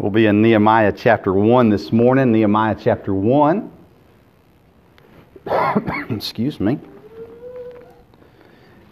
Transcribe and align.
We'll 0.00 0.10
be 0.10 0.24
in 0.24 0.40
Nehemiah 0.40 0.94
chapter 0.96 1.30
1 1.30 1.68
this 1.68 1.92
morning. 1.92 2.32
Nehemiah 2.32 2.74
chapter 2.80 3.12
1. 3.12 3.70
Excuse 6.08 6.58
me. 6.58 6.78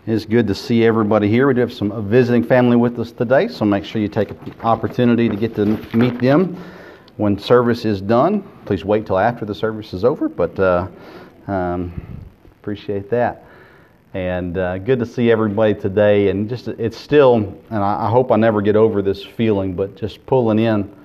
It's 0.06 0.26
good 0.26 0.46
to 0.48 0.54
see 0.54 0.84
everybody 0.84 1.26
here. 1.26 1.48
We 1.48 1.54
do 1.54 1.60
have 1.62 1.72
some 1.72 2.06
visiting 2.10 2.44
family 2.44 2.76
with 2.76 2.98
us 2.98 3.10
today, 3.10 3.48
so 3.48 3.64
make 3.64 3.86
sure 3.86 4.02
you 4.02 4.08
take 4.08 4.32
an 4.32 4.54
opportunity 4.62 5.30
to 5.30 5.34
get 5.34 5.54
to 5.54 5.64
meet 5.96 6.20
them 6.20 6.62
when 7.16 7.38
service 7.38 7.86
is 7.86 8.02
done. 8.02 8.42
Please 8.66 8.84
wait 8.84 9.06
till 9.06 9.18
after 9.18 9.46
the 9.46 9.54
service 9.54 9.94
is 9.94 10.04
over, 10.04 10.28
but 10.28 10.60
uh, 10.60 10.88
um, 11.46 12.20
appreciate 12.60 13.08
that. 13.08 13.46
And 14.12 14.58
uh, 14.58 14.76
good 14.76 14.98
to 14.98 15.06
see 15.06 15.30
everybody 15.30 15.72
today. 15.72 16.28
And 16.28 16.50
just 16.50 16.68
it's 16.68 16.98
still, 16.98 17.36
and 17.70 17.82
I, 17.82 18.08
I 18.08 18.10
hope 18.10 18.30
I 18.30 18.36
never 18.36 18.60
get 18.60 18.76
over 18.76 19.00
this 19.00 19.24
feeling, 19.24 19.72
but 19.72 19.96
just 19.96 20.26
pulling 20.26 20.58
in 20.58 20.97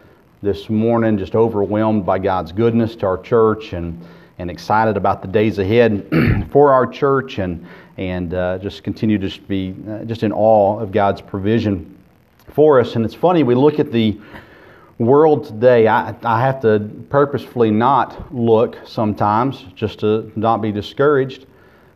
this 0.44 0.70
morning, 0.70 1.18
just 1.18 1.36
overwhelmed 1.36 2.06
by 2.06 2.20
God's 2.20 2.52
goodness 2.52 2.98
to 2.98 3.06
our 3.06 3.18
church 3.18 3.72
and, 3.72 4.06
and 4.40 4.52
excited 4.52 4.98
about 4.98 5.22
the 5.22 5.28
days 5.30 5.58
ahead 5.58 6.06
for 6.52 6.74
our 6.74 6.86
church 6.86 7.40
and, 7.40 7.66
and 7.96 8.34
uh, 8.34 8.58
just 8.58 8.84
continue 8.84 9.18
to 9.18 9.30
just 9.30 9.48
be 9.48 9.74
uh, 9.90 10.04
just 10.04 10.22
in 10.22 10.34
awe 10.34 10.78
of 10.82 10.92
God's 10.92 11.22
provision 11.22 11.98
for 12.50 12.82
us. 12.82 12.98
And 12.98 13.06
it's 13.06 13.14
funny, 13.14 13.44
we 13.44 13.56
look 13.56 13.80
at 13.80 13.94
the 13.94 14.20
world 14.98 15.46
today, 15.46 15.88
I, 15.88 16.14
I 16.24 16.42
have 16.42 16.62
to 16.64 16.92
purposefully 17.10 17.72
not 17.72 18.36
look 18.36 18.78
sometimes 18.86 19.64
just 19.76 20.00
to 20.02 20.30
not 20.36 20.62
be 20.62 20.74
discouraged, 20.74 21.46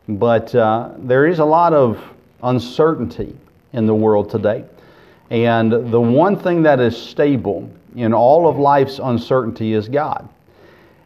but 0.08 0.56
uh, 0.56 0.92
there 1.00 1.28
is 1.28 1.40
a 1.40 1.46
lot 1.46 1.74
of 1.74 2.02
uncertainty 2.44 3.36
in 3.74 3.88
the 3.88 3.96
world 3.96 4.30
today. 4.30 4.64
And 5.30 5.92
the 5.92 6.00
one 6.00 6.40
thing 6.40 6.64
that 6.64 6.80
is 6.80 6.96
stable 6.96 7.70
in 7.98 8.14
all 8.14 8.48
of 8.48 8.58
life's 8.58 9.00
uncertainty 9.00 9.74
is 9.74 9.90
God. 9.90 10.30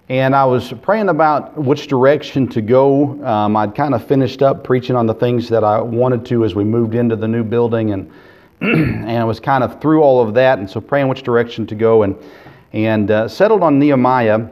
And 0.09 0.35
I 0.35 0.43
was 0.43 0.73
praying 0.81 1.07
about 1.07 1.57
which 1.57 1.87
direction 1.87 2.47
to 2.49 2.61
go. 2.61 3.23
Um, 3.25 3.55
I'd 3.55 3.75
kind 3.75 3.95
of 3.95 4.05
finished 4.05 4.41
up 4.41 4.65
preaching 4.65 4.97
on 4.97 5.05
the 5.05 5.13
things 5.13 5.47
that 5.49 5.63
I 5.63 5.81
wanted 5.81 6.25
to 6.27 6.43
as 6.43 6.53
we 6.53 6.65
moved 6.65 6.95
into 6.95 7.15
the 7.15 7.29
new 7.29 7.45
building, 7.45 7.91
and 7.91 8.11
and 8.61 9.09
I 9.09 9.23
was 9.23 9.39
kind 9.39 9.63
of 9.63 9.79
through 9.81 10.01
all 10.01 10.21
of 10.21 10.33
that, 10.33 10.59
and 10.59 10.69
so 10.69 10.81
praying 10.81 11.07
which 11.07 11.23
direction 11.23 11.65
to 11.67 11.75
go, 11.75 12.03
and 12.03 12.15
and 12.73 13.09
uh, 13.09 13.27
settled 13.29 13.63
on 13.63 13.79
Nehemiah. 13.79 14.47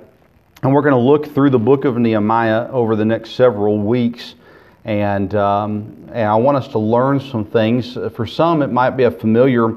And 0.61 0.73
we're 0.73 0.81
going 0.81 0.93
to 0.93 0.99
look 0.99 1.33
through 1.33 1.51
the 1.51 1.59
book 1.59 1.85
of 1.85 1.97
Nehemiah 1.97 2.69
over 2.69 2.95
the 2.95 3.05
next 3.05 3.31
several 3.31 3.79
weeks. 3.79 4.35
And, 4.83 5.33
um, 5.35 6.09
and 6.11 6.27
I 6.27 6.35
want 6.35 6.57
us 6.57 6.67
to 6.69 6.79
learn 6.79 7.21
some 7.21 7.45
things. 7.45 7.93
For 8.13 8.27
some, 8.27 8.61
it 8.61 8.67
might 8.67 8.91
be 8.91 9.03
a 9.03 9.11
familiar 9.11 9.73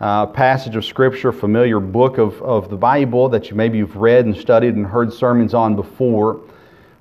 uh, 0.00 0.26
passage 0.26 0.76
of 0.76 0.84
Scripture, 0.84 1.32
familiar 1.32 1.80
book 1.80 2.18
of, 2.18 2.40
of 2.42 2.68
the 2.68 2.76
Bible 2.76 3.28
that 3.28 3.50
you 3.50 3.56
maybe 3.56 3.78
you've 3.78 3.96
read 3.96 4.26
and 4.26 4.36
studied 4.36 4.74
and 4.74 4.86
heard 4.86 5.12
sermons 5.12 5.54
on 5.54 5.76
before. 5.76 6.40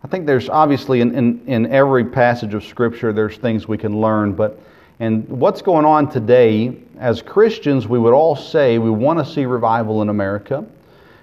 I 0.03 0.07
think 0.07 0.25
there's 0.25 0.49
obviously 0.49 1.01
in, 1.01 1.15
in, 1.15 1.47
in 1.47 1.65
every 1.71 2.05
passage 2.05 2.53
of 2.53 2.63
Scripture 2.63 3.13
there's 3.13 3.37
things 3.37 3.67
we 3.67 3.77
can 3.77 3.99
learn, 3.99 4.33
but 4.33 4.59
and 4.99 5.27
what's 5.27 5.61
going 5.61 5.85
on 5.85 6.09
today, 6.09 6.77
as 6.99 7.21
Christians, 7.21 7.87
we 7.87 7.97
would 7.97 8.13
all 8.13 8.35
say 8.35 8.77
we 8.77 8.91
want 8.91 9.19
to 9.19 9.25
see 9.25 9.45
revival 9.45 10.01
in 10.01 10.09
America. 10.09 10.65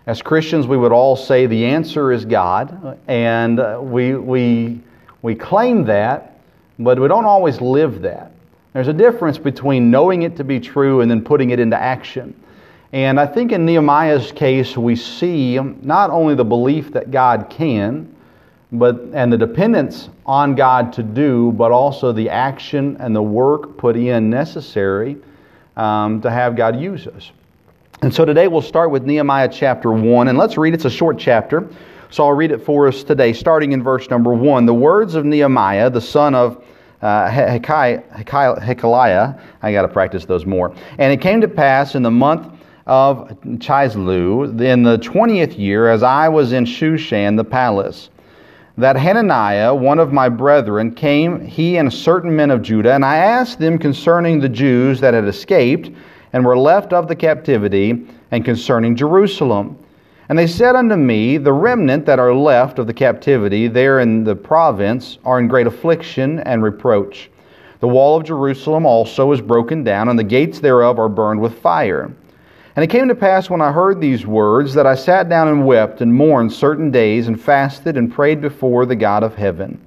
As 0.07 0.21
Christians, 0.21 0.67
we 0.67 0.77
would 0.77 0.93
all 0.93 1.15
say 1.15 1.47
the 1.47 1.65
answer 1.67 2.11
is 2.11 2.25
God, 2.25 2.99
and 3.07 3.91
we, 3.91 4.17
we, 4.17 4.81
we 5.23 5.35
claim 5.35 5.85
that, 5.85 6.41
but 6.79 6.99
we 6.99 7.07
don't 7.07 7.25
always 7.25 7.61
live 7.61 8.03
that. 8.03 8.33
There's 8.73 8.89
a 8.89 8.93
difference 8.93 9.39
between 9.39 9.91
knowing 9.91 10.23
it 10.23 10.37
to 10.37 10.45
be 10.45 10.61
true 10.61 11.01
and 11.01 11.11
then 11.11 11.23
putting 11.23 11.51
it 11.51 11.59
into 11.59 11.77
action. 11.77 12.41
And 12.93 13.19
I 13.19 13.27
think 13.27 13.53
in 13.53 13.65
Nehemiah's 13.65 14.33
case, 14.33 14.77
we 14.77 14.97
see 14.97 15.59
not 15.59 16.11
only 16.11 16.35
the 16.35 16.45
belief 16.45 16.93
that 16.93 17.11
God 17.11 17.49
can, 17.51 18.15
but 18.73 19.01
and 19.13 19.33
the 19.33 19.39
dependence 19.39 20.09
on 20.25 20.55
God 20.55 20.93
to 20.95 21.03
do, 21.03 21.53
but 21.53 21.73
also 21.73 22.13
the 22.13 22.29
action 22.31 22.97
and 23.01 23.15
the 23.15 23.23
work 23.23 23.77
put 23.77 23.97
in 23.97 24.31
necessary 24.31 25.17
um, 25.77 26.21
to 26.21 26.31
have 26.31 26.55
God 26.55 26.79
use 26.81 27.07
us. 27.09 27.33
And 28.03 28.15
so 28.15 28.25
today 28.25 28.49
we'll 28.49 28.63
start 28.63 28.91
with 28.91 29.05
Nehemiah 29.05 29.49
chapter 29.49 29.91
1, 29.91 30.29
and 30.29 30.39
let's 30.39 30.57
read. 30.57 30.73
It's 30.73 30.85
a 30.85 30.91
short 30.91 31.19
chapter, 31.19 31.69
so 32.11 32.25
I'll 32.25 32.33
read 32.33 32.53
it 32.53 32.65
for 32.65 32.87
us 32.87 33.03
today, 33.03 33.33
starting 33.33 33.73
in 33.73 33.83
verse 33.83 34.09
number 34.09 34.33
1. 34.33 34.67
The 34.67 34.75
words 34.75 35.17
of 35.17 35.25
Nehemiah, 35.25 35.91
the 35.91 36.01
son 36.01 36.35
of 36.35 36.65
uh, 37.03 37.31
Hachaliah. 37.31 39.41
I 39.63 39.73
got 39.73 39.83
to 39.83 39.89
practice 39.89 40.25
those 40.25 40.47
more. 40.47 40.75
And 40.99 41.13
it 41.13 41.21
came 41.21 41.41
to 41.41 41.49
pass 41.49 41.95
in 41.95 42.03
the 42.03 42.11
month 42.11 42.53
of 42.87 43.29
Chisleu, 43.59 44.61
in 44.61 44.83
the 44.83 44.99
twentieth 44.99 45.55
year, 45.55 45.89
as 45.89 46.03
I 46.03 46.29
was 46.29 46.53
in 46.53 46.65
Shushan 46.65 47.37
the 47.37 47.45
palace, 47.45 48.11
that 48.79 48.97
Hananiah, 48.97 49.75
one 49.75 49.99
of 49.99 50.13
my 50.13 50.29
brethren, 50.29 50.95
came, 50.95 51.45
he 51.45 51.77
and 51.77 51.93
certain 51.93 52.35
men 52.35 52.51
of 52.51 52.63
Judah, 52.63 52.95
and 52.95 53.05
I 53.05 53.17
asked 53.17 53.59
them 53.59 53.79
concerning 53.79 54.41
the 54.41 54.49
Jews 54.49 55.01
that 55.01 55.15
had 55.15 55.27
escaped 55.27 55.91
and 56.33 56.45
were 56.45 56.57
left 56.57 56.93
of 56.93 57.09
the 57.09 57.17
captivity, 57.17 58.07
and 58.31 58.45
concerning 58.45 58.95
Jerusalem. 58.95 59.77
And 60.31 60.39
they 60.39 60.47
said 60.47 60.77
unto 60.77 60.95
me, 60.95 61.39
The 61.39 61.53
remnant 61.53 62.07
that 62.07 62.21
are 62.21 62.33
left 62.33 62.79
of 62.79 62.87
the 62.87 62.95
captivity 62.95 63.67
there 63.67 63.99
in 63.99 64.23
the 64.23 64.37
province 64.37 65.19
are 65.25 65.41
in 65.41 65.49
great 65.49 65.67
affliction 65.67 66.39
and 66.39 66.63
reproach. 66.63 67.29
The 67.81 67.89
wall 67.89 68.17
of 68.17 68.23
Jerusalem 68.23 68.87
also 68.87 69.33
is 69.33 69.41
broken 69.41 69.83
down, 69.83 70.09
and 70.09 70.17
the 70.17 70.23
gates 70.23 70.61
thereof 70.61 71.01
are 71.01 71.09
burned 71.09 71.41
with 71.41 71.59
fire. 71.59 72.13
And 72.77 72.85
it 72.85 72.91
came 72.91 73.09
to 73.09 73.15
pass 73.17 73.51
when 73.51 73.61
I 73.61 73.73
heard 73.73 74.01
these 74.01 74.25
words 74.25 74.73
that 74.75 74.87
I 74.87 74.95
sat 74.95 75.29
down 75.29 75.49
and 75.49 75.67
wept 75.67 76.01
and 76.01 76.15
mourned 76.15 76.53
certain 76.53 76.93
days, 76.93 77.27
and 77.27 77.41
fasted 77.41 77.97
and 77.97 78.13
prayed 78.15 78.41
before 78.41 78.87
the 78.87 78.95
God 78.95 79.25
of 79.25 79.35
heaven, 79.35 79.85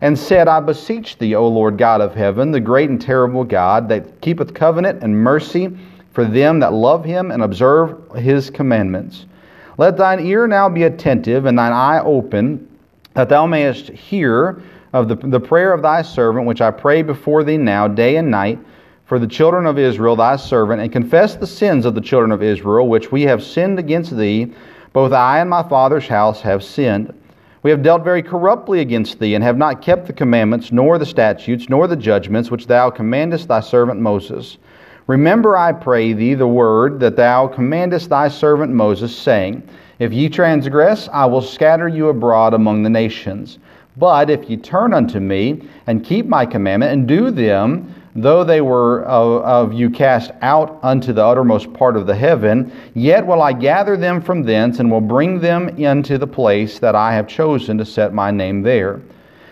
and 0.00 0.18
said, 0.18 0.48
I 0.48 0.60
beseech 0.60 1.18
thee, 1.18 1.34
O 1.34 1.46
Lord 1.46 1.76
God 1.76 2.00
of 2.00 2.14
heaven, 2.14 2.52
the 2.52 2.58
great 2.58 2.88
and 2.88 2.98
terrible 2.98 3.44
God, 3.44 3.90
that 3.90 4.22
keepeth 4.22 4.54
covenant 4.54 5.02
and 5.02 5.14
mercy 5.14 5.76
for 6.14 6.24
them 6.24 6.58
that 6.60 6.72
love 6.72 7.04
him 7.04 7.30
and 7.30 7.42
observe 7.42 7.98
his 8.16 8.48
commandments 8.48 9.26
let 9.76 9.96
thine 9.96 10.20
ear 10.20 10.46
now 10.46 10.68
be 10.68 10.84
attentive 10.84 11.46
and 11.46 11.58
thine 11.58 11.72
eye 11.72 12.00
open, 12.00 12.68
that 13.14 13.28
thou 13.28 13.46
mayest 13.46 13.88
hear 13.88 14.62
of 14.92 15.08
the, 15.08 15.16
the 15.16 15.40
prayer 15.40 15.72
of 15.72 15.82
thy 15.82 16.02
servant, 16.02 16.46
which 16.46 16.60
I 16.60 16.70
pray 16.70 17.02
before 17.02 17.42
thee 17.42 17.56
now, 17.56 17.88
day 17.88 18.16
and 18.16 18.30
night, 18.30 18.58
for 19.06 19.18
the 19.18 19.26
children 19.26 19.66
of 19.66 19.78
Israel, 19.78 20.16
thy 20.16 20.36
servant, 20.36 20.80
and 20.80 20.92
confess 20.92 21.34
the 21.34 21.46
sins 21.46 21.84
of 21.84 21.94
the 21.94 22.00
children 22.00 22.32
of 22.32 22.42
Israel, 22.42 22.88
which 22.88 23.12
we 23.12 23.22
have 23.22 23.42
sinned 23.42 23.78
against 23.78 24.16
thee. 24.16 24.52
Both 24.92 25.12
I 25.12 25.40
and 25.40 25.50
my 25.50 25.62
father's 25.68 26.06
house 26.06 26.40
have 26.40 26.62
sinned. 26.62 27.12
We 27.62 27.70
have 27.70 27.82
dealt 27.82 28.04
very 28.04 28.22
corruptly 28.22 28.80
against 28.80 29.18
thee, 29.18 29.34
and 29.34 29.42
have 29.42 29.58
not 29.58 29.82
kept 29.82 30.06
the 30.06 30.12
commandments, 30.12 30.70
nor 30.70 30.98
the 30.98 31.06
statutes, 31.06 31.68
nor 31.68 31.86
the 31.88 31.96
judgments 31.96 32.50
which 32.50 32.66
thou 32.66 32.90
commandest 32.90 33.48
thy 33.48 33.60
servant 33.60 34.00
Moses. 34.00 34.58
Remember, 35.06 35.54
I 35.54 35.72
pray 35.72 36.14
thee, 36.14 36.32
the 36.32 36.48
word 36.48 36.98
that 37.00 37.16
thou 37.16 37.46
commandest 37.46 38.08
thy 38.08 38.28
servant 38.28 38.72
Moses, 38.72 39.14
saying, 39.14 39.62
If 39.98 40.14
ye 40.14 40.30
transgress, 40.30 41.10
I 41.12 41.26
will 41.26 41.42
scatter 41.42 41.88
you 41.88 42.08
abroad 42.08 42.54
among 42.54 42.82
the 42.82 42.90
nations. 42.90 43.58
But 43.98 44.30
if 44.30 44.48
ye 44.48 44.56
turn 44.56 44.94
unto 44.94 45.20
me, 45.20 45.68
and 45.86 46.02
keep 46.04 46.24
my 46.24 46.46
commandment, 46.46 46.92
and 46.92 47.06
do 47.06 47.30
them, 47.30 47.94
though 48.16 48.44
they 48.44 48.62
were 48.62 49.04
of, 49.04 49.42
of, 49.42 49.72
you 49.74 49.90
cast 49.90 50.30
out 50.40 50.78
unto 50.82 51.12
the 51.12 51.24
uttermost 51.24 51.70
part 51.74 51.98
of 51.98 52.06
the 52.06 52.14
heaven, 52.14 52.72
yet 52.94 53.26
will 53.26 53.42
I 53.42 53.52
gather 53.52 53.98
them 53.98 54.22
from 54.22 54.42
thence, 54.42 54.78
and 54.78 54.90
will 54.90 55.02
bring 55.02 55.38
them 55.38 55.68
into 55.68 56.16
the 56.16 56.26
place 56.26 56.78
that 56.78 56.94
I 56.94 57.12
have 57.12 57.28
chosen 57.28 57.76
to 57.76 57.84
set 57.84 58.14
my 58.14 58.30
name 58.30 58.62
there. 58.62 59.02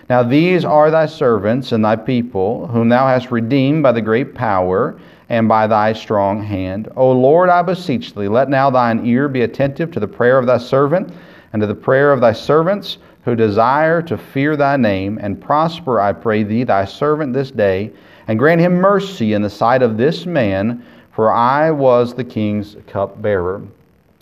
Now 0.08 0.22
these 0.22 0.64
are 0.64 0.90
thy 0.90 1.06
servants 1.06 1.72
and 1.72 1.84
thy 1.84 1.96
people, 1.96 2.66
whom 2.68 2.88
thou 2.88 3.06
hast 3.06 3.30
redeemed 3.30 3.82
by 3.82 3.92
the 3.92 4.00
great 4.00 4.34
power 4.34 4.98
and 5.32 5.48
by 5.48 5.66
thy 5.66 5.94
strong 5.94 6.42
hand. 6.42 6.92
O 6.94 7.10
Lord, 7.10 7.48
I 7.48 7.62
beseech 7.62 8.14
thee, 8.14 8.28
let 8.28 8.50
now 8.50 8.68
thine 8.68 9.04
ear 9.06 9.28
be 9.28 9.40
attentive 9.40 9.90
to 9.92 9.98
the 9.98 10.06
prayer 10.06 10.38
of 10.38 10.44
thy 10.44 10.58
servant 10.58 11.10
and 11.54 11.60
to 11.62 11.66
the 11.66 11.74
prayer 11.74 12.12
of 12.12 12.20
thy 12.20 12.34
servants 12.34 12.98
who 13.24 13.34
desire 13.34 14.02
to 14.02 14.18
fear 14.18 14.56
thy 14.56 14.76
name, 14.76 15.18
and 15.22 15.40
prosper, 15.40 16.00
I 16.00 16.12
pray 16.12 16.42
thee, 16.42 16.64
thy 16.64 16.84
servant 16.84 17.32
this 17.32 17.50
day, 17.50 17.92
and 18.26 18.38
grant 18.38 18.60
him 18.60 18.74
mercy 18.74 19.32
in 19.32 19.40
the 19.40 19.48
sight 19.48 19.80
of 19.80 19.96
this 19.96 20.26
man, 20.26 20.84
for 21.12 21.32
I 21.32 21.70
was 21.70 22.14
the 22.14 22.24
king's 22.24 22.76
cupbearer. 22.86 23.62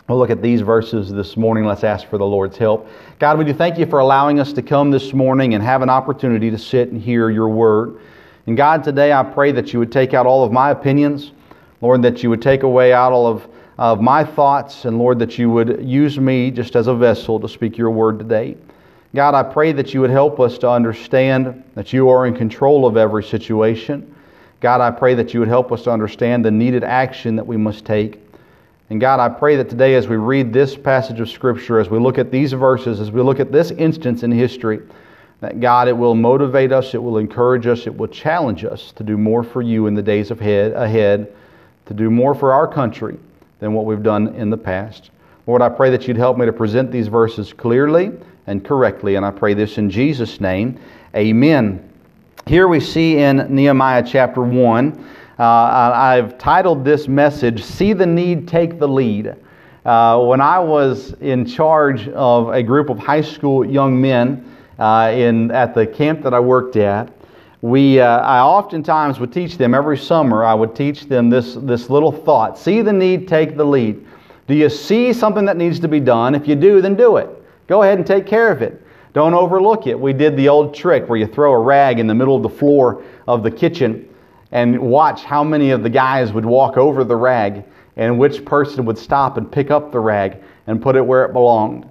We'll 0.07 0.19
look 0.19 0.31
at 0.31 0.43
these 0.43 0.61
verses 0.61 1.11
this 1.11 1.37
morning. 1.37 1.65
Let's 1.65 1.83
ask 1.83 2.07
for 2.09 2.19
the 2.19 2.27
Lord's 2.27 2.57
help. 2.57 2.89
God, 3.19 3.39
we 3.39 3.45
do 3.45 3.55
thank 3.55 3.79
you 3.79 3.87
for 3.87 4.01
allowing 4.01 4.39
us 4.39 4.53
to 4.53 4.63
come 4.63 4.91
this 4.91 5.13
morning 5.13 5.55
and 5.55 5.63
have 5.63 5.83
an 5.83 5.91
opportunity 5.91 6.51
to 6.51 6.59
sit 6.59 6.91
and 6.91 7.01
hear 7.01 7.31
your 7.31 7.49
word. 7.49 8.01
And 8.51 8.57
God, 8.57 8.83
today 8.83 9.13
I 9.13 9.23
pray 9.23 9.53
that 9.53 9.73
you 9.73 9.79
would 9.79 9.93
take 9.93 10.13
out 10.13 10.27
all 10.27 10.43
of 10.43 10.51
my 10.51 10.73
opinions, 10.73 11.31
Lord, 11.81 12.03
that 12.03 12.25
you 12.25 12.31
would 12.31 12.43
take 12.43 12.65
away 12.65 12.93
out 12.93 13.13
all 13.13 13.29
of, 13.29 13.47
of 13.79 14.01
my 14.01 14.25
thoughts, 14.25 14.87
and 14.87 14.99
Lord, 14.99 15.21
that 15.21 15.39
you 15.39 15.49
would 15.51 15.89
use 15.89 16.19
me 16.19 16.51
just 16.51 16.75
as 16.75 16.89
a 16.89 16.95
vessel 16.97 17.39
to 17.39 17.49
speak 17.49 17.79
your 17.79 17.93
word 17.93 18.19
today. 18.19 18.57
God, 19.15 19.37
I 19.37 19.45
pray 19.45 19.71
that 19.71 19.95
you 19.95 20.01
would 20.01 20.11
help 20.11 20.41
us 20.41 20.59
to 20.59 20.69
understand 20.69 21.63
that 21.77 21.93
you 21.93 22.09
are 22.09 22.27
in 22.27 22.35
control 22.35 22.87
of 22.87 22.97
every 22.97 23.23
situation. 23.23 24.13
God, 24.59 24.81
I 24.81 24.91
pray 24.91 25.15
that 25.15 25.33
you 25.33 25.39
would 25.39 25.49
help 25.49 25.71
us 25.71 25.85
to 25.85 25.93
understand 25.93 26.45
the 26.45 26.51
needed 26.51 26.83
action 26.83 27.37
that 27.37 27.47
we 27.47 27.57
must 27.57 27.85
take. 27.85 28.19
And 28.91 29.01
God, 29.01 29.21
I 29.21 29.29
pray 29.29 29.55
that 29.59 29.69
today, 29.69 29.95
as 29.95 30.09
we 30.09 30.17
read 30.17 30.53
this 30.53 30.75
passage 30.75 31.21
of 31.21 31.31
Scripture, 31.31 31.79
as 31.79 31.89
we 31.89 32.01
look 32.01 32.19
at 32.19 32.33
these 32.33 32.53
verses, 32.53 32.99
as 32.99 33.13
we 33.13 33.23
look 33.23 33.39
at 33.39 33.53
this 33.53 33.71
instance 33.71 34.25
in 34.25 34.33
history, 34.33 34.81
that 35.41 35.61
God, 35.61 35.89
it 35.89 35.97
will 35.97 36.15
motivate 36.15 36.71
us, 36.71 36.95
it 36.95 37.03
will 37.03 37.19
encourage 37.19 37.67
us, 37.67 37.87
it 37.87 37.97
will 37.97 38.09
challenge 38.09 38.65
us 38.65 38.93
to 38.93 39.03
do 39.03 39.17
more 39.17 39.43
for 39.43 39.63
you 39.63 39.87
in 39.87 39.95
the 39.95 40.03
days 40.03 40.31
ahead, 40.31 40.73
ahead 40.73 41.33
to 41.87 41.95
do 41.95 42.11
more 42.11 42.35
for 42.35 42.53
our 42.53 42.69
country 42.69 43.19
than 43.59 43.73
what 43.73 43.87
we've 43.87 44.03
done 44.03 44.29
in 44.35 44.51
the 44.51 44.57
past. 44.57 45.11
Lord, 45.47 45.63
I 45.63 45.69
pray 45.69 45.91
that 45.91 46.07
you'd 46.07 46.19
help 46.19 46.37
me 46.37 46.47
to 46.47 46.53
present 46.53 46.93
these 46.93 47.09
verses 47.09 47.53
clearly 47.53 48.13
and 48.47 48.65
correctly, 48.65 49.15
and 49.17 49.25
I 49.25 49.31
pray 49.31 49.55
this 49.55 49.79
in 49.79 49.91
Jesus' 49.91 50.41
name. 50.41 50.79
Amen. 51.17 51.91
Here 52.47 52.69
we 52.69 52.81
see 52.81 53.19
in 53.19 53.47
Nehemiah 53.55 54.05
chapter 54.07 54.43
1, 54.43 55.09
uh, 55.39 55.43
I've 55.43 56.37
titled 56.37 56.85
this 56.85 57.09
message, 57.09 57.65
See 57.65 57.95
the 57.95 58.07
Need, 58.07 58.47
Take 58.47 58.79
the 58.79 58.89
Lead. 58.89 59.35
Uh, 59.85 60.23
when 60.25 60.43
I 60.43 60.59
was 60.59 61.15
in 61.21 61.47
charge 61.47 62.09
of 62.09 62.51
a 62.51 62.63
group 62.63 62.91
of 62.91 62.99
high 62.99 63.23
school 63.23 63.65
young 63.65 63.99
men 63.99 64.45
uh, 64.81 65.13
in, 65.15 65.51
at 65.51 65.75
the 65.75 65.87
camp 65.87 66.23
that 66.23 66.35
I 66.35 66.41
worked 66.41 66.77
at, 66.77 67.13
we, 67.63 68.01
uh, 68.01 68.21
I 68.21 68.41
oftentimes 68.41 69.21
would 69.21 69.33
teach 69.33 69.59
them 69.59 69.75
every 69.75 69.99
summer, 69.99 70.45
I 70.45 70.55
would 70.55 70.75
teach 70.75 71.07
them 71.07 71.29
this, 71.29 71.55
this 71.55 71.91
little 71.91 72.11
thought 72.11 72.59
see 72.59 72.81
the 72.81 72.93
need, 72.93 73.29
take 73.29 73.57
the 73.57 73.65
lead. 73.65 74.07
Do 74.49 74.55
you 74.55 74.69
see 74.69 75.13
something 75.13 75.45
that 75.45 75.57
needs 75.57 75.79
to 75.81 75.89
be 75.89 76.01
done? 76.01 76.35
If 76.35 76.49
you 76.49 76.57
do, 76.57 76.81
then 76.81 76.97
do 76.97 77.19
it. 77.19 77.29
Go 77.67 77.83
ahead 77.83 77.99
and 77.99 78.07
take 78.07 78.27
care 78.27 78.51
of 78.51 78.63
it. 78.63 78.83
Don't 79.13 79.35
overlook 79.35 79.87
it. 79.87 79.99
We 79.99 80.13
did 80.13 80.37
the 80.37 80.49
old 80.49 80.75
trick 80.75 81.09
where 81.09 81.19
you 81.19 81.27
throw 81.27 81.53
a 81.53 81.61
rag 81.61 81.99
in 81.99 82.07
the 82.07 82.15
middle 82.15 82.35
of 82.35 82.43
the 82.43 82.49
floor 82.49 83.05
of 83.29 83.43
the 83.43 83.51
kitchen 83.51 84.09
and 84.53 84.79
watch 84.81 85.23
how 85.25 85.45
many 85.45 85.71
of 85.71 85.83
the 85.83 85.91
guys 85.91 86.33
would 86.33 86.45
walk 86.45 86.77
over 86.77 87.05
the 87.05 87.15
rag 87.15 87.65
and 87.97 88.19
which 88.19 88.45
person 88.45 88.85
would 88.87 88.99
stop 88.99 89.37
and 89.37 89.51
pick 89.51 89.71
up 89.71 89.93
the 89.93 90.01
rag 90.01 90.39
and 90.67 90.81
put 90.81 90.97
it 90.97 91.05
where 91.05 91.25
it 91.25 91.33
belonged. 91.33 91.89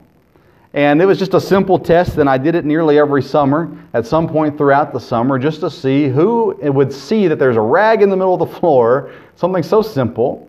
And 0.74 1.02
it 1.02 1.06
was 1.06 1.18
just 1.18 1.34
a 1.34 1.42
simple 1.42 1.80
test, 1.80 2.18
and 2.18 2.30
I 2.30 2.38
did 2.38 2.54
it 2.54 2.64
nearly 2.64 3.00
every 3.00 3.24
summer 3.24 3.76
at 3.94 4.06
some 4.06 4.28
point 4.28 4.56
throughout 4.56 4.94
the 4.94 5.00
summer 5.00 5.40
just 5.40 5.62
to 5.62 5.70
see 5.70 6.10
who 6.10 6.56
would 6.62 6.94
see 6.94 7.28
that 7.28 7.40
there's 7.40 7.58
a 7.58 7.62
rag 7.62 8.04
in 8.04 8.10
the 8.10 8.16
middle 8.16 8.36
of 8.36 8.48
the 8.48 8.60
floor, 8.60 9.12
something 9.36 9.64
so 9.64 9.82
simple. 9.82 10.48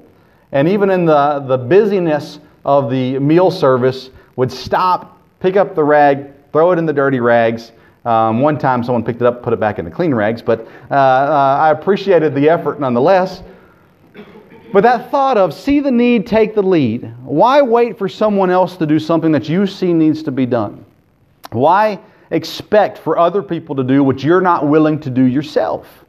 And 0.52 0.69
even 0.69 0.90
in 0.90 1.06
the, 1.06 1.40
the 1.40 1.56
busyness 1.56 2.40
of 2.67 2.90
the 2.90 3.19
meal 3.19 3.50
service, 3.50 4.11
would 4.37 4.52
stop, 4.52 5.19
pick 5.40 5.56
up 5.56 5.75
the 5.75 5.84
rag, 5.84 6.31
throw 6.52 6.73
it 6.73 6.78
in 6.78 6.87
the 6.87 6.93
dirty 6.93 7.20
rags. 7.20 7.73
Um, 8.05 8.40
one 8.40 8.58
time 8.58 8.82
someone 8.82 9.05
picked 9.05 9.20
it 9.20 9.26
up, 9.26 9.43
put 9.43 9.52
it 9.52 9.61
back 9.61 9.78
in 9.78 9.84
the 9.84 9.90
clean 9.90 10.14
rags, 10.14 10.40
but 10.40 10.66
uh, 10.90 10.94
uh, 10.94 11.58
I 11.61 11.70
appreciated 11.70 12.34
the 12.34 12.49
effort 12.49 12.81
nonetheless. 12.81 13.43
But 14.72 14.82
that 14.82 15.11
thought 15.11 15.37
of 15.37 15.52
see 15.52 15.81
the 15.81 15.90
need, 15.90 16.26
take 16.26 16.55
the 16.55 16.62
lead. 16.62 17.12
Why 17.25 17.61
wait 17.61 17.99
for 17.99 18.08
someone 18.08 18.50
else 18.50 18.76
to 18.76 18.87
do 18.87 18.99
something 18.99 19.32
that 19.32 19.49
you 19.49 19.67
see 19.67 19.93
needs 19.93 20.22
to 20.25 20.31
be 20.31 20.46
done? 20.46 20.84
Why 21.50 21.99
expect 22.31 22.99
for 22.99 23.19
other 23.19 23.43
people 23.43 23.75
to 23.76 23.82
do 23.82 24.05
what 24.05 24.22
you're 24.22 24.40
not 24.40 24.69
willing 24.69 25.00
to 25.00 25.11
do 25.11 25.25
yourself? 25.25 26.05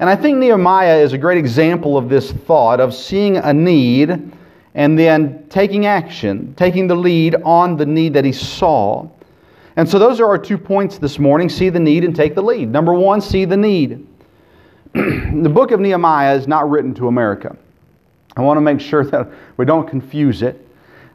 And 0.00 0.10
I 0.10 0.16
think 0.16 0.38
Nehemiah 0.38 0.98
is 0.98 1.12
a 1.12 1.18
great 1.18 1.38
example 1.38 1.96
of 1.96 2.08
this 2.08 2.32
thought 2.32 2.80
of 2.80 2.92
seeing 2.92 3.36
a 3.36 3.52
need 3.52 4.32
and 4.74 4.98
then 4.98 5.46
taking 5.48 5.86
action, 5.86 6.54
taking 6.56 6.86
the 6.86 6.94
lead 6.94 7.36
on 7.44 7.76
the 7.76 7.86
need 7.86 8.12
that 8.14 8.24
he 8.24 8.32
saw. 8.32 9.08
And 9.76 9.88
so 9.88 9.98
those 9.98 10.20
are 10.20 10.26
our 10.26 10.38
two 10.38 10.58
points 10.58 10.98
this 10.98 11.18
morning 11.18 11.48
see 11.48 11.70
the 11.70 11.80
need 11.80 12.04
and 12.04 12.16
take 12.16 12.34
the 12.34 12.42
lead. 12.42 12.68
Number 12.68 12.92
one, 12.92 13.20
see 13.20 13.44
the 13.44 13.56
need. 13.56 14.06
the 14.92 15.50
book 15.52 15.70
of 15.70 15.80
Nehemiah 15.80 16.34
is 16.34 16.48
not 16.48 16.68
written 16.68 16.92
to 16.94 17.08
America. 17.08 17.56
I 18.34 18.40
want 18.40 18.56
to 18.56 18.62
make 18.62 18.80
sure 18.80 19.04
that 19.04 19.28
we 19.56 19.64
don't 19.64 19.88
confuse 19.88 20.42
it. 20.42 20.66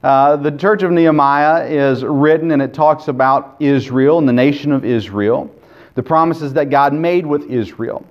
Uh, 0.04 0.36
the 0.36 0.52
church 0.52 0.82
of 0.82 0.92
Nehemiah 0.92 1.66
is 1.66 2.04
written 2.04 2.52
and 2.52 2.62
it 2.62 2.74
talks 2.74 3.08
about 3.08 3.58
Israel 3.60 4.18
and 4.18 4.28
the 4.28 4.34
nation 4.34 4.72
of 4.72 4.84
Israel, 4.84 5.54
the 5.94 6.02
promises 6.02 6.54
that 6.54 6.70
God 6.70 6.94
made 6.94 7.26
with 7.26 7.44
Israel. 7.50 8.06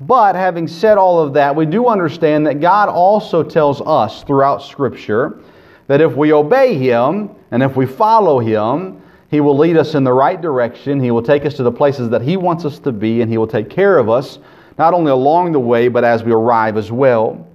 But 0.00 0.34
having 0.34 0.66
said 0.66 0.98
all 0.98 1.20
of 1.20 1.32
that, 1.34 1.54
we 1.54 1.64
do 1.64 1.86
understand 1.86 2.46
that 2.46 2.60
God 2.60 2.88
also 2.88 3.42
tells 3.42 3.80
us 3.80 4.24
throughout 4.24 4.62
Scripture 4.62 5.38
that 5.86 6.00
if 6.00 6.14
we 6.14 6.32
obey 6.32 6.76
Him 6.76 7.30
and 7.50 7.62
if 7.62 7.76
we 7.76 7.86
follow 7.86 8.40
Him, 8.40 9.00
He 9.30 9.40
will 9.40 9.56
lead 9.56 9.76
us 9.76 9.94
in 9.94 10.04
the 10.04 10.12
right 10.12 10.40
direction. 10.40 11.00
He 11.00 11.12
will 11.12 11.22
take 11.22 11.46
us 11.46 11.54
to 11.54 11.62
the 11.62 11.72
places 11.72 12.10
that 12.10 12.22
He 12.22 12.36
wants 12.36 12.64
us 12.64 12.78
to 12.80 12.92
be, 12.92 13.22
and 13.22 13.30
He 13.30 13.38
will 13.38 13.46
take 13.46 13.70
care 13.70 13.96
of 13.98 14.10
us, 14.10 14.38
not 14.78 14.92
only 14.92 15.12
along 15.12 15.52
the 15.52 15.60
way, 15.60 15.88
but 15.88 16.04
as 16.04 16.24
we 16.24 16.32
arrive 16.32 16.76
as 16.76 16.90
well. 16.90 17.45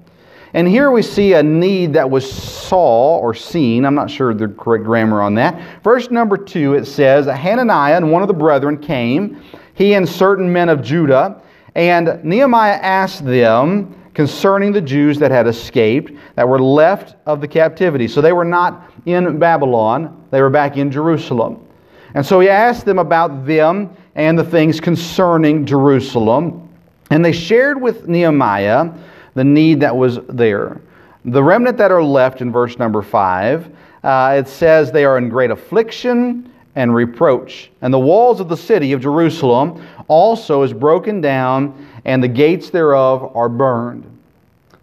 And 0.53 0.67
here 0.67 0.91
we 0.91 1.01
see 1.01 1.33
a 1.33 1.43
need 1.43 1.93
that 1.93 2.09
was 2.09 2.29
saw 2.29 3.17
or 3.17 3.33
seen. 3.33 3.85
I'm 3.85 3.95
not 3.95 4.09
sure 4.09 4.33
the 4.33 4.49
correct 4.49 4.83
grammar 4.83 5.21
on 5.21 5.35
that. 5.35 5.81
Verse 5.83 6.11
number 6.11 6.37
two, 6.37 6.73
it 6.73 6.85
says, 6.85 7.25
Hananiah 7.25 7.95
and 7.95 8.11
one 8.11 8.21
of 8.21 8.27
the 8.27 8.33
brethren 8.33 8.77
came, 8.77 9.41
he 9.73 9.93
and 9.93 10.07
certain 10.07 10.51
men 10.51 10.67
of 10.67 10.81
Judah, 10.81 11.41
and 11.75 12.21
Nehemiah 12.23 12.79
asked 12.81 13.25
them 13.25 13.95
concerning 14.13 14.73
the 14.73 14.81
Jews 14.81 15.17
that 15.19 15.31
had 15.31 15.47
escaped, 15.47 16.11
that 16.35 16.47
were 16.47 16.59
left 16.59 17.15
of 17.25 17.39
the 17.39 17.47
captivity. 17.47 18.07
So 18.09 18.19
they 18.21 18.33
were 18.33 18.45
not 18.45 18.91
in 19.05 19.39
Babylon, 19.39 20.27
they 20.31 20.41
were 20.41 20.49
back 20.49 20.75
in 20.75 20.91
Jerusalem. 20.91 21.65
And 22.13 22.25
so 22.25 22.41
he 22.41 22.49
asked 22.49 22.83
them 22.85 22.99
about 22.99 23.45
them 23.45 23.95
and 24.15 24.37
the 24.37 24.43
things 24.43 24.81
concerning 24.81 25.65
Jerusalem. 25.65 26.67
And 27.09 27.23
they 27.23 27.31
shared 27.31 27.81
with 27.81 28.07
Nehemiah 28.07 28.91
the 29.33 29.43
need 29.43 29.79
that 29.79 29.95
was 29.95 30.19
there. 30.27 30.81
The 31.25 31.43
remnant 31.43 31.77
that 31.77 31.91
are 31.91 32.03
left 32.03 32.41
in 32.41 32.51
verse 32.51 32.77
number 32.77 33.01
5, 33.01 33.71
uh, 34.03 34.35
it 34.39 34.47
says 34.47 34.91
they 34.91 35.05
are 35.05 35.17
in 35.17 35.29
great 35.29 35.51
affliction 35.51 36.51
and 36.75 36.95
reproach. 36.95 37.69
And 37.81 37.93
the 37.93 37.99
walls 37.99 38.39
of 38.39 38.49
the 38.49 38.57
city 38.57 38.93
of 38.93 39.01
Jerusalem 39.01 39.85
also 40.07 40.63
is 40.63 40.73
broken 40.73 41.21
down, 41.21 41.87
and 42.05 42.23
the 42.23 42.27
gates 42.27 42.69
thereof 42.69 43.35
are 43.35 43.49
burned. 43.49 44.05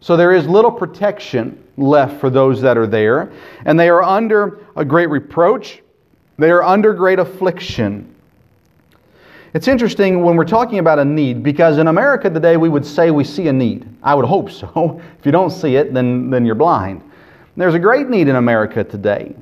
So 0.01 0.17
there 0.17 0.33
is 0.33 0.47
little 0.47 0.71
protection 0.71 1.63
left 1.77 2.21
for 2.21 2.31
those 2.31 2.61
that 2.61 2.79
are 2.79 2.87
there, 2.87 3.33
and 3.65 3.79
they 3.79 3.89
are 3.89 4.03
under 4.03 4.61
a 4.77 4.85
great 4.85 5.11
reproach. 5.11 5.83
They 6.39 6.51
are 6.51 6.63
under 6.63 6.95
great 6.95 7.19
affliction. 7.19 8.15
It's 9.55 9.67
interesting 9.67 10.23
when 10.23 10.37
we're 10.37 10.45
talking 10.45 10.79
about 10.79 10.99
a 10.99 11.05
need 11.05 11.43
because 11.43 11.79
in 11.79 11.89
America 11.89 12.29
today 12.29 12.59
we 12.59 12.69
would 12.69 12.85
say 12.85 13.11
we 13.11 13.25
see 13.25 13.49
a 13.49 13.53
need. 13.53 13.89
I 14.03 14.15
would 14.15 14.27
hope 14.27 14.51
so. 14.51 15.01
If 15.19 15.27
you 15.27 15.33
don't 15.33 15.51
see 15.51 15.77
it, 15.77 15.95
then, 15.95 16.31
then 16.31 16.45
you're 16.45 16.55
blind. 16.55 17.03
There's 17.57 17.75
a 17.75 17.79
great 17.79 18.09
need 18.09 18.29
in 18.29 18.37
America 18.37 18.85
today. 18.85 19.35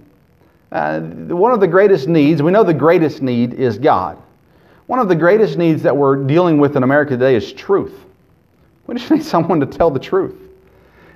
Uh, 0.72 1.00
one 1.00 1.52
of 1.52 1.60
the 1.60 1.66
greatest 1.66 2.08
needs, 2.08 2.42
we 2.42 2.50
know 2.50 2.64
the 2.64 2.72
greatest 2.72 3.20
need 3.20 3.54
is 3.54 3.78
God. 3.78 4.16
One 4.86 5.00
of 5.00 5.08
the 5.08 5.16
greatest 5.16 5.58
needs 5.58 5.82
that 5.82 5.96
we're 5.96 6.16
dealing 6.24 6.58
with 6.58 6.76
in 6.76 6.82
America 6.82 7.10
today 7.10 7.34
is 7.34 7.52
truth. 7.52 8.04
We 8.86 8.94
just 8.94 9.10
need 9.10 9.24
someone 9.24 9.58
to 9.60 9.66
tell 9.66 9.90
the 9.90 10.00
truth. 10.00 10.36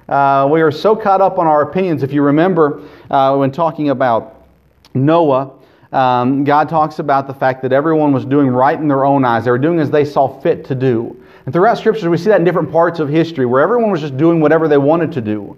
Uh, 0.08 0.48
we 0.50 0.60
are 0.60 0.72
so 0.72 0.96
caught 0.96 1.20
up 1.20 1.38
on 1.38 1.46
our 1.46 1.62
opinions. 1.62 2.02
If 2.02 2.12
you 2.12 2.22
remember 2.22 2.82
uh, 3.10 3.36
when 3.36 3.52
talking 3.52 3.90
about 3.90 4.44
Noah, 4.92 5.52
um, 5.92 6.44
God 6.44 6.68
talks 6.68 6.98
about 7.00 7.26
the 7.26 7.34
fact 7.34 7.62
that 7.62 7.72
everyone 7.72 8.12
was 8.12 8.24
doing 8.24 8.48
right 8.48 8.78
in 8.78 8.86
their 8.86 9.04
own 9.04 9.24
eyes. 9.24 9.44
They 9.44 9.50
were 9.50 9.58
doing 9.58 9.80
as 9.80 9.90
they 9.90 10.04
saw 10.04 10.40
fit 10.40 10.64
to 10.66 10.74
do. 10.74 11.20
And 11.44 11.52
throughout 11.52 11.78
Scripture, 11.78 12.10
we 12.10 12.16
see 12.16 12.28
that 12.28 12.38
in 12.38 12.44
different 12.44 12.70
parts 12.70 13.00
of 13.00 13.08
history 13.08 13.46
where 13.46 13.60
everyone 13.60 13.90
was 13.90 14.00
just 14.00 14.16
doing 14.16 14.40
whatever 14.40 14.68
they 14.68 14.78
wanted 14.78 15.10
to 15.12 15.20
do. 15.20 15.56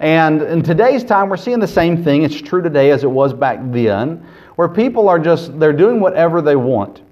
And 0.00 0.42
in 0.42 0.62
today's 0.62 1.04
time, 1.04 1.28
we're 1.28 1.36
seeing 1.36 1.60
the 1.60 1.68
same 1.68 2.02
thing. 2.02 2.24
It's 2.24 2.40
true 2.40 2.62
today 2.62 2.90
as 2.90 3.04
it 3.04 3.10
was 3.10 3.32
back 3.32 3.60
then, 3.62 4.26
where 4.56 4.68
people 4.68 5.08
are 5.08 5.18
just, 5.18 5.58
they're 5.60 5.72
doing 5.72 6.00
whatever 6.00 6.42
they 6.42 6.56
want. 6.56 7.02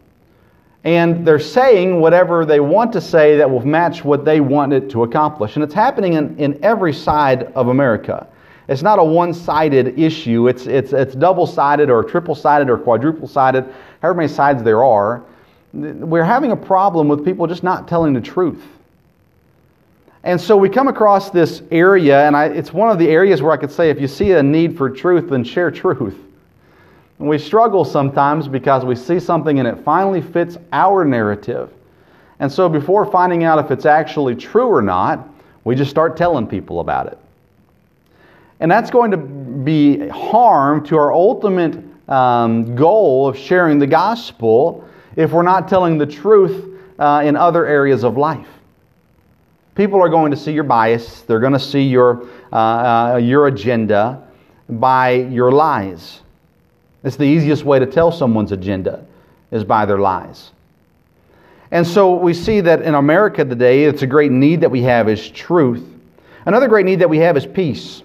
And 0.85 1.25
they're 1.25 1.39
saying 1.39 2.01
whatever 2.01 2.45
they 2.45 2.59
want 2.59 2.93
to 2.95 3.01
say 3.01 3.37
that 3.37 3.49
will 3.49 3.65
match 3.65 4.05
what 4.05 4.25
they 4.25 4.41
want 4.41 4.73
it 4.73 4.91
to 4.91 5.05
accomplish. 5.05 5.55
And 5.55 5.63
it's 5.63 5.75
happening 5.75 6.15
in, 6.15 6.37
in 6.39 6.65
every 6.65 6.93
side 6.93 7.45
of 7.55 7.69
America. 7.69 8.27
It's 8.69 8.83
not 8.83 8.99
a 8.99 9.05
one 9.05 9.35
sided 9.35 9.99
issue, 9.99 10.49
it's, 10.49 10.67
it's, 10.67 10.93
it's 10.93 11.15
double 11.15 11.47
sided 11.47 11.91
or 11.91 12.05
triple 12.05 12.35
sided 12.35 12.71
or 12.71 12.79
quadruple 12.79 13.27
sided, 13.27 13.65
however 14.01 14.19
many 14.19 14.29
sides 14.29 14.63
there 14.63 14.85
are. 14.85 15.23
We're 15.73 16.25
having 16.25 16.53
a 16.53 16.57
problem 16.57 17.09
with 17.09 17.25
people 17.25 17.47
just 17.47 17.63
not 17.63 17.89
telling 17.89 18.13
the 18.13 18.21
truth. 18.21 18.63
And 20.25 20.41
so 20.41 20.57
we 20.57 20.69
come 20.69 20.87
across 20.87 21.31
this 21.31 21.63
area, 21.73 22.27
and 22.27 22.37
I, 22.37 22.47
it's 22.47 22.73
one 22.73 22.91
of 22.91 22.99
the 22.99 23.09
areas 23.09 23.43
where 23.43 23.53
I 23.53 23.57
could 23.57 23.73
say 23.73 23.91
if 23.91 24.01
you 24.01 24.07
see 24.07 24.33
a 24.33 24.43
need 24.43 24.77
for 24.77 24.89
truth, 24.89 25.31
then 25.31 25.43
share 25.43 25.71
truth. 25.71 26.17
And 27.19 27.29
we 27.29 27.39
struggle 27.39 27.85
sometimes 27.85 28.47
because 28.47 28.85
we 28.85 28.95
see 28.95 29.19
something 29.19 29.59
and 29.59 29.67
it 29.67 29.79
finally 29.85 30.21
fits 30.21 30.59
our 30.73 31.05
narrative. 31.05 31.71
And 32.39 32.51
so 32.51 32.69
before 32.69 33.07
finding 33.07 33.45
out 33.45 33.65
if 33.65 33.71
it's 33.71 33.87
actually 33.87 34.35
true 34.35 34.67
or 34.67 34.83
not, 34.83 35.29
we 35.65 35.75
just 35.75 35.91
start 35.91 36.17
telling 36.17 36.47
people 36.47 36.81
about 36.81 37.07
it. 37.07 37.19
And 38.63 38.71
that's 38.71 38.93
going 38.93 39.11
to 39.11 39.17
be 39.17 40.07
harm 40.07 40.87
to 40.87 40.97
our 40.97 41.13
ultimate 41.13 41.83
um, 42.09 42.77
goal 42.77 43.27
of 43.27 43.37
sharing 43.37 43.81
the 43.81 43.89
gospel 43.89 44.89
if 45.17 45.33
we're 45.33 45.43
not 45.43 45.67
telling 45.67 45.99
the 45.99 46.07
truth 46.07 46.79
uh, 46.97 47.23
in 47.25 47.35
other 47.35 47.67
areas 47.67 48.05
of 48.05 48.17
life. 48.17 48.47
People 49.75 50.01
are 50.01 50.09
going 50.09 50.31
to 50.31 50.37
see 50.37 50.53
your 50.53 50.63
bias, 50.63 51.23
they're 51.23 51.41
going 51.41 51.55
to 51.55 51.59
see 51.59 51.83
your, 51.83 52.29
uh, 52.53 52.57
uh, 53.15 53.21
your 53.21 53.49
agenda 53.49 54.23
by 54.69 55.11
your 55.11 55.51
lies. 55.51 56.21
It's 57.03 57.17
the 57.17 57.25
easiest 57.25 57.65
way 57.65 57.81
to 57.81 57.87
tell 57.87 58.13
someone's 58.13 58.53
agenda 58.53 59.05
is 59.51 59.65
by 59.65 59.87
their 59.87 59.99
lies. 59.99 60.53
And 61.73 61.85
so 61.85 62.15
we 62.15 62.33
see 62.33 62.61
that 62.61 62.83
in 62.83 62.95
America 62.95 63.45
today, 63.45 63.87
it's 63.87 64.03
a 64.03 64.07
great 64.07 64.31
need 64.31 64.61
that 64.61 64.71
we 64.71 64.83
have 64.83 65.09
is 65.09 65.29
truth. 65.31 65.85
Another 66.47 66.69
great 66.69 66.87
need 66.87 67.01
that 67.01 67.11
we 67.11 67.19
have 67.19 67.37
is 67.37 67.45
peace. 67.45 68.05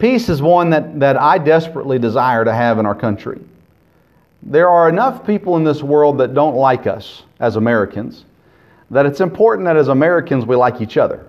Peace 0.00 0.28
is 0.28 0.42
one 0.42 0.70
that, 0.70 0.98
that 0.98 1.16
I 1.16 1.38
desperately 1.38 1.98
desire 1.98 2.44
to 2.44 2.52
have 2.52 2.78
in 2.78 2.86
our 2.86 2.94
country. 2.94 3.40
There 4.42 4.68
are 4.68 4.88
enough 4.88 5.24
people 5.24 5.56
in 5.56 5.62
this 5.62 5.82
world 5.82 6.18
that 6.18 6.34
don't 6.34 6.56
like 6.56 6.88
us 6.88 7.22
as 7.38 7.54
Americans 7.54 8.24
that 8.90 9.06
it's 9.06 9.20
important 9.20 9.66
that 9.66 9.76
as 9.76 9.88
Americans 9.88 10.44
we 10.44 10.56
like 10.56 10.80
each 10.80 10.96
other. 10.96 11.26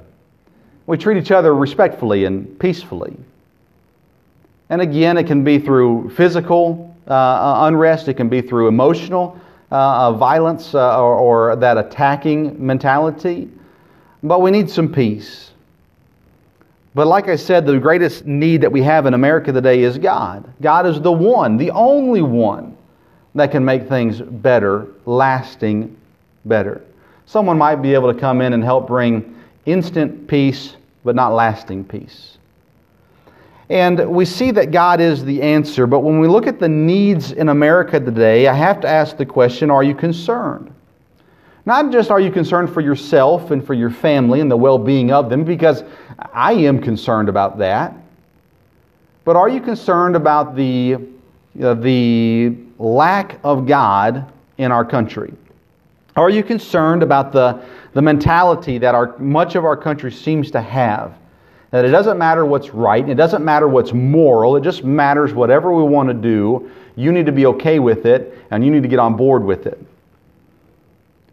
We 0.87 0.97
treat 0.97 1.17
each 1.17 1.31
other 1.31 1.53
respectfully 1.55 2.25
and 2.25 2.57
peacefully. 2.59 3.15
And 4.69 4.81
again, 4.81 5.17
it 5.17 5.27
can 5.27 5.43
be 5.43 5.59
through 5.59 6.09
physical 6.11 6.87
uh, 7.07 7.13
uh 7.13 7.67
unrest, 7.67 8.07
it 8.07 8.15
can 8.15 8.29
be 8.29 8.41
through 8.41 8.67
emotional 8.67 9.39
uh, 9.71 9.75
uh, 9.75 10.11
violence 10.13 10.75
uh, 10.75 11.01
or, 11.01 11.15
or 11.15 11.55
that 11.55 11.77
attacking 11.77 12.63
mentality. 12.65 13.49
But 14.23 14.41
we 14.41 14.51
need 14.51 14.69
some 14.69 14.91
peace. 14.91 15.50
But 16.93 17.07
like 17.07 17.29
I 17.29 17.38
said, 17.38 17.65
the 17.65 17.79
greatest 17.79 18.25
need 18.25 18.62
that 18.62 18.71
we 18.71 18.81
have 18.83 19.05
in 19.05 19.13
America 19.13 19.51
today 19.51 19.83
is 19.83 19.98
God. 19.98 20.51
God 20.62 20.86
is 20.86 21.00
the 21.00 21.12
one, 21.12 21.57
the 21.57 21.71
only 21.71 22.21
one 22.21 22.75
that 23.33 23.51
can 23.51 23.63
make 23.63 23.88
things 23.88 24.21
better, 24.21 24.88
lasting 25.05 25.95
better. 26.43 26.81
Someone 27.25 27.57
might 27.57 27.77
be 27.77 27.93
able 27.93 28.13
to 28.13 28.19
come 28.19 28.41
in 28.41 28.51
and 28.51 28.63
help 28.63 28.88
bring 28.88 29.41
instant 29.65 30.27
peace, 30.27 30.75
but 31.05 31.15
not 31.15 31.33
lasting 31.33 31.86
peace. 31.86 32.38
And 33.69 34.10
we 34.10 34.25
see 34.25 34.51
that 34.51 34.71
God 34.71 35.00
is 35.00 35.24
the 35.24 35.41
answer, 35.41 35.88
but 35.88 36.00
when 36.00 36.19
we 36.19 36.27
look 36.27 36.45
at 36.45 36.60
the 36.60 36.67
needs 36.67 37.31
in 37.31 37.48
America 37.48 38.01
today, 38.01 38.48
I 38.48 38.53
have 38.53 38.81
to 38.81 38.89
ask 38.89 39.15
the 39.15 39.25
question 39.25 39.71
are 39.71 39.81
you 39.81 39.95
concerned? 39.95 40.74
Not 41.65 41.91
just 41.91 42.10
are 42.10 42.20
you 42.20 42.32
concerned 42.32 42.74
for 42.74 42.82
yourself 42.82 43.51
and 43.51 43.65
for 43.65 43.74
your 43.74 43.91
family 43.91 44.39
and 44.39 44.50
the 44.50 44.58
well 44.58 44.80
being 44.80 45.12
of 45.12 45.30
them, 45.30 45.44
because 45.44 45.84
I 46.34 46.53
am 46.53 46.82
concerned 46.82 47.30
about 47.30 47.60
that, 47.60 47.94
but 49.24 49.36
are 49.36 49.50
you 49.50 49.62
concerned 49.62 50.15
about 50.15 50.56
the, 50.56 50.98
uh, 51.62 51.75
the 51.75 52.56
lack 52.80 53.39
of 53.44 53.68
God 53.68 54.32
in 54.58 54.72
our 54.72 54.84
country? 54.84 55.34
Are 56.15 56.30
you 56.30 56.44
concerned 56.44 57.03
about 57.03 57.32
the, 57.32 57.63
the 57.94 58.01
mentality 58.01 58.77
that 58.80 58.96
our, 58.96 59.18
much 59.20 59.56
of 59.56 59.63
our 59.63 59.77
country 59.77 60.12
seems 60.12 60.51
to 60.51 60.62
have? 60.62 61.13
That 61.70 61.86
it 61.86 61.89
doesn't 61.91 62.18
matter 62.18 62.46
what's 62.46 62.72
right, 62.72 63.08
it 63.08 63.15
doesn't 63.15 63.46
matter 63.46 63.68
what's 63.68 63.94
moral, 63.94 64.58
it 64.58 64.63
just 64.63 64.84
matters 64.84 65.34
whatever 65.34 65.72
we 65.72 65.84
want 65.84 66.10
to 66.10 66.13
do. 66.13 66.70
You 66.96 67.12
need 67.12 67.27
to 67.27 67.32
be 67.32 67.46
okay 67.46 67.80
with 67.80 68.06
it, 68.06 68.38
and 68.50 68.65
you 68.65 68.72
need 68.72 68.84
to 68.84 68.89
get 68.89 69.00
on 69.00 69.15
board 69.15 69.44
with 69.44 69.68
it. 69.68 69.80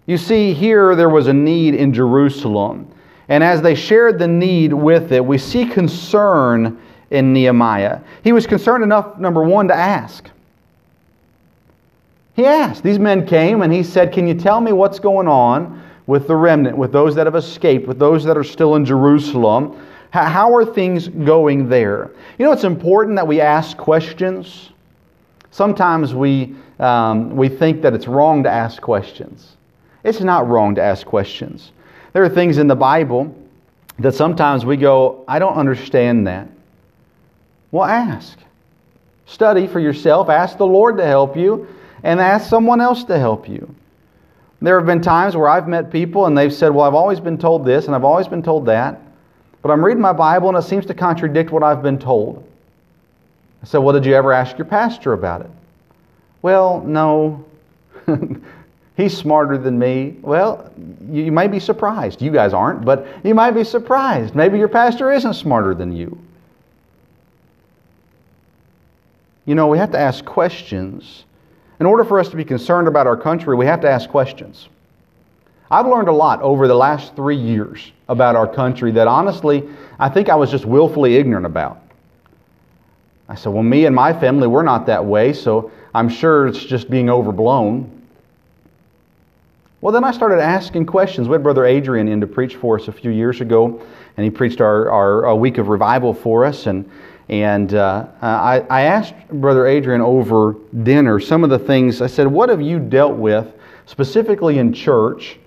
You 0.08 0.16
see, 0.16 0.54
here 0.54 0.96
there 0.96 1.10
was 1.10 1.26
a 1.26 1.34
need 1.34 1.74
in 1.74 1.92
Jerusalem. 1.92 2.90
And 3.28 3.44
as 3.44 3.60
they 3.60 3.74
shared 3.74 4.18
the 4.18 4.26
need 4.26 4.72
with 4.72 5.12
it, 5.12 5.22
we 5.22 5.36
see 5.36 5.66
concern 5.66 6.80
in 7.10 7.34
Nehemiah. 7.34 8.00
He 8.24 8.32
was 8.32 8.46
concerned 8.46 8.82
enough, 8.82 9.18
number 9.18 9.42
one, 9.42 9.68
to 9.68 9.74
ask. 9.74 10.30
He 12.32 12.46
asked. 12.46 12.82
These 12.82 12.98
men 12.98 13.26
came 13.26 13.60
and 13.60 13.70
he 13.70 13.82
said, 13.82 14.10
Can 14.10 14.26
you 14.26 14.32
tell 14.32 14.62
me 14.62 14.72
what's 14.72 14.98
going 14.98 15.28
on 15.28 15.82
with 16.06 16.26
the 16.26 16.36
remnant, 16.36 16.78
with 16.78 16.90
those 16.90 17.14
that 17.16 17.26
have 17.26 17.36
escaped, 17.36 17.86
with 17.86 17.98
those 17.98 18.24
that 18.24 18.38
are 18.38 18.44
still 18.44 18.76
in 18.76 18.86
Jerusalem? 18.86 19.78
How 20.10 20.56
are 20.56 20.64
things 20.64 21.08
going 21.08 21.68
there? 21.68 22.12
You 22.38 22.46
know, 22.46 22.52
it's 22.52 22.64
important 22.64 23.16
that 23.16 23.26
we 23.26 23.42
ask 23.42 23.76
questions. 23.76 24.70
Sometimes 25.50 26.14
we, 26.14 26.54
um, 26.78 27.36
we 27.36 27.50
think 27.50 27.82
that 27.82 27.92
it's 27.92 28.08
wrong 28.08 28.42
to 28.44 28.50
ask 28.50 28.80
questions. 28.80 29.57
It's 30.04 30.20
not 30.20 30.48
wrong 30.48 30.74
to 30.76 30.82
ask 30.82 31.06
questions. 31.06 31.72
There 32.12 32.22
are 32.22 32.28
things 32.28 32.58
in 32.58 32.66
the 32.66 32.76
Bible 32.76 33.34
that 33.98 34.14
sometimes 34.14 34.64
we 34.64 34.76
go, 34.76 35.24
I 35.26 35.38
don't 35.38 35.54
understand 35.54 36.26
that. 36.26 36.48
Well, 37.70 37.84
ask. 37.84 38.38
Study 39.26 39.66
for 39.66 39.80
yourself. 39.80 40.28
Ask 40.28 40.56
the 40.56 40.66
Lord 40.66 40.96
to 40.98 41.04
help 41.04 41.36
you 41.36 41.68
and 42.02 42.20
ask 42.20 42.48
someone 42.48 42.80
else 42.80 43.04
to 43.04 43.18
help 43.18 43.48
you. 43.48 43.74
There 44.60 44.76
have 44.78 44.86
been 44.86 45.02
times 45.02 45.36
where 45.36 45.48
I've 45.48 45.68
met 45.68 45.90
people 45.90 46.26
and 46.26 46.36
they've 46.36 46.52
said, 46.52 46.70
Well, 46.70 46.84
I've 46.84 46.94
always 46.94 47.20
been 47.20 47.38
told 47.38 47.64
this 47.64 47.86
and 47.86 47.94
I've 47.94 48.04
always 48.04 48.26
been 48.26 48.42
told 48.42 48.66
that, 48.66 49.00
but 49.62 49.70
I'm 49.70 49.84
reading 49.84 50.00
my 50.00 50.12
Bible 50.12 50.48
and 50.48 50.58
it 50.58 50.62
seems 50.62 50.86
to 50.86 50.94
contradict 50.94 51.50
what 51.50 51.62
I've 51.62 51.82
been 51.82 51.98
told. 51.98 52.44
I 53.62 53.66
said, 53.66 53.78
Well, 53.78 53.92
did 53.92 54.06
you 54.06 54.14
ever 54.14 54.32
ask 54.32 54.56
your 54.58 54.64
pastor 54.64 55.12
about 55.12 55.42
it? 55.42 55.50
Well, 56.42 56.80
no. 56.80 57.44
He's 58.98 59.16
smarter 59.16 59.56
than 59.56 59.78
me. 59.78 60.16
Well, 60.22 60.72
you 61.08 61.30
might 61.30 61.52
be 61.52 61.60
surprised. 61.60 62.20
You 62.20 62.32
guys 62.32 62.52
aren't, 62.52 62.84
but 62.84 63.06
you 63.22 63.32
might 63.32 63.52
be 63.52 63.62
surprised. 63.62 64.34
Maybe 64.34 64.58
your 64.58 64.66
pastor 64.66 65.12
isn't 65.12 65.34
smarter 65.34 65.72
than 65.72 65.92
you. 65.92 66.18
You 69.46 69.54
know, 69.54 69.68
we 69.68 69.78
have 69.78 69.92
to 69.92 69.98
ask 69.98 70.24
questions 70.24 71.24
in 71.78 71.86
order 71.86 72.02
for 72.02 72.18
us 72.18 72.28
to 72.30 72.36
be 72.36 72.44
concerned 72.44 72.88
about 72.88 73.06
our 73.06 73.16
country, 73.16 73.54
we 73.54 73.66
have 73.66 73.80
to 73.82 73.88
ask 73.88 74.10
questions. 74.10 74.68
I've 75.70 75.86
learned 75.86 76.08
a 76.08 76.12
lot 76.12 76.42
over 76.42 76.66
the 76.66 76.74
last 76.74 77.14
three 77.14 77.36
years 77.36 77.92
about 78.08 78.34
our 78.34 78.52
country 78.52 78.90
that 78.90 79.06
honestly, 79.06 79.62
I 80.00 80.08
think 80.08 80.28
I 80.28 80.34
was 80.34 80.50
just 80.50 80.64
willfully 80.64 81.14
ignorant 81.14 81.46
about. 81.46 81.80
I 83.28 83.36
said, 83.36 83.52
Well, 83.52 83.62
me 83.62 83.84
and 83.84 83.94
my 83.94 84.12
family, 84.12 84.48
we're 84.48 84.64
not 84.64 84.86
that 84.86 85.04
way, 85.04 85.32
so 85.34 85.70
I'm 85.94 86.08
sure 86.08 86.48
it's 86.48 86.64
just 86.64 86.90
being 86.90 87.08
overblown. 87.08 87.97
Well, 89.80 89.92
then 89.92 90.02
I 90.02 90.10
started 90.10 90.40
asking 90.40 90.86
questions. 90.86 91.28
We 91.28 91.34
had 91.34 91.42
Brother 91.42 91.64
Adrian 91.64 92.08
in 92.08 92.20
to 92.20 92.26
preach 92.26 92.56
for 92.56 92.80
us 92.80 92.88
a 92.88 92.92
few 92.92 93.12
years 93.12 93.40
ago, 93.40 93.80
and 94.16 94.24
he 94.24 94.30
preached 94.30 94.60
our, 94.60 94.90
our 94.90 95.36
week 95.36 95.58
of 95.58 95.68
revival 95.68 96.12
for 96.12 96.44
us. 96.44 96.66
And 96.66 96.90
and 97.28 97.74
uh, 97.74 98.06
I, 98.22 98.60
I 98.70 98.82
asked 98.82 99.14
Brother 99.28 99.66
Adrian 99.66 100.00
over 100.00 100.56
dinner 100.82 101.20
some 101.20 101.44
of 101.44 101.50
the 101.50 101.58
things. 101.58 102.00
I 102.00 102.06
said, 102.06 102.26
What 102.26 102.48
have 102.48 102.62
you 102.62 102.78
dealt 102.78 103.16
with 103.16 103.52
specifically 103.84 104.58
in 104.58 104.72
church 104.72 105.38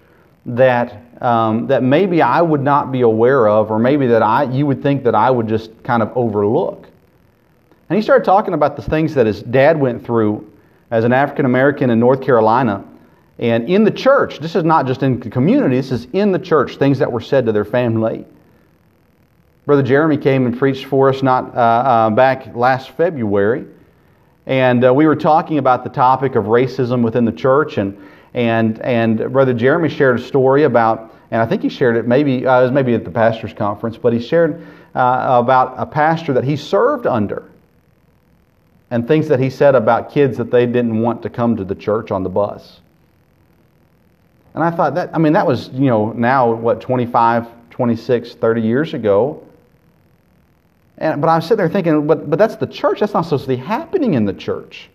that, 0.46 1.02
um, 1.22 1.68
that 1.68 1.82
maybe 1.82 2.22
I 2.22 2.42
would 2.42 2.62
not 2.62 2.92
be 2.92 3.02
aware 3.02 3.48
of, 3.48 3.72
or 3.72 3.80
maybe 3.80 4.06
that 4.08 4.22
I, 4.22 4.44
you 4.44 4.68
would 4.68 4.84
think 4.84 5.04
that 5.04 5.16
I 5.16 5.32
would 5.32 5.48
just 5.48 5.72
kind 5.84 6.04
of 6.04 6.16
overlook? 6.16 6.88
And 7.90 7.98
he 7.98 8.02
started 8.02 8.26
talking 8.26 8.54
about 8.54 8.76
the 8.76 8.84
things 8.84 9.16
that 9.16 9.26
his 9.26 9.42
dad 9.42 9.80
went 9.80 10.06
through 10.06 10.50
as 10.92 11.04
an 11.04 11.14
African 11.14 11.46
American 11.46 11.90
in 11.90 12.00
North 12.00 12.22
Carolina. 12.22 12.86
And 13.40 13.70
in 13.70 13.84
the 13.84 13.92
church, 13.92 14.40
this 14.40 14.56
is 14.56 14.64
not 14.64 14.86
just 14.86 15.04
in 15.04 15.20
the 15.20 15.30
community, 15.30 15.78
this 15.78 15.92
is 15.92 16.08
in 16.14 16.32
the 16.32 16.40
church, 16.40 16.78
things 16.78 17.00
that 17.00 17.12
were 17.12 17.22
said 17.22 17.46
to 17.46 17.52
their 17.52 17.66
family. 17.66 18.26
Brother 19.66 19.84
Jeremy 19.84 20.18
came 20.18 20.46
and 20.46 20.58
preached 20.58 20.86
for 20.86 21.10
us 21.10 21.24
not 21.24 21.56
uh, 21.56 21.60
uh, 21.60 22.10
back 22.10 22.56
last 22.56 22.92
February, 22.92 23.66
and 24.46 24.84
uh, 24.84 24.94
we 24.94 25.06
were 25.06 25.16
talking 25.16 25.60
about 25.60 25.84
the 25.84 25.90
topic 25.90 26.36
of 26.36 26.46
racism 26.46 27.04
within 27.04 27.26
the 27.26 27.32
church, 27.32 27.78
and 27.78 27.98
and 28.34 28.82
and 28.82 29.32
Brother 29.32 29.54
Jeremy 29.54 29.88
shared 29.88 30.20
a 30.20 30.22
story 30.22 30.64
about, 30.64 31.16
and 31.30 31.42
I 31.42 31.46
think 31.46 31.62
he 31.62 31.70
shared 31.70 31.96
it 31.96 32.08
maybe 32.08 32.46
uh, 32.46 32.60
it 32.60 32.64
was 32.64 32.72
maybe 32.72 32.96
at 32.96 33.06
the 33.06 33.12
pastors' 33.12 33.54
conference, 33.54 33.98
but 33.98 34.14
he 34.14 34.20
shared 34.20 34.66
uh, 34.94 35.40
about 35.42 35.76
a 35.78 35.86
pastor 35.86 36.34
that 36.34 36.44
he 36.44 36.58
served 36.58 37.08
under, 37.08 37.50
and 38.90 39.08
things 39.08 39.28
that 39.30 39.40
he 39.40 39.50
said 39.50 39.76
about 39.76 40.12
kids 40.12 40.38
that 40.38 40.52
they 40.52 40.66
didn't 40.66 41.00
want 41.00 41.22
to 41.22 41.30
come 41.30 41.56
to 41.56 41.64
the 41.64 41.76
church 41.76 42.12
on 42.12 42.24
the 42.24 42.30
bus. 42.30 42.81
And 44.54 44.64
I 44.64 44.72
thought 44.72 44.96
that, 44.96 45.10
I 45.14 45.18
mean, 45.18 45.34
that 45.34 45.48
was, 45.48 45.70
you 45.70 45.88
know, 45.88 46.12
now, 46.12 46.52
what, 46.52 46.82
25, 46.82 47.48
26, 47.70 48.34
30 48.36 48.62
years 48.62 48.94
ago. 48.94 49.42
And, 50.98 51.22
but 51.22 51.30
I 51.30 51.36
was 51.38 51.46
sitting 51.46 51.58
there 51.58 51.70
thinking, 51.70 52.06
but, 52.06 52.30
but 52.30 52.38
that's 52.38 52.58
the 52.58 52.68
church. 52.68 53.00
That's 53.00 53.14
not 53.14 53.24
supposed 53.24 53.44
to 53.46 53.50
be 53.50 53.56
happening 53.56 54.14
in 54.14 54.26
the 54.26 54.34
church. 54.34 54.90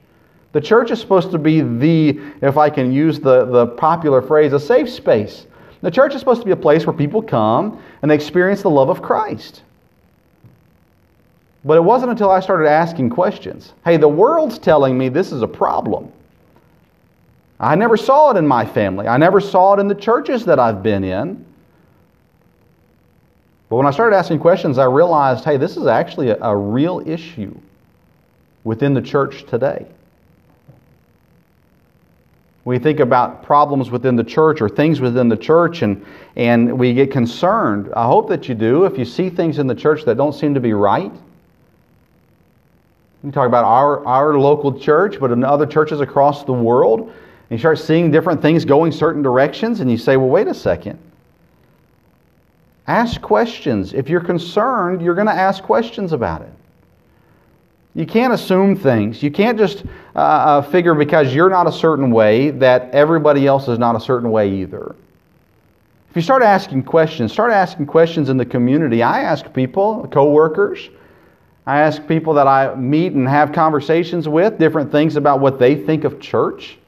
The 0.53 0.61
church 0.61 0.91
is 0.91 1.01
supposed 1.01 1.31
to 1.33 1.39
be 1.39 1.61
the, 1.61 2.21
if 2.43 2.57
I 2.57 2.71
can 2.71 2.93
use 2.93 3.19
the, 3.19 3.45
the 3.47 3.67
popular 3.67 4.23
phrase, 4.23 4.53
a 4.53 4.61
safe 4.61 4.89
space. 4.89 5.47
The 5.83 5.91
church 5.91 6.15
is 6.15 6.21
supposed 6.21 6.41
to 6.41 6.47
be 6.47 6.53
a 6.53 6.57
place 6.57 6.87
where 6.87 6.97
people 6.97 7.23
come 7.23 7.83
and 8.03 8.11
they 8.11 8.15
experience 8.15 8.63
the 8.63 8.71
love 8.71 8.89
of 8.89 9.03
Christ. 9.03 9.63
But 11.65 11.77
it 11.77 11.83
wasn't 11.83 12.13
until 12.13 12.31
I 12.31 12.41
started 12.41 12.69
asking 12.69 13.11
questions. 13.11 13.73
Hey, 13.85 13.97
the 13.97 14.09
world's 14.09 14.59
telling 14.59 14.97
me 14.97 15.09
this 15.09 15.33
is 15.33 15.43
a 15.43 15.49
problem. 15.49 16.13
I 17.59 17.75
never 17.75 17.97
saw 17.97 18.31
it 18.31 18.37
in 18.37 18.47
my 18.47 18.67
family. 18.67 19.09
I 19.09 19.17
never 19.17 19.41
saw 19.41 19.75
it 19.75 19.81
in 19.81 19.89
the 19.89 19.95
churches 19.95 20.45
that 20.45 20.59
I've 20.59 20.83
been 20.83 21.05
in. 21.05 21.45
But 23.69 23.77
when 23.77 23.87
I 23.87 23.91
started 23.91 24.17
asking 24.17 24.41
questions, 24.41 24.79
I 24.79 24.85
realized 24.85 25.45
hey, 25.45 25.57
this 25.57 25.77
is 25.77 25.87
actually 25.87 26.31
a, 26.31 26.39
a 26.41 26.57
real 26.57 27.03
issue 27.07 27.57
within 28.65 28.95
the 28.95 29.03
church 29.03 29.45
today. 29.47 29.87
We 32.65 32.81
think 32.81 32.99
about 32.99 33.45
problems 33.45 33.91
within 33.93 34.17
the 34.17 34.25
church 34.25 34.61
or 34.61 34.69
things 34.69 35.01
within 35.01 35.29
the 35.29 35.37
church 35.37 35.83
and, 35.83 36.05
and 36.35 36.77
we 36.77 36.95
get 36.95 37.13
concerned. 37.13 37.93
I 37.95 38.07
hope 38.07 38.29
that 38.29 38.49
you 38.49 38.57
do. 38.57 38.85
If 38.85 38.99
you 38.99 39.05
see 39.05 39.31
things 39.31 39.61
in 39.61 39.69
the 39.69 39.75
church 39.75 40.05
that 40.05 40.17
don't 40.17 40.33
seem 40.33 40.53
to 40.55 40.61
be 40.61 40.73
right, 40.73 41.13
you 43.23 43.31
talk 43.31 43.47
about 43.47 43.65
our, 43.65 44.05
our 44.05 44.37
local 44.37 44.79
church, 44.79 45.19
but 45.21 45.31
in 45.31 45.45
other 45.45 45.65
churches 45.65 46.01
across 46.01 46.45
the 46.45 46.53
world, 46.53 47.13
and 47.49 47.57
you 47.57 47.59
start 47.59 47.79
seeing 47.79 48.11
different 48.11 48.43
things 48.43 48.65
going 48.65 48.93
certain 48.93 49.23
directions, 49.23 49.81
and 49.81 49.91
you 49.91 49.97
say, 49.97 50.17
well, 50.17 50.29
wait 50.29 50.49
a 50.49 50.55
second. 50.55 50.99
Ask 52.87 53.21
questions. 53.21 53.93
If 53.93 54.09
you're 54.09 54.21
concerned, 54.21 55.03
you're 55.03 55.15
going 55.15 55.27
to 55.27 55.33
ask 55.33 55.63
questions 55.63 56.13
about 56.13 56.43
it. 56.43 56.53
You 57.95 58.05
can't 58.05 58.33
assume 58.33 58.77
things. 58.77 59.23
You 59.23 59.31
can't 59.31 59.57
just 59.57 59.85
uh, 60.15 60.19
uh, 60.19 60.63
figure 60.63 60.95
because 60.95 61.35
you're 61.35 61.49
not 61.49 61.67
a 61.67 61.73
certain 61.73 62.11
way 62.11 62.51
that 62.51 62.91
everybody 62.91 63.47
else 63.47 63.69
is 63.69 63.79
not 63.79 63.97
a 63.97 64.01
certain 64.01 64.31
way 64.31 64.53
either. 64.53 64.95
If 66.11 66.17
you 66.17 66.23
start 66.23 66.43
asking 66.43 66.83
questions, 66.83 67.33
start 67.33 67.53
asking 67.53 67.87
questions 67.87 68.29
in 68.29 68.37
the 68.37 68.45
community. 68.45 69.03
I 69.03 69.23
ask 69.23 69.53
people, 69.53 70.07
coworkers, 70.13 70.91
I 71.67 71.81
ask 71.81 72.07
people 72.07 72.35
that 72.35 72.47
I 72.47 72.75
meet 72.75 73.15
and 73.15 73.29
have 73.29 73.53
conversations 73.53 74.29
with 74.29 74.59
different 74.59 74.93
things 74.93 75.17
about 75.17 75.41
what 75.41 75.59
they 75.59 75.75
think 75.75 76.05
of 76.05 76.21
church, 76.21 76.79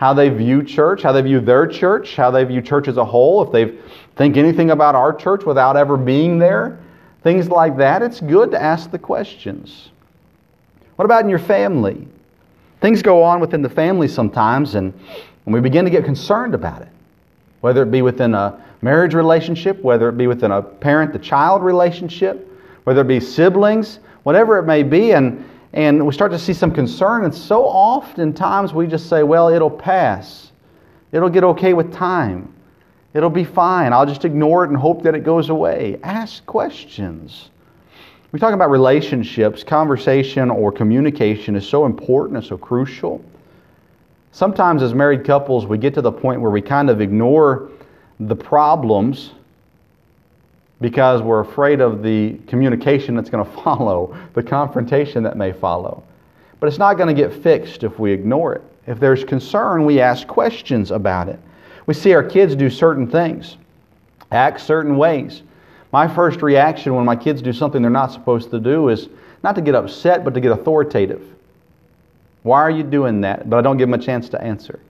how 0.00 0.14
they 0.14 0.30
view 0.30 0.62
church, 0.62 1.02
how 1.02 1.12
they 1.12 1.20
view 1.20 1.40
their 1.40 1.66
church, 1.66 2.16
how 2.16 2.30
they 2.30 2.42
view 2.42 2.62
church 2.62 2.88
as 2.88 2.96
a 2.96 3.04
whole, 3.04 3.44
if 3.44 3.52
they 3.52 3.76
think 4.16 4.38
anything 4.38 4.70
about 4.70 4.94
our 4.94 5.12
church 5.12 5.44
without 5.44 5.76
ever 5.76 5.98
being 5.98 6.38
there, 6.38 6.80
things 7.22 7.50
like 7.50 7.76
that. 7.76 8.00
It's 8.00 8.18
good 8.18 8.50
to 8.52 8.60
ask 8.60 8.90
the 8.90 8.98
questions. 8.98 9.90
What 10.96 11.04
about 11.04 11.24
in 11.24 11.28
your 11.28 11.38
family? 11.38 12.08
Things 12.80 13.02
go 13.02 13.22
on 13.22 13.40
within 13.40 13.60
the 13.60 13.68
family 13.68 14.08
sometimes, 14.08 14.74
and, 14.74 14.94
and 15.44 15.54
we 15.54 15.60
begin 15.60 15.84
to 15.84 15.90
get 15.90 16.06
concerned 16.06 16.54
about 16.54 16.80
it. 16.80 16.88
Whether 17.60 17.82
it 17.82 17.90
be 17.90 18.00
within 18.00 18.34
a 18.34 18.58
marriage 18.80 19.12
relationship, 19.12 19.82
whether 19.82 20.08
it 20.08 20.16
be 20.16 20.28
within 20.28 20.50
a 20.50 20.62
parent 20.62 21.12
to 21.12 21.18
child 21.18 21.62
relationship, 21.62 22.50
whether 22.84 23.02
it 23.02 23.06
be 23.06 23.20
siblings, 23.20 24.00
whatever 24.22 24.58
it 24.58 24.62
may 24.62 24.82
be, 24.82 25.12
and, 25.12 25.44
and 25.72 26.04
we 26.04 26.12
start 26.12 26.32
to 26.32 26.38
see 26.38 26.52
some 26.52 26.72
concern. 26.72 27.24
And 27.24 27.34
so 27.34 27.64
oftentimes 27.64 28.74
we 28.74 28.86
just 28.86 29.08
say, 29.08 29.22
well, 29.22 29.48
it'll 29.48 29.70
pass. 29.70 30.52
It'll 31.12 31.28
get 31.28 31.44
okay 31.44 31.74
with 31.74 31.92
time. 31.92 32.52
It'll 33.14 33.30
be 33.30 33.44
fine. 33.44 33.92
I'll 33.92 34.06
just 34.06 34.24
ignore 34.24 34.64
it 34.64 34.68
and 34.70 34.76
hope 34.76 35.02
that 35.02 35.14
it 35.14 35.24
goes 35.24 35.48
away. 35.48 35.98
Ask 36.02 36.44
questions. 36.46 37.50
We 38.32 38.38
talk 38.38 38.54
about 38.54 38.70
relationships, 38.70 39.64
conversation 39.64 40.50
or 40.50 40.70
communication 40.70 41.56
is 41.56 41.68
so 41.68 41.86
important 41.86 42.36
and 42.36 42.46
so 42.46 42.56
crucial. 42.56 43.24
Sometimes, 44.30 44.82
as 44.82 44.94
married 44.94 45.24
couples, 45.24 45.66
we 45.66 45.78
get 45.78 45.94
to 45.94 46.00
the 46.00 46.12
point 46.12 46.40
where 46.40 46.52
we 46.52 46.62
kind 46.62 46.88
of 46.88 47.00
ignore 47.00 47.70
the 48.20 48.36
problems 48.36 49.32
because 50.80 51.22
we're 51.22 51.40
afraid 51.40 51.80
of 51.80 52.02
the 52.02 52.38
communication 52.46 53.14
that's 53.14 53.30
going 53.30 53.44
to 53.46 53.50
follow, 53.62 54.16
the 54.34 54.42
confrontation 54.42 55.22
that 55.22 55.36
may 55.36 55.52
follow. 55.52 56.02
But 56.58 56.68
it's 56.68 56.78
not 56.78 56.94
going 56.94 57.14
to 57.14 57.14
get 57.14 57.32
fixed 57.42 57.84
if 57.84 57.98
we 57.98 58.12
ignore 58.12 58.54
it. 58.54 58.62
If 58.86 58.98
there's 58.98 59.24
concern, 59.24 59.84
we 59.84 60.00
ask 60.00 60.26
questions 60.26 60.90
about 60.90 61.28
it. 61.28 61.38
We 61.86 61.94
see 61.94 62.14
our 62.14 62.22
kids 62.22 62.54
do 62.54 62.70
certain 62.70 63.06
things, 63.06 63.56
act 64.30 64.60
certain 64.60 64.96
ways. 64.96 65.42
My 65.92 66.06
first 66.06 66.42
reaction 66.42 66.94
when 66.94 67.04
my 67.04 67.16
kids 67.16 67.42
do 67.42 67.52
something 67.52 67.82
they're 67.82 67.90
not 67.90 68.12
supposed 68.12 68.50
to 68.50 68.60
do 68.60 68.88
is 68.88 69.08
not 69.42 69.54
to 69.56 69.60
get 69.60 69.74
upset, 69.74 70.24
but 70.24 70.34
to 70.34 70.40
get 70.40 70.52
authoritative. 70.52 71.26
Why 72.42 72.60
are 72.60 72.70
you 72.70 72.82
doing 72.82 73.22
that? 73.22 73.50
But 73.50 73.58
I 73.58 73.62
don't 73.62 73.76
give 73.76 73.88
them 73.88 73.98
a 74.00 74.02
chance 74.02 74.28
to 74.30 74.40
answer. 74.40 74.80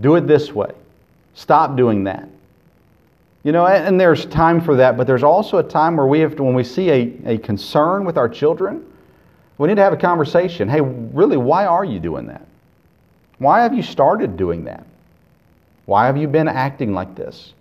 Do 0.00 0.16
it 0.16 0.26
this 0.26 0.52
way. 0.52 0.72
Stop 1.34 1.76
doing 1.76 2.04
that. 2.04 2.28
You 3.44 3.52
know, 3.52 3.66
and 3.66 4.00
there's 4.00 4.24
time 4.24 4.58
for 4.58 4.74
that, 4.76 4.96
but 4.96 5.06
there's 5.06 5.22
also 5.22 5.58
a 5.58 5.62
time 5.62 5.98
where 5.98 6.06
we 6.06 6.20
have 6.20 6.34
to, 6.36 6.42
when 6.42 6.54
we 6.54 6.64
see 6.64 6.90
a, 6.90 7.12
a 7.26 7.38
concern 7.38 8.06
with 8.06 8.16
our 8.16 8.28
children, 8.28 8.84
we 9.58 9.68
need 9.68 9.76
to 9.76 9.82
have 9.82 9.92
a 9.92 9.98
conversation. 9.98 10.66
Hey, 10.66 10.80
really, 10.80 11.36
why 11.36 11.66
are 11.66 11.84
you 11.84 12.00
doing 12.00 12.26
that? 12.26 12.46
Why 13.38 13.62
have 13.62 13.74
you 13.74 13.82
started 13.82 14.38
doing 14.38 14.64
that? 14.64 14.86
Why 15.84 16.06
have 16.06 16.16
you 16.16 16.26
been 16.26 16.48
acting 16.48 16.94
like 16.94 17.14
this? 17.14 17.52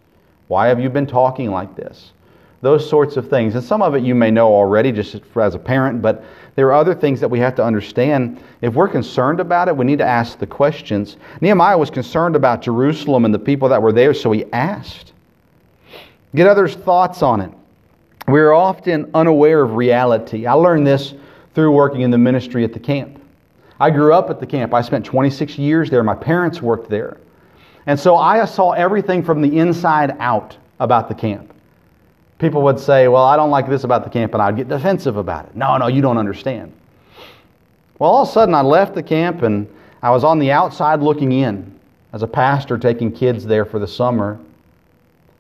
Why 0.48 0.68
have 0.68 0.80
you 0.80 0.90
been 0.90 1.06
talking 1.06 1.52
like 1.52 1.76
this? 1.76 2.14
Those 2.62 2.90
sorts 2.90 3.18
of 3.18 3.30
things. 3.30 3.56
And 3.56 3.64
some 3.64 3.82
of 3.82 3.94
it 3.94 4.04
you 4.04 4.16
may 4.16 4.32
know 4.32 4.48
already 4.48 4.94
just 4.94 5.20
as 5.36 5.56
a 5.56 5.60
parent, 5.60 6.02
but 6.02 6.24
there 6.56 6.68
are 6.68 6.74
other 6.74 6.96
things 6.96 7.20
that 7.20 7.28
we 7.28 7.40
have 7.40 7.56
to 7.56 7.64
understand. 7.64 8.42
If 8.62 8.74
we're 8.74 8.88
concerned 8.88 9.42
about 9.42 9.68
it, 9.68 9.76
we 9.76 9.84
need 9.84 9.98
to 9.98 10.06
ask 10.06 10.40
the 10.40 10.48
questions. 10.48 11.18
Nehemiah 11.42 11.78
was 11.78 11.90
concerned 11.90 12.38
about 12.38 12.62
Jerusalem 12.62 13.26
and 13.26 13.34
the 13.34 13.40
people 13.40 13.68
that 13.68 13.82
were 13.82 13.92
there, 13.92 14.14
so 14.14 14.32
he 14.32 14.46
asked. 14.54 15.12
Get 16.36 16.48
others' 16.48 16.76
thoughts 16.76 17.22
on 17.22 17.42
it. 17.42 17.52
We're 18.28 18.54
often 18.54 19.10
unaware 19.14 19.64
of 19.64 19.76
reality. 19.76 20.46
I 20.46 20.54
learned 20.54 20.88
this 20.88 21.14
through 21.54 21.72
working 21.72 22.02
in 22.02 22.12
the 22.12 22.18
ministry 22.18 22.64
at 22.64 22.74
the 22.74 22.80
camp. 22.80 23.22
I 23.80 23.92
grew 23.92 24.14
up 24.14 24.30
at 24.30 24.40
the 24.40 24.46
camp. 24.46 24.74
I 24.74 24.82
spent 24.82 25.06
26 25.06 25.58
years 25.58 25.90
there. 25.90 26.04
My 26.04 26.16
parents 26.16 26.62
worked 26.62 26.90
there. 26.90 27.18
And 27.86 28.00
so 28.00 28.16
I 28.16 28.46
saw 28.46 28.72
everything 28.72 29.24
from 29.24 29.42
the 29.42 29.60
inside 29.60 30.16
out 30.20 30.58
about 30.80 31.10
the 31.10 31.16
camp. 31.16 31.54
People 32.40 32.62
would 32.64 32.80
say, 32.80 33.08
Well, 33.08 33.24
I 33.24 33.36
don't 33.36 33.52
like 33.52 33.70
this 33.70 33.84
about 33.84 34.04
the 34.04 34.10
camp, 34.10 34.34
and 34.34 34.42
I'd 34.42 34.56
get 34.56 34.70
defensive 34.70 35.18
about 35.18 35.46
it. 35.46 35.56
No, 35.56 35.78
no, 35.78 35.88
you 35.88 36.02
don't 36.02 36.18
understand. 36.18 36.72
Well, 38.00 38.10
all 38.10 38.24
of 38.24 38.30
a 38.30 38.32
sudden, 38.32 38.56
I 38.56 38.62
left 38.62 38.96
the 38.96 39.04
camp 39.04 39.44
and 39.44 39.68
I 40.02 40.10
was 40.12 40.24
on 40.24 40.40
the 40.40 40.52
outside 40.52 41.02
looking 41.02 41.32
in 41.32 41.80
as 42.12 42.22
a 42.22 42.28
pastor 42.28 42.78
taking 42.78 43.12
kids 43.12 43.46
there 43.46 43.66
for 43.66 43.80
the 43.80 43.88
summer. 43.88 44.40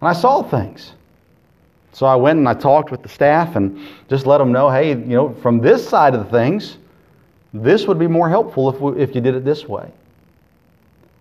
And 0.03 0.09
I 0.09 0.11
saw 0.11 0.43
things. 0.43 0.91
So 1.93 2.05
I 2.05 2.17
went 2.17 2.37
and 2.37 2.49
I 2.49 2.55
talked 2.55 2.91
with 2.91 3.03
the 3.03 3.07
staff 3.07 3.55
and 3.55 3.79
just 4.09 4.25
let 4.25 4.39
them 4.39 4.51
know 4.51 4.69
hey, 4.69 4.89
you 4.89 4.95
know, 4.95 5.33
from 5.35 5.59
this 5.59 5.87
side 5.87 6.13
of 6.13 6.25
the 6.25 6.29
things, 6.29 6.77
this 7.53 7.87
would 7.87 7.97
be 7.97 8.07
more 8.07 8.27
helpful 8.27 8.69
if, 8.69 8.81
we, 8.81 9.01
if 9.01 9.15
you 9.15 9.21
did 9.21 9.33
it 9.33 9.45
this 9.45 9.65
way. 9.65 9.89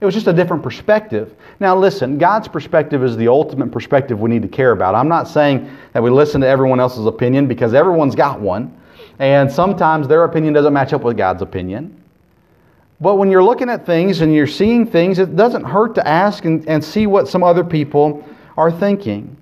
It 0.00 0.04
was 0.04 0.14
just 0.14 0.26
a 0.26 0.32
different 0.32 0.64
perspective. 0.64 1.32
Now, 1.60 1.78
listen, 1.78 2.18
God's 2.18 2.48
perspective 2.48 3.04
is 3.04 3.16
the 3.16 3.28
ultimate 3.28 3.70
perspective 3.70 4.20
we 4.20 4.28
need 4.28 4.42
to 4.42 4.48
care 4.48 4.72
about. 4.72 4.96
I'm 4.96 5.06
not 5.06 5.28
saying 5.28 5.70
that 5.92 6.02
we 6.02 6.10
listen 6.10 6.40
to 6.40 6.48
everyone 6.48 6.80
else's 6.80 7.06
opinion 7.06 7.46
because 7.46 7.74
everyone's 7.74 8.16
got 8.16 8.40
one, 8.40 8.76
and 9.20 9.48
sometimes 9.48 10.08
their 10.08 10.24
opinion 10.24 10.54
doesn't 10.54 10.72
match 10.72 10.92
up 10.92 11.02
with 11.02 11.16
God's 11.16 11.40
opinion. 11.40 12.02
But 13.00 13.14
when 13.14 13.30
you're 13.30 13.44
looking 13.44 13.68
at 13.68 13.86
things 13.86 14.22
and 14.22 14.34
you're 14.34 14.48
seeing 14.48 14.88
things, 14.88 15.20
it 15.20 15.36
doesn't 15.36 15.62
hurt 15.62 15.94
to 15.94 16.08
ask 16.08 16.44
and, 16.46 16.68
and 16.68 16.82
see 16.82 17.06
what 17.06 17.28
some 17.28 17.44
other 17.44 17.62
people 17.62 18.26
are 18.56 18.70
thinking. 18.70 19.36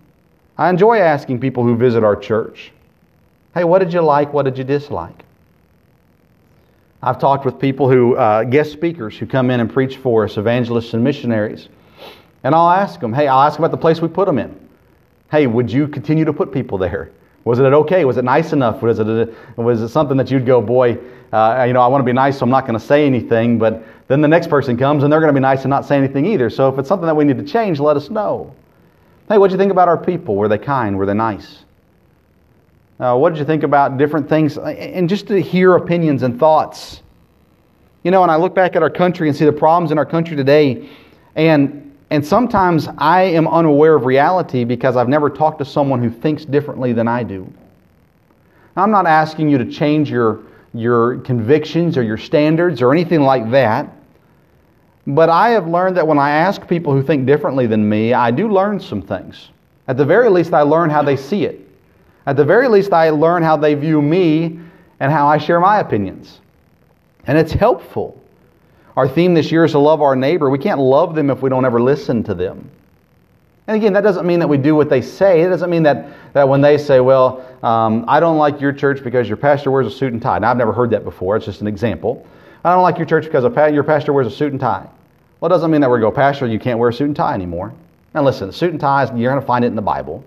I 0.57 0.68
enjoy 0.68 0.99
asking 0.99 1.40
people 1.40 1.64
who 1.64 1.77
visit 1.77 2.05
our 2.05 2.16
church, 2.16 2.73
hey, 3.55 3.64
what 3.64 3.79
did 3.79 3.92
you 3.92 4.03
like? 4.03 4.33
What 4.33 4.44
did 4.44 4.59
you 4.59 4.64
dislike? 4.64 5.25
I've 7.03 7.18
talked 7.18 7.46
with 7.46 7.59
people 7.59 7.90
who, 7.90 8.14
uh, 8.16 8.44
guest 8.44 8.73
speakers 8.73 9.16
who 9.16 9.27
come 9.27 9.51
in 9.51 9.61
and 9.61 9.73
preach 9.73 9.96
for 9.96 10.25
us, 10.25 10.37
evangelists 10.37 10.92
and 10.92 11.03
missionaries. 11.03 11.68
And 12.44 12.55
I'll 12.55 12.70
ask 12.70 13.01
them, 13.01 13.14
hey, 13.14 13.27
I'll 13.27 13.40
ask 13.40 13.59
about 13.59 13.70
the 13.70 13.79
place 13.79 14.01
we 14.01 14.09
put 14.09 14.27
them 14.27 14.38
in. 14.38 14.55
Hey, 15.31 15.46
would 15.46 15.73
you 15.73 15.88
continue 15.88 16.25
to 16.27 16.33
put 16.33 16.53
people 16.53 16.77
there? 16.77 17.11
Was 17.44 17.59
it 17.59 17.64
okay? 17.64 18.05
Was 18.05 18.18
it 18.18 18.25
nice 18.25 18.53
enough? 18.53 18.83
Was 18.83 18.99
it, 18.99 19.35
was 19.57 19.81
it 19.81 19.88
something 19.88 20.16
that 20.18 20.31
you'd 20.31 20.44
go, 20.44 20.61
boy, 20.61 20.99
uh, 21.33 21.64
you 21.66 21.73
know, 21.73 21.81
I 21.81 21.87
want 21.87 22.03
to 22.03 22.07
be 22.07 22.12
nice, 22.12 22.38
so 22.38 22.44
I'm 22.44 22.51
not 22.51 22.66
going 22.66 22.79
to 22.79 22.85
say 22.85 23.07
anything. 23.07 23.59
But 23.59 23.83
then 24.09 24.20
the 24.20 24.29
next 24.29 24.49
person 24.49 24.77
comes 24.77 25.03
and 25.03 25.12
they're 25.12 25.20
going 25.20 25.33
to 25.33 25.38
be 25.38 25.42
nice 25.42 25.62
and 25.62 25.70
not 25.70 25.87
say 25.87 25.96
anything 25.96 26.27
either. 26.27 26.51
So 26.51 26.68
if 26.68 26.79
it's 26.79 26.88
something 26.88 27.07
that 27.07 27.16
we 27.16 27.25
need 27.25 27.38
to 27.38 27.44
change, 27.44 27.81
let 27.81 27.96
us 27.96 28.11
know. 28.11 28.55
Hey, 29.31 29.38
what 29.38 29.47
did 29.47 29.55
you 29.55 29.59
think 29.59 29.71
about 29.71 29.87
our 29.87 29.97
people? 29.97 30.35
Were 30.35 30.49
they 30.49 30.59
kind? 30.59 30.99
Were 30.99 31.07
they 31.07 31.14
nice? 31.14 31.64
Uh, 32.99 33.16
what 33.16 33.31
did 33.31 33.38
you 33.38 33.45
think 33.45 33.62
about 33.62 33.97
different 33.97 34.29
things? 34.29 34.59
And 34.59 35.09
just 35.09 35.29
to 35.29 35.40
hear 35.40 35.77
opinions 35.77 36.25
and 36.25 36.37
thoughts. 36.37 37.03
You 38.03 38.11
know, 38.11 38.25
and 38.25 38.33
I 38.33 38.35
look 38.35 38.57
back 38.57 38.75
at 38.75 38.83
our 38.83 38.90
country 38.90 39.29
and 39.29 39.37
see 39.37 39.45
the 39.45 39.53
problems 39.53 39.93
in 39.93 39.99
our 39.99 40.05
country 40.05 40.37
today, 40.37 40.88
and, 41.37 41.97
and 42.11 42.27
sometimes 42.27 42.88
I 42.99 43.23
am 43.23 43.47
unaware 43.47 43.95
of 43.95 44.05
reality 44.05 44.64
because 44.64 44.97
I've 44.97 45.09
never 45.09 45.31
talked 45.31 45.61
to 45.61 45.64
someone 45.64 46.03
who 46.03 46.11
thinks 46.11 46.45
differently 46.45 46.93
than 46.93 47.07
I 47.07 47.23
do. 47.23 47.51
I'm 48.75 48.90
not 48.90 49.07
asking 49.07 49.49
you 49.49 49.59
to 49.59 49.64
change 49.64 50.11
your, 50.11 50.40
your 50.75 51.19
convictions 51.19 51.97
or 51.97 52.03
your 52.03 52.19
standards 52.19 52.83
or 52.83 52.90
anything 52.93 53.21
like 53.21 53.49
that. 53.53 53.93
But 55.14 55.29
I 55.29 55.51
have 55.51 55.66
learned 55.66 55.96
that 55.96 56.07
when 56.07 56.18
I 56.18 56.31
ask 56.31 56.66
people 56.68 56.92
who 56.92 57.03
think 57.03 57.27
differently 57.27 57.66
than 57.66 57.88
me, 57.88 58.12
I 58.12 58.31
do 58.31 58.51
learn 58.51 58.81
some 58.81 59.03
things. 59.03 59.49
At 59.88 59.96
the 59.96 60.05
very 60.05 60.29
least, 60.29 60.53
I 60.53 60.62
learn 60.62 60.90
how 60.90 61.03
they 61.03 61.16
see 61.16 61.44
it. 61.44 61.66
At 62.27 62.37
the 62.37 62.44
very 62.44 62.68
least, 62.68 62.92
I 62.92 63.11
learn 63.11 63.42
how 63.42 63.57
they 63.57 63.75
view 63.75 64.01
me 64.01 64.61
and 65.01 65.11
how 65.11 65.27
I 65.27 65.38
share 65.38 65.59
my 65.59 65.81
opinions. 65.81 66.40
And 67.27 67.37
it's 67.37 67.53
helpful. 67.53 68.20
Our 68.96 69.09
theme 69.09 69.35
this 69.35 69.51
year 69.51 69.64
is 69.64 69.73
to 69.73 69.79
love 69.79 70.03
our 70.03 70.14
neighbor. 70.14 70.51
We 70.51 70.59
can't 70.59 70.81
love 70.81 71.14
them 71.14 71.31
if 71.31 71.42
we 71.42 71.51
don't 71.51 71.64
ever 71.64 71.81
listen 71.81 72.23
to 72.25 72.35
them. 72.35 72.70
And 73.66 73.77
again, 73.77 73.92
that 73.94 74.03
doesn't 74.03 74.27
mean 74.27 74.40
that 74.40 74.49
we 74.49 74.59
do 74.59 74.75
what 74.75 74.90
they 74.90 75.01
say. 75.01 75.42
It 75.42 75.49
doesn't 75.49 75.70
mean 75.70 75.85
that, 75.85 76.09
that 76.35 76.49
when 76.49 76.61
they 76.61 76.77
say, 76.77 77.01
well, 77.01 77.46
um, 77.62 78.05
I 78.09 78.20
don't 78.20 78.37
like 78.37 78.61
your 78.61 78.73
church 78.73 79.03
because 79.03 79.29
your 79.29 79.37
pastor 79.37 79.70
wears 79.70 79.87
a 79.87 79.90
suit 79.90 80.12
and 80.12 80.20
tie. 80.20 80.38
Now, 80.38 80.51
I've 80.51 80.57
never 80.57 80.73
heard 80.73 80.90
that 80.90 81.05
before. 81.05 81.37
It's 81.37 81.46
just 81.46 81.61
an 81.61 81.66
example. 81.66 82.27
I 82.64 82.75
don't 82.75 82.83
like 82.83 82.99
your 82.99 83.07
church 83.07 83.25
because 83.25 83.44
your 83.73 83.85
pastor 83.85 84.12
wears 84.12 84.27
a 84.27 84.31
suit 84.31 84.53
and 84.53 84.61
tie. 84.61 84.88
Well, 85.40 85.50
it 85.50 85.55
doesn't 85.55 85.70
mean 85.70 85.81
that 85.81 85.88
we're 85.88 86.00
going 86.00 86.12
to 86.12 86.16
go, 86.16 86.22
Pastor, 86.22 86.46
you 86.46 86.59
can't 86.59 86.79
wear 86.79 86.90
a 86.90 86.92
suit 86.92 87.07
and 87.07 87.16
tie 87.16 87.33
anymore. 87.33 87.72
Now, 88.14 88.22
listen, 88.22 88.53
suit 88.53 88.72
and 88.72 88.81
ties, 88.81 89.09
you're 89.16 89.33
going 89.33 89.40
to 89.40 89.46
find 89.46 89.64
it 89.64 89.68
in 89.68 89.74
the 89.74 89.83
Bible. 89.83 90.22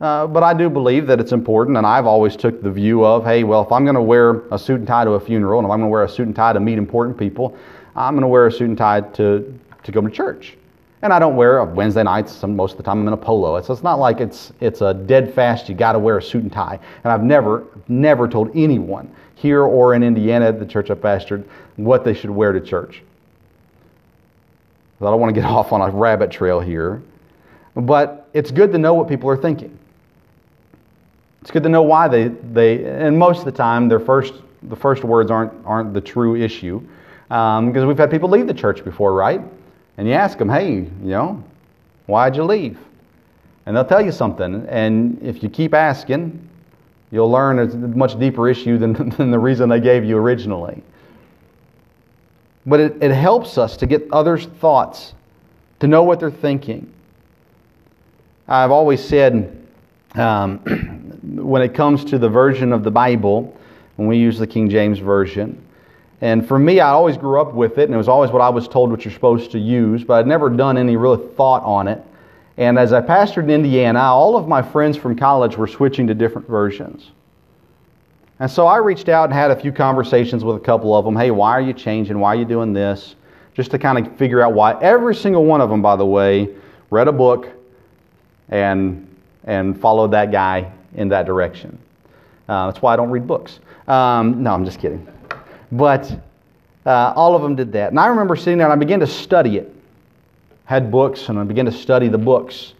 Uh, 0.00 0.28
but 0.28 0.44
I 0.44 0.54
do 0.54 0.70
believe 0.70 1.08
that 1.08 1.18
it's 1.18 1.32
important, 1.32 1.76
and 1.76 1.84
I've 1.84 2.06
always 2.06 2.36
took 2.36 2.62
the 2.62 2.70
view 2.70 3.04
of, 3.04 3.24
hey, 3.24 3.42
well, 3.42 3.62
if 3.62 3.72
I'm 3.72 3.84
going 3.84 3.96
to 3.96 4.02
wear 4.02 4.42
a 4.52 4.58
suit 4.58 4.78
and 4.78 4.86
tie 4.86 5.04
to 5.04 5.12
a 5.12 5.20
funeral, 5.20 5.58
and 5.58 5.66
if 5.66 5.72
I'm 5.72 5.80
going 5.80 5.88
to 5.88 5.92
wear 5.92 6.04
a 6.04 6.08
suit 6.08 6.28
and 6.28 6.36
tie 6.36 6.52
to 6.52 6.60
meet 6.60 6.78
important 6.78 7.18
people, 7.18 7.56
I'm 7.96 8.14
going 8.14 8.22
to 8.22 8.28
wear 8.28 8.46
a 8.46 8.52
suit 8.52 8.68
and 8.68 8.78
tie 8.78 9.00
to, 9.00 9.58
to 9.82 9.92
go 9.92 10.00
to 10.00 10.10
church. 10.10 10.56
And 11.02 11.12
I 11.12 11.18
don't 11.18 11.34
wear 11.34 11.58
a 11.58 11.64
Wednesday 11.64 12.04
nights. 12.04 12.32
Some, 12.32 12.54
most 12.54 12.72
of 12.72 12.76
the 12.78 12.84
time 12.84 13.00
I'm 13.00 13.08
in 13.08 13.12
a 13.12 13.16
polo. 13.16 13.60
So 13.62 13.72
it's 13.72 13.84
not 13.84 13.98
like 14.00 14.20
it's 14.20 14.52
it's 14.60 14.80
a 14.80 14.92
dead 14.92 15.32
fast. 15.32 15.68
You 15.68 15.76
got 15.76 15.92
to 15.92 15.98
wear 16.00 16.18
a 16.18 16.22
suit 16.22 16.42
and 16.42 16.52
tie. 16.52 16.76
And 17.04 17.12
I've 17.12 17.22
never 17.22 17.68
never 17.86 18.26
told 18.26 18.50
anyone 18.56 19.08
here 19.36 19.62
or 19.62 19.94
in 19.94 20.02
Indiana, 20.02 20.46
at 20.46 20.58
the 20.58 20.66
church 20.66 20.90
I 20.90 20.94
pastored, 20.94 21.44
what 21.76 22.02
they 22.04 22.14
should 22.14 22.30
wear 22.30 22.50
to 22.50 22.60
church. 22.60 23.02
I 25.00 25.10
don't 25.10 25.20
want 25.20 25.34
to 25.34 25.40
get 25.40 25.48
off 25.50 25.72
on 25.72 25.80
a 25.80 25.90
rabbit 25.90 26.30
trail 26.30 26.60
here, 26.60 27.02
but 27.74 28.28
it's 28.32 28.50
good 28.50 28.72
to 28.72 28.78
know 28.78 28.94
what 28.94 29.08
people 29.08 29.30
are 29.30 29.36
thinking. 29.36 29.76
It's 31.42 31.50
good 31.50 31.62
to 31.62 31.68
know 31.68 31.82
why 31.82 32.08
they, 32.08 32.28
they 32.28 32.84
and 32.84 33.18
most 33.18 33.38
of 33.40 33.44
the 33.44 33.52
time 33.52 33.88
their 33.88 34.00
first 34.00 34.34
the 34.64 34.76
first 34.76 35.04
words 35.04 35.30
aren't 35.30 35.52
aren't 35.64 35.94
the 35.94 36.00
true 36.00 36.34
issue, 36.34 36.80
because 37.28 37.58
um, 37.58 37.86
we've 37.86 37.98
had 37.98 38.10
people 38.10 38.28
leave 38.28 38.46
the 38.46 38.54
church 38.54 38.84
before, 38.84 39.12
right? 39.12 39.40
and 39.98 40.06
you 40.06 40.14
ask 40.14 40.38
them, 40.38 40.48
hey, 40.48 40.74
you 40.74 40.88
know, 41.02 41.44
why'd 42.06 42.36
you 42.36 42.44
leave? 42.44 42.78
And 43.66 43.76
they'll 43.76 43.84
tell 43.84 44.00
you 44.02 44.12
something. 44.12 44.64
And 44.68 45.20
if 45.22 45.42
you 45.42 45.50
keep 45.50 45.74
asking, 45.74 46.48
you'll 47.10 47.30
learn 47.30 47.58
a 47.58 47.66
much 47.66 48.18
deeper 48.18 48.48
issue 48.48 48.78
than, 48.78 48.92
than 49.18 49.30
the 49.30 49.38
reason 49.38 49.68
they 49.68 49.80
gave 49.80 50.04
you 50.04 50.16
originally. 50.16 50.82
But 52.68 52.80
it, 52.80 53.02
it 53.02 53.10
helps 53.10 53.56
us 53.56 53.76
to 53.78 53.86
get 53.86 54.06
others' 54.12 54.44
thoughts, 54.44 55.14
to 55.80 55.86
know 55.86 56.02
what 56.02 56.20
they're 56.20 56.30
thinking. 56.30 56.92
I've 58.46 58.70
always 58.70 59.02
said 59.02 59.66
um, 60.14 60.58
when 61.22 61.62
it 61.62 61.74
comes 61.74 62.04
to 62.06 62.18
the 62.18 62.28
version 62.28 62.72
of 62.72 62.84
the 62.84 62.90
Bible, 62.90 63.56
when 63.96 64.06
we 64.06 64.18
use 64.18 64.38
the 64.38 64.46
King 64.46 64.68
James 64.68 64.98
Version, 64.98 65.64
and 66.20 66.46
for 66.46 66.58
me, 66.58 66.80
I 66.80 66.90
always 66.90 67.16
grew 67.16 67.40
up 67.40 67.54
with 67.54 67.78
it, 67.78 67.84
and 67.84 67.94
it 67.94 67.96
was 67.96 68.08
always 68.08 68.30
what 68.30 68.42
I 68.42 68.48
was 68.48 68.66
told 68.66 68.90
what 68.90 69.04
you're 69.04 69.14
supposed 69.14 69.52
to 69.52 69.58
use, 69.58 70.02
but 70.02 70.14
I'd 70.14 70.26
never 70.26 70.50
done 70.50 70.76
any 70.76 70.96
real 70.96 71.16
thought 71.16 71.62
on 71.62 71.86
it. 71.86 72.02
And 72.56 72.76
as 72.76 72.92
I 72.92 73.00
pastored 73.00 73.44
in 73.44 73.50
Indiana, 73.50 74.00
all 74.00 74.36
of 74.36 74.48
my 74.48 74.60
friends 74.60 74.96
from 74.96 75.16
college 75.16 75.56
were 75.56 75.68
switching 75.68 76.08
to 76.08 76.14
different 76.14 76.48
versions. 76.48 77.12
And 78.40 78.50
so 78.50 78.66
I 78.66 78.76
reached 78.76 79.08
out 79.08 79.24
and 79.24 79.32
had 79.32 79.50
a 79.50 79.56
few 79.56 79.72
conversations 79.72 80.44
with 80.44 80.56
a 80.56 80.60
couple 80.60 80.94
of 80.94 81.04
them. 81.04 81.16
Hey, 81.16 81.30
why 81.30 81.50
are 81.50 81.60
you 81.60 81.72
changing? 81.72 82.18
Why 82.18 82.34
are 82.34 82.36
you 82.36 82.44
doing 82.44 82.72
this? 82.72 83.16
Just 83.54 83.72
to 83.72 83.78
kind 83.78 84.06
of 84.06 84.16
figure 84.16 84.40
out 84.40 84.52
why. 84.52 84.80
Every 84.80 85.14
single 85.14 85.44
one 85.44 85.60
of 85.60 85.68
them, 85.68 85.82
by 85.82 85.96
the 85.96 86.06
way, 86.06 86.54
read 86.90 87.08
a 87.08 87.12
book 87.12 87.48
and, 88.48 89.08
and 89.44 89.80
followed 89.80 90.12
that 90.12 90.30
guy 90.30 90.70
in 90.94 91.08
that 91.08 91.26
direction. 91.26 91.76
Uh, 92.48 92.66
that's 92.66 92.80
why 92.80 92.92
I 92.92 92.96
don't 92.96 93.10
read 93.10 93.26
books. 93.26 93.58
Um, 93.88 94.42
no, 94.42 94.52
I'm 94.54 94.64
just 94.64 94.78
kidding. 94.78 95.06
But 95.72 96.10
uh, 96.86 97.12
all 97.16 97.34
of 97.34 97.42
them 97.42 97.56
did 97.56 97.72
that. 97.72 97.90
And 97.90 97.98
I 97.98 98.06
remember 98.06 98.36
sitting 98.36 98.58
there 98.58 98.68
and 98.68 98.72
I 98.72 98.76
began 98.76 99.00
to 99.00 99.06
study 99.06 99.58
it. 99.58 99.74
Had 100.64 100.90
books 100.90 101.28
and 101.28 101.38
I 101.38 101.44
began 101.44 101.64
to 101.64 101.72
study 101.72 102.08
the 102.08 102.18
books. 102.18 102.74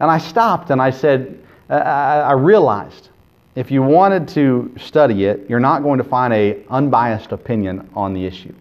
And 0.00 0.10
I 0.10 0.18
stopped 0.18 0.70
and 0.70 0.82
I 0.82 0.90
said, 0.90 1.38
I, 1.70 1.76
I 1.76 2.32
realized 2.32 3.10
if 3.56 3.70
you 3.70 3.82
wanted 3.82 4.28
to 4.28 4.70
study 4.78 5.24
it, 5.24 5.48
you're 5.48 5.58
not 5.58 5.82
going 5.82 5.96
to 5.96 6.04
find 6.04 6.32
a 6.32 6.62
unbiased 6.68 7.32
opinion 7.32 7.88
on 7.94 8.12
the 8.12 8.24
issue. 8.24 8.54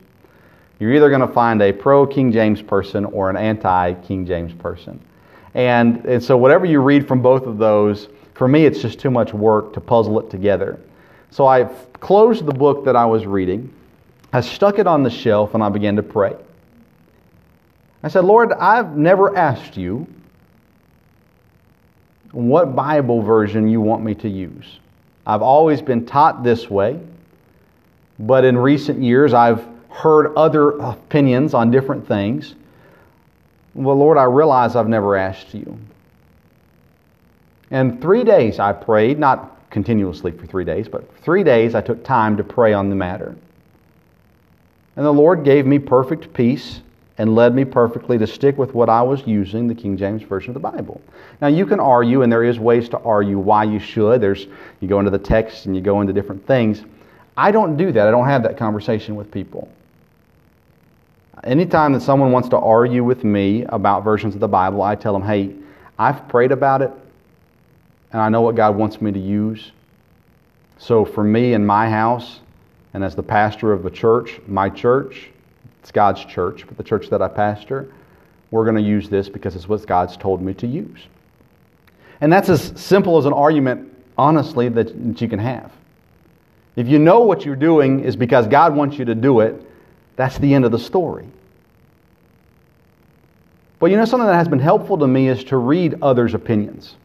You're 0.80 0.94
either 0.94 1.10
going 1.10 1.22
to 1.22 1.28
find 1.28 1.62
a 1.62 1.74
pro 1.74 2.08
King 2.08 2.32
James 2.32 2.62
person 2.62 3.04
or 3.06 3.30
an 3.30 3.36
anti 3.36 3.94
King 3.94 4.26
James 4.26 4.54
person. 4.54 5.00
And, 5.54 6.06
and 6.06 6.24
so, 6.24 6.38
whatever 6.38 6.66
you 6.66 6.80
read 6.80 7.08
from 7.08 7.22
both 7.22 7.44
of 7.44 7.58
those, 7.58 8.08
for 8.34 8.48
me, 8.48 8.66
it's 8.66 8.82
just 8.82 9.00
too 9.00 9.12
much 9.12 9.34
work 9.34 9.74
to 9.74 9.82
puzzle 9.82 10.20
it 10.20 10.30
together. 10.30 10.80
So 11.30 11.46
I 11.46 11.66
closed 12.00 12.46
the 12.46 12.54
book 12.54 12.86
that 12.86 12.96
I 12.96 13.06
was 13.06 13.26
reading, 13.26 13.74
I 14.32 14.42
stuck 14.42 14.80
it 14.80 14.88
on 14.88 15.04
the 15.04 15.10
shelf, 15.10 15.54
and 15.54 15.64
I 15.64 15.70
began 15.70 15.98
to 15.98 16.04
pray. 16.04 16.36
I 18.02 18.08
said, 18.08 18.24
Lord, 18.24 18.54
I've 18.54 18.96
never 18.96 19.36
asked 19.36 19.76
you 19.76 20.08
what 22.32 22.76
Bible 22.76 23.22
version 23.22 23.68
you 23.68 23.82
want 23.82 24.04
me 24.04 24.14
to 24.16 24.30
use. 24.30 24.80
I've 25.26 25.42
always 25.42 25.82
been 25.82 26.06
taught 26.06 26.44
this 26.44 26.70
way, 26.70 27.00
but 28.20 28.46
in 28.46 28.58
recent 28.58 29.02
years 29.02 29.34
I've 29.34 29.66
heard 29.90 30.36
other 30.36 30.72
opinions 30.72 31.54
on 31.54 31.72
different 31.72 32.08
things. 32.08 32.56
Well, 33.74 33.96
Lord, 33.96 34.18
I 34.18 34.24
realize 34.24 34.76
I've 34.76 34.88
never 34.88 35.16
asked 35.16 35.54
you. 35.54 35.78
And 37.72 38.02
three 38.02 38.24
days 38.24 38.60
I 38.60 38.74
prayed, 38.74 39.20
not 39.20 39.70
continuously 39.70 40.32
for 40.32 40.46
three 40.46 40.64
days, 40.64 40.88
but 40.88 41.12
three 41.22 41.44
days 41.44 41.76
I 41.76 41.82
took 41.82 42.04
time 42.04 42.38
to 42.38 42.44
pray 42.44 42.74
on 42.74 42.90
the 42.90 42.96
matter. 42.96 43.36
And 44.96 45.06
the 45.06 45.12
Lord 45.12 45.44
gave 45.44 45.66
me 45.66 45.80
perfect 45.80 46.34
peace 46.34 46.82
and 47.18 47.36
led 47.36 47.56
me 47.56 47.64
perfectly 47.64 48.18
to 48.18 48.28
stick 48.28 48.58
with 48.58 48.74
what 48.74 48.90
I 48.90 49.02
was 49.02 49.26
using, 49.26 49.68
the 49.68 49.76
King 49.76 49.96
James 49.98 50.22
Version 50.24 50.50
of 50.50 50.54
the 50.56 50.60
Bible. 50.60 51.02
Now 51.42 51.48
you 51.48 51.66
can 51.66 51.80
argue, 51.80 52.24
and 52.24 52.32
there 52.32 52.44
is 52.44 52.60
ways 52.60 52.90
to 52.90 53.00
argue 53.00 53.40
why 53.40 53.64
you 53.64 53.80
should. 53.80 54.22
There's 54.22 54.48
you 54.82 54.88
go 54.88 55.00
into 55.00 55.12
the 55.12 55.20
text 55.20 55.66
and 55.66 55.76
you 55.76 55.82
go 55.82 56.02
into 56.02 56.14
different 56.14 56.46
things. 56.46 56.84
I 57.38 57.52
don't 57.52 57.78
do 57.78 57.92
that. 57.92 58.08
I 58.08 58.12
don't 58.12 58.28
have 58.28 58.44
that 58.44 58.58
conversation 58.58 59.16
with 59.16 59.32
people. 59.32 59.70
Anytime 61.44 61.94
that 61.94 62.02
someone 62.02 62.32
wants 62.32 62.50
to 62.50 62.58
argue 62.58 63.04
with 63.04 63.24
me 63.24 63.64
about 63.66 64.04
versions 64.04 64.34
of 64.34 64.40
the 64.40 64.48
Bible, 64.48 64.82
I 64.82 64.96
tell 64.96 65.14
them, 65.14 65.22
hey, 65.22 65.54
I've 66.00 66.28
prayed 66.28 66.52
about 66.52 66.82
it 66.82 66.92
and 68.12 68.22
I 68.22 68.30
know 68.30 68.42
what 68.42 68.56
God 68.56 68.76
wants 68.76 69.02
me 69.02 69.12
to 69.12 69.20
use. 69.20 69.72
So 70.78 71.04
for 71.04 71.24
me 71.24 71.54
and 71.54 71.66
my 71.66 71.90
house, 71.90 72.40
and 72.94 73.04
as 73.04 73.16
the 73.16 73.24
pastor 73.24 73.74
of 73.74 73.84
the 73.84 73.92
church, 73.92 74.40
my 74.48 74.70
church, 74.70 75.30
it's 75.86 75.92
God's 75.92 76.26
church, 76.26 76.66
but 76.66 76.78
the 76.78 76.84
church 76.84 77.12
that 77.12 77.22
I 77.22 77.28
pastor, 77.28 77.88
we're 78.50 78.64
going 78.64 78.76
to 78.76 78.82
use 78.82 79.08
this 79.08 79.30
because 79.30 79.56
it's 79.56 79.70
what 79.70 79.86
God's 79.86 80.18
told 80.18 80.42
me 80.42 80.56
to 80.56 80.66
use. 80.66 80.98
And 82.20 82.34
that's 82.34 82.50
as 82.50 82.74
simple 82.76 83.20
as 83.20 83.26
an 83.26 83.34
argument, 83.34 83.96
honestly, 84.18 84.68
that, 84.70 84.96
you 85.22 85.28
can 85.28 85.38
have. 85.38 85.72
If 86.76 86.88
you 86.88 86.98
know 86.98 87.20
what 87.20 87.46
you're 87.46 87.56
doing 87.56 88.00
is 88.00 88.16
because 88.16 88.48
God 88.48 88.76
wants 88.76 88.98
you 88.98 89.06
to 89.06 89.14
do 89.14 89.42
it, 89.42 89.62
that's 90.16 90.40
the 90.40 90.56
end 90.56 90.66
of 90.66 90.72
the 90.72 90.80
story. 90.80 91.28
But 93.78 93.92
you 93.92 93.98
know, 93.98 94.06
something 94.06 94.26
that 94.26 94.34
has 94.34 94.48
been 94.48 94.58
helpful 94.58 94.98
to 94.98 95.08
me 95.08 95.28
is 95.28 95.44
to 95.44 95.58
read 95.58 96.00
others' 96.02 96.34
opinions. 96.34 96.96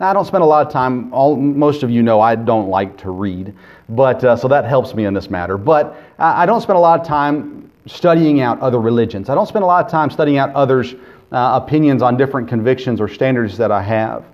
I 0.00 0.12
don't 0.12 0.24
spend 0.24 0.42
a 0.42 0.46
lot 0.46 0.66
of 0.66 0.72
time, 0.72 1.12
all, 1.12 1.36
most 1.36 1.82
of 1.82 1.90
you 1.90 2.02
know 2.02 2.20
I 2.20 2.34
don't 2.34 2.68
like 2.68 2.98
to 2.98 3.10
read, 3.10 3.54
but, 3.88 4.24
uh, 4.24 4.36
so 4.36 4.48
that 4.48 4.64
helps 4.64 4.94
me 4.94 5.04
in 5.04 5.14
this 5.14 5.30
matter. 5.30 5.56
But 5.56 5.96
I 6.18 6.46
don't 6.46 6.60
spend 6.60 6.76
a 6.76 6.80
lot 6.80 7.00
of 7.00 7.06
time 7.06 7.70
studying 7.86 8.40
out 8.40 8.60
other 8.60 8.80
religions. 8.80 9.28
I 9.28 9.34
don't 9.34 9.46
spend 9.46 9.62
a 9.62 9.66
lot 9.66 9.84
of 9.84 9.90
time 9.90 10.10
studying 10.10 10.38
out 10.38 10.52
others' 10.54 10.94
uh, 11.30 11.60
opinions 11.62 12.02
on 12.02 12.16
different 12.16 12.48
convictions 12.48 13.00
or 13.00 13.08
standards 13.08 13.56
that 13.58 13.70
I 13.70 13.82
have. 13.82 14.24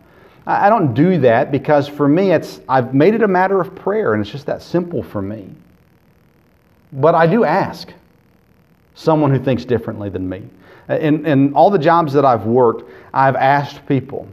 I, 0.47 0.67
I 0.67 0.69
don't 0.71 0.95
do 0.95 1.19
that 1.19 1.51
because 1.51 1.89
for 1.89 2.09
me, 2.09 2.33
it's, 2.33 2.61
I've 2.69 2.95
made 2.95 3.15
it 3.15 3.23
a 3.23 3.29
matter 3.29 3.61
of 3.61 3.75
prayer, 3.75 4.15
and 4.15 4.23
it's 4.23 4.31
just 4.31 4.47
that 4.47 4.63
simple 4.63 5.03
for 5.03 5.21
me. 5.21 5.51
But 6.93 7.15
I 7.15 7.27
do 7.27 7.45
ask 7.45 7.93
someone 8.95 9.31
who 9.31 9.39
thinks 9.43 9.65
differently 9.65 10.11
than 10.11 10.29
me. 10.29 10.43
In, 10.89 11.25
in 11.25 11.55
all 11.55 11.71
the 11.71 11.79
jobs 11.79 12.13
that 12.15 12.25
I've 12.25 12.47
worked, 12.47 12.91
I've 13.15 13.37
asked 13.37 13.87
people, 13.87 14.27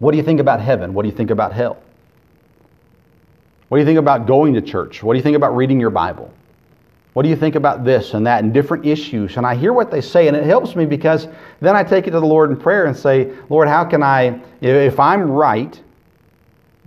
what 0.00 0.10
do 0.10 0.18
you 0.18 0.24
think 0.24 0.40
about 0.40 0.60
heaven? 0.60 0.92
What 0.92 1.02
do 1.02 1.08
you 1.08 1.14
think 1.14 1.30
about 1.30 1.52
hell? 1.52 1.80
What 3.68 3.76
do 3.76 3.80
you 3.80 3.86
think 3.86 3.98
about 3.98 4.26
going 4.26 4.54
to 4.54 4.60
church? 4.60 5.02
What 5.02 5.12
do 5.12 5.18
you 5.18 5.22
think 5.22 5.36
about 5.36 5.54
reading 5.54 5.78
your 5.78 5.90
Bible? 5.90 6.32
What 7.12 7.22
do 7.22 7.28
you 7.28 7.36
think 7.36 7.54
about 7.54 7.84
this 7.84 8.14
and 8.14 8.26
that 8.26 8.42
and 8.42 8.52
different 8.52 8.86
issues? 8.86 9.36
And 9.36 9.46
I 9.46 9.54
hear 9.54 9.72
what 9.72 9.90
they 9.90 10.00
say, 10.00 10.26
and 10.28 10.36
it 10.36 10.44
helps 10.44 10.74
me 10.74 10.86
because 10.86 11.28
then 11.60 11.76
I 11.76 11.84
take 11.84 12.06
it 12.06 12.12
to 12.12 12.20
the 12.20 12.26
Lord 12.26 12.50
in 12.50 12.56
prayer 12.56 12.86
and 12.86 12.96
say, 12.96 13.32
Lord, 13.48 13.68
how 13.68 13.84
can 13.84 14.02
I, 14.02 14.40
if 14.60 14.98
I'm 14.98 15.30
right, 15.30 15.80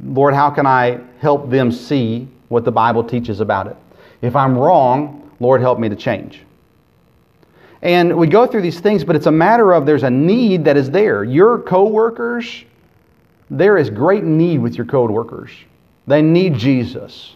Lord, 0.03 0.33
how 0.33 0.49
can 0.49 0.65
I 0.65 1.01
help 1.19 1.49
them 1.49 1.71
see 1.71 2.27
what 2.49 2.65
the 2.65 2.71
Bible 2.71 3.03
teaches 3.03 3.39
about 3.41 3.67
it? 3.67 3.77
If 4.21 4.35
I'm 4.35 4.57
wrong, 4.57 5.31
Lord, 5.39 5.61
help 5.61 5.79
me 5.79 5.89
to 5.89 5.95
change. 5.95 6.41
And 7.81 8.15
we 8.15 8.27
go 8.27 8.47
through 8.47 8.61
these 8.61 8.79
things, 8.79 9.03
but 9.03 9.17
it's 9.17 9.25
a 9.25 9.31
matter 9.31 9.73
of 9.73 9.85
there's 9.85 10.03
a 10.03 10.09
need 10.09 10.63
that 10.65 10.77
is 10.77 10.89
there. 10.89 11.25
Your 11.25 11.59
coworkers, 11.59 12.63
there 13.49 13.77
is 13.77 13.89
great 13.89 14.23
need 14.23 14.59
with 14.59 14.75
your 14.75 14.85
code 14.85 15.11
workers. 15.11 15.51
They 16.07 16.21
need 16.21 16.55
Jesus. 16.55 17.35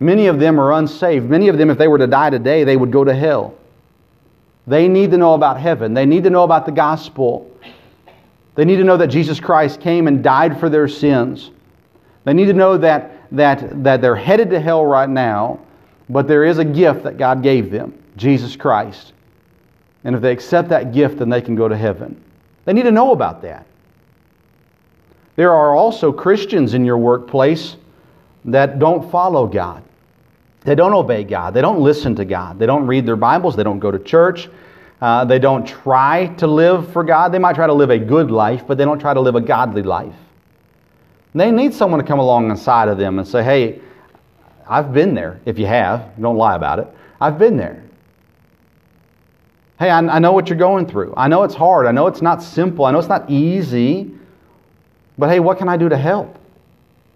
Many 0.00 0.26
of 0.26 0.38
them 0.38 0.58
are 0.60 0.72
unsaved. 0.72 1.28
Many 1.28 1.48
of 1.48 1.58
them, 1.58 1.70
if 1.70 1.78
they 1.78 1.88
were 1.88 1.98
to 1.98 2.06
die 2.06 2.30
today, 2.30 2.64
they 2.64 2.76
would 2.76 2.90
go 2.90 3.04
to 3.04 3.14
hell. 3.14 3.54
They 4.66 4.88
need 4.88 5.10
to 5.10 5.18
know 5.18 5.34
about 5.34 5.60
heaven. 5.60 5.94
They 5.94 6.06
need 6.06 6.24
to 6.24 6.30
know 6.30 6.42
about 6.42 6.66
the 6.66 6.72
gospel. 6.72 7.50
They 8.54 8.64
need 8.64 8.76
to 8.76 8.84
know 8.84 8.96
that 8.96 9.08
Jesus 9.08 9.40
Christ 9.40 9.80
came 9.80 10.06
and 10.06 10.22
died 10.22 10.58
for 10.58 10.68
their 10.68 10.88
sins. 10.88 11.50
They 12.24 12.32
need 12.32 12.46
to 12.46 12.52
know 12.52 12.78
that, 12.78 13.28
that, 13.32 13.82
that 13.84 14.00
they're 14.00 14.16
headed 14.16 14.50
to 14.50 14.60
hell 14.60 14.84
right 14.84 15.08
now, 15.08 15.60
But 16.08 16.28
there 16.28 16.44
is 16.44 16.58
a 16.58 16.64
gift 16.64 17.02
that 17.04 17.16
God 17.18 17.42
gave 17.42 17.70
them 17.70 17.98
Jesus 18.16 18.56
Christ. 18.56 19.12
And 20.04 20.14
if 20.14 20.22
they 20.22 20.32
accept 20.32 20.68
that 20.68 20.92
gift, 20.92 21.18
then 21.18 21.30
they 21.30 21.40
can 21.40 21.54
go 21.54 21.68
to 21.68 21.76
heaven. 21.76 22.22
They 22.64 22.72
need 22.72 22.82
to 22.82 22.90
know 22.90 23.12
about 23.12 23.42
that. 23.42 23.66
There 25.36 25.52
are 25.52 25.74
also 25.74 26.12
Christians 26.12 26.74
in 26.74 26.84
your 26.84 26.98
workplace 26.98 27.76
that 28.44 28.78
don't 28.78 29.10
follow 29.10 29.46
God. 29.46 29.82
They 30.60 30.74
don't 30.74 30.94
obey 30.94 31.24
God. 31.24 31.54
They 31.54 31.60
don't 31.60 31.80
listen 31.80 32.14
to 32.16 32.24
God. 32.24 32.58
They 32.58 32.66
don't 32.66 32.86
read 32.86 33.04
their 33.04 33.16
Bibles. 33.16 33.56
They 33.56 33.64
don't 33.64 33.80
go 33.80 33.90
to 33.90 33.98
church. 33.98 34.48
Uh, 35.00 35.24
they 35.24 35.38
don't 35.38 35.66
try 35.66 36.28
to 36.38 36.46
live 36.46 36.90
for 36.92 37.04
God. 37.04 37.32
They 37.32 37.38
might 37.38 37.54
try 37.54 37.66
to 37.66 37.72
live 37.72 37.90
a 37.90 37.98
good 37.98 38.30
life, 38.30 38.62
but 38.66 38.78
they 38.78 38.84
don't 38.84 38.98
try 38.98 39.12
to 39.12 39.20
live 39.20 39.34
a 39.34 39.40
godly 39.40 39.82
life. 39.82 40.14
They 41.34 41.50
need 41.50 41.74
someone 41.74 42.00
to 42.00 42.06
come 42.06 42.20
along 42.20 42.44
alongside 42.44 42.88
of 42.88 42.96
them 42.96 43.18
and 43.18 43.26
say, 43.26 43.42
hey, 43.42 43.80
I've 44.68 44.92
been 44.92 45.14
there. 45.14 45.40
If 45.44 45.58
you 45.58 45.66
have, 45.66 46.18
don't 46.18 46.36
lie 46.36 46.54
about 46.54 46.78
it. 46.78 46.88
I've 47.20 47.38
been 47.38 47.56
there. 47.56 47.82
Hey, 49.78 49.90
I, 49.90 49.98
I 49.98 50.18
know 50.20 50.32
what 50.32 50.48
you're 50.48 50.56
going 50.56 50.86
through. 50.86 51.12
I 51.16 51.28
know 51.28 51.42
it's 51.42 51.54
hard. 51.54 51.86
I 51.86 51.92
know 51.92 52.06
it's 52.06 52.22
not 52.22 52.42
simple. 52.42 52.84
I 52.84 52.92
know 52.92 53.00
it's 53.00 53.08
not 53.08 53.28
easy. 53.28 54.14
But 55.16 55.30
hey, 55.30 55.40
what 55.40 55.58
can 55.58 55.68
I 55.68 55.76
do 55.76 55.88
to 55.88 55.96
help? 55.96 56.38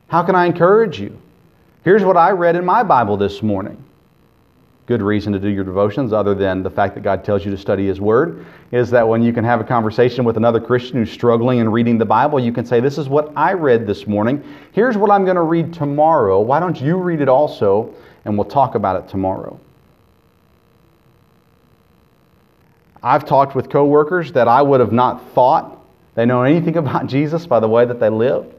How 0.09 0.23
can 0.23 0.35
I 0.35 0.47
encourage 0.47 1.01
you? 1.01 1.19
Here's 1.85 2.05
what 2.05 2.17
I 2.17 2.31
read 2.31 2.57
in 2.57 2.65
my 2.65 2.83
Bible 2.83 3.17
this 3.17 3.43
morning. 3.43 3.83
Good 4.87 5.03
reason 5.03 5.35
to 5.35 5.39
do 5.39 5.49
your 5.49 5.65
devotions, 5.65 6.15
other 6.15 6.35
than 6.35 6.63
the 6.63 6.71
fact 6.71 6.95
that 6.95 7.03
God 7.03 7.23
tells 7.23 7.45
you 7.45 7.51
to 7.51 7.59
study 7.59 7.87
His 7.87 8.01
Word, 8.01 8.47
is 8.73 8.89
that 8.91 9.07
when 9.07 9.23
you 9.23 9.35
can 9.35 9.45
have 9.45 9.61
a 9.61 9.65
conversation 9.65 10.25
with 10.25 10.39
another 10.39 10.61
Christian 10.61 10.97
who's 10.97 11.11
struggling 11.11 11.59
in 11.59 11.71
reading 11.71 11.99
the 11.99 12.07
Bible, 12.07 12.41
you 12.41 12.53
can 12.53 12.65
say, 12.65 12.81
This 12.81 12.97
is 12.97 13.07
what 13.07 13.31
I 13.37 13.53
read 13.53 13.87
this 13.87 14.07
morning. 14.07 14.43
Here's 14.73 14.97
what 14.97 15.11
I'm 15.11 15.25
going 15.25 15.37
to 15.37 15.43
read 15.43 15.75
tomorrow. 15.75 16.41
Why 16.41 16.59
don't 16.59 16.81
you 16.81 16.97
read 16.97 17.21
it 17.21 17.29
also? 17.29 17.95
And 18.25 18.39
we'll 18.39 18.49
talk 18.49 18.77
about 18.77 19.03
it 19.03 19.11
tomorrow. 19.11 19.61
I've 23.03 23.27
talked 23.27 23.55
with 23.55 23.69
coworkers 23.69 24.33
that 24.33 24.49
I 24.49 24.63
would 24.63 24.81
have 24.81 24.93
not 24.93 25.33
thought 25.33 25.78
they 26.19 26.27
know 26.27 26.43
anything 26.43 26.77
about 26.85 27.07
Jesus 27.07 27.47
by 27.47 27.61
the 27.61 27.69
way 27.69 27.85
that 27.85 28.01
they 28.01 28.09
live. 28.09 28.53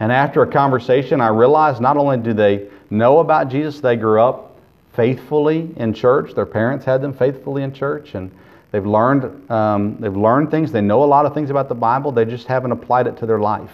And 0.00 0.10
after 0.10 0.42
a 0.42 0.46
conversation, 0.50 1.20
I 1.20 1.28
realized 1.28 1.80
not 1.80 1.96
only 1.96 2.16
do 2.16 2.32
they 2.32 2.68
know 2.90 3.20
about 3.20 3.50
Jesus, 3.50 3.78
they 3.80 3.94
grew 3.94 4.20
up 4.20 4.56
faithfully 4.94 5.72
in 5.76 5.94
church. 5.94 6.34
Their 6.34 6.44
parents 6.44 6.84
had 6.84 7.02
them 7.02 7.12
faithfully 7.14 7.62
in 7.62 7.72
church, 7.72 8.16
and 8.16 8.32
they've 8.72 8.84
learned 8.84 9.48
um, 9.48 9.96
they've 10.00 10.16
learned 10.16 10.50
things. 10.50 10.72
They 10.72 10.80
know 10.80 11.04
a 11.04 11.06
lot 11.06 11.24
of 11.24 11.34
things 11.34 11.50
about 11.50 11.68
the 11.68 11.76
Bible. 11.76 12.10
They 12.10 12.24
just 12.24 12.48
haven't 12.48 12.72
applied 12.72 13.06
it 13.06 13.18
to 13.18 13.26
their 13.26 13.38
life, 13.38 13.72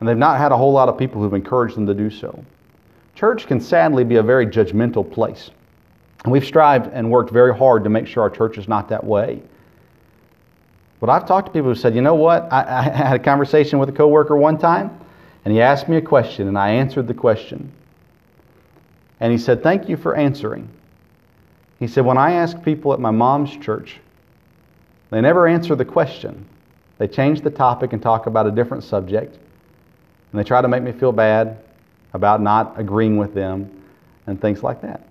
and 0.00 0.08
they've 0.08 0.16
not 0.16 0.38
had 0.38 0.50
a 0.50 0.56
whole 0.56 0.72
lot 0.72 0.88
of 0.88 0.98
people 0.98 1.22
who've 1.22 1.32
encouraged 1.32 1.76
them 1.76 1.86
to 1.86 1.94
do 1.94 2.10
so. 2.10 2.44
Church 3.14 3.46
can 3.46 3.60
sadly 3.60 4.02
be 4.02 4.16
a 4.16 4.22
very 4.22 4.48
judgmental 4.48 5.08
place. 5.08 5.50
And 6.24 6.32
we've 6.32 6.44
strived 6.44 6.90
and 6.92 7.08
worked 7.08 7.30
very 7.30 7.56
hard 7.56 7.84
to 7.84 7.90
make 7.90 8.08
sure 8.08 8.24
our 8.24 8.30
church 8.30 8.58
is 8.58 8.66
not 8.66 8.88
that 8.88 9.04
way. 9.04 9.40
But 11.04 11.12
I've 11.12 11.28
talked 11.28 11.48
to 11.48 11.52
people 11.52 11.68
who 11.68 11.74
said, 11.74 11.94
you 11.94 12.00
know 12.00 12.14
what? 12.14 12.50
I, 12.50 12.78
I 12.78 12.82
had 13.08 13.16
a 13.16 13.22
conversation 13.22 13.78
with 13.78 13.90
a 13.90 13.92
coworker 13.92 14.38
one 14.38 14.56
time, 14.56 14.98
and 15.44 15.52
he 15.52 15.60
asked 15.60 15.86
me 15.86 15.98
a 15.98 16.00
question, 16.00 16.48
and 16.48 16.56
I 16.56 16.70
answered 16.70 17.06
the 17.08 17.12
question. 17.12 17.70
And 19.20 19.30
he 19.30 19.36
said, 19.36 19.62
Thank 19.62 19.86
you 19.86 19.98
for 19.98 20.14
answering. 20.14 20.66
He 21.78 21.88
said, 21.88 22.06
When 22.06 22.16
I 22.16 22.32
ask 22.32 22.62
people 22.62 22.94
at 22.94 23.00
my 23.00 23.10
mom's 23.10 23.54
church, 23.54 24.00
they 25.10 25.20
never 25.20 25.46
answer 25.46 25.74
the 25.74 25.84
question. 25.84 26.46
They 26.96 27.06
change 27.06 27.42
the 27.42 27.50
topic 27.50 27.92
and 27.92 28.00
talk 28.00 28.24
about 28.24 28.46
a 28.46 28.50
different 28.50 28.82
subject. 28.82 29.34
And 30.32 30.40
they 30.40 30.44
try 30.44 30.62
to 30.62 30.68
make 30.68 30.82
me 30.82 30.92
feel 30.92 31.12
bad 31.12 31.58
about 32.14 32.40
not 32.40 32.80
agreeing 32.80 33.18
with 33.18 33.34
them 33.34 33.84
and 34.26 34.40
things 34.40 34.62
like 34.62 34.80
that. 34.80 35.06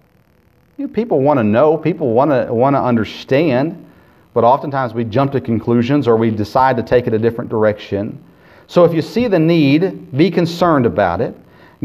You 0.78 0.88
know, 0.88 0.94
people 0.94 1.22
want 1.22 1.38
to 1.38 1.44
know, 1.44 1.78
people 1.78 2.14
want 2.14 2.32
to, 2.32 2.52
want 2.52 2.76
to 2.76 2.82
understand, 2.82 3.92
but 4.34 4.44
oftentimes 4.44 4.94
we 4.94 5.04
jump 5.04 5.32
to 5.34 5.42
conclusions 5.42 6.08
or 6.08 6.18
we 6.18 6.32
decide 6.32 6.78
to 6.78 6.84
take 6.84 7.08
it 7.08 7.14
a 7.14 7.20
different 7.20 7.50
direction. 7.50 8.24
So 8.68 8.86
if 8.86 8.94
you 8.94 9.02
see 9.02 9.28
the 9.28 9.40
need, 9.40 10.16
be 10.16 10.32
concerned 10.32 10.86
about 10.86 11.22
it. 11.22 11.36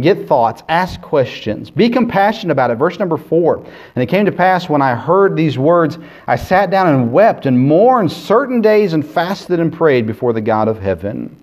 Get 0.01 0.29
thoughts, 0.29 0.63
ask 0.69 1.01
questions, 1.01 1.71
be 1.71 1.91
compassionate 1.91 2.53
about 2.53 2.71
it. 2.71 2.77
Verse 2.77 3.01
number 3.01 3.17
four. 3.17 3.57
And 3.57 4.03
it 4.03 4.07
came 4.07 4.27
to 4.27 4.33
pass 4.33 4.69
when 4.69 4.81
I 4.81 4.95
heard 4.95 5.35
these 5.35 5.59
words, 5.59 5.99
I 6.29 6.37
sat 6.37 6.71
down 6.71 6.87
and 6.87 7.13
wept 7.13 7.47
and 7.47 7.59
mourned 7.59 8.13
certain 8.13 8.61
days 8.61 8.93
and 8.93 9.05
fasted 9.05 9.59
and 9.59 9.73
prayed 9.73 10.07
before 10.07 10.33
the 10.33 10.41
God 10.41 10.69
of 10.69 10.79
heaven. 10.79 11.37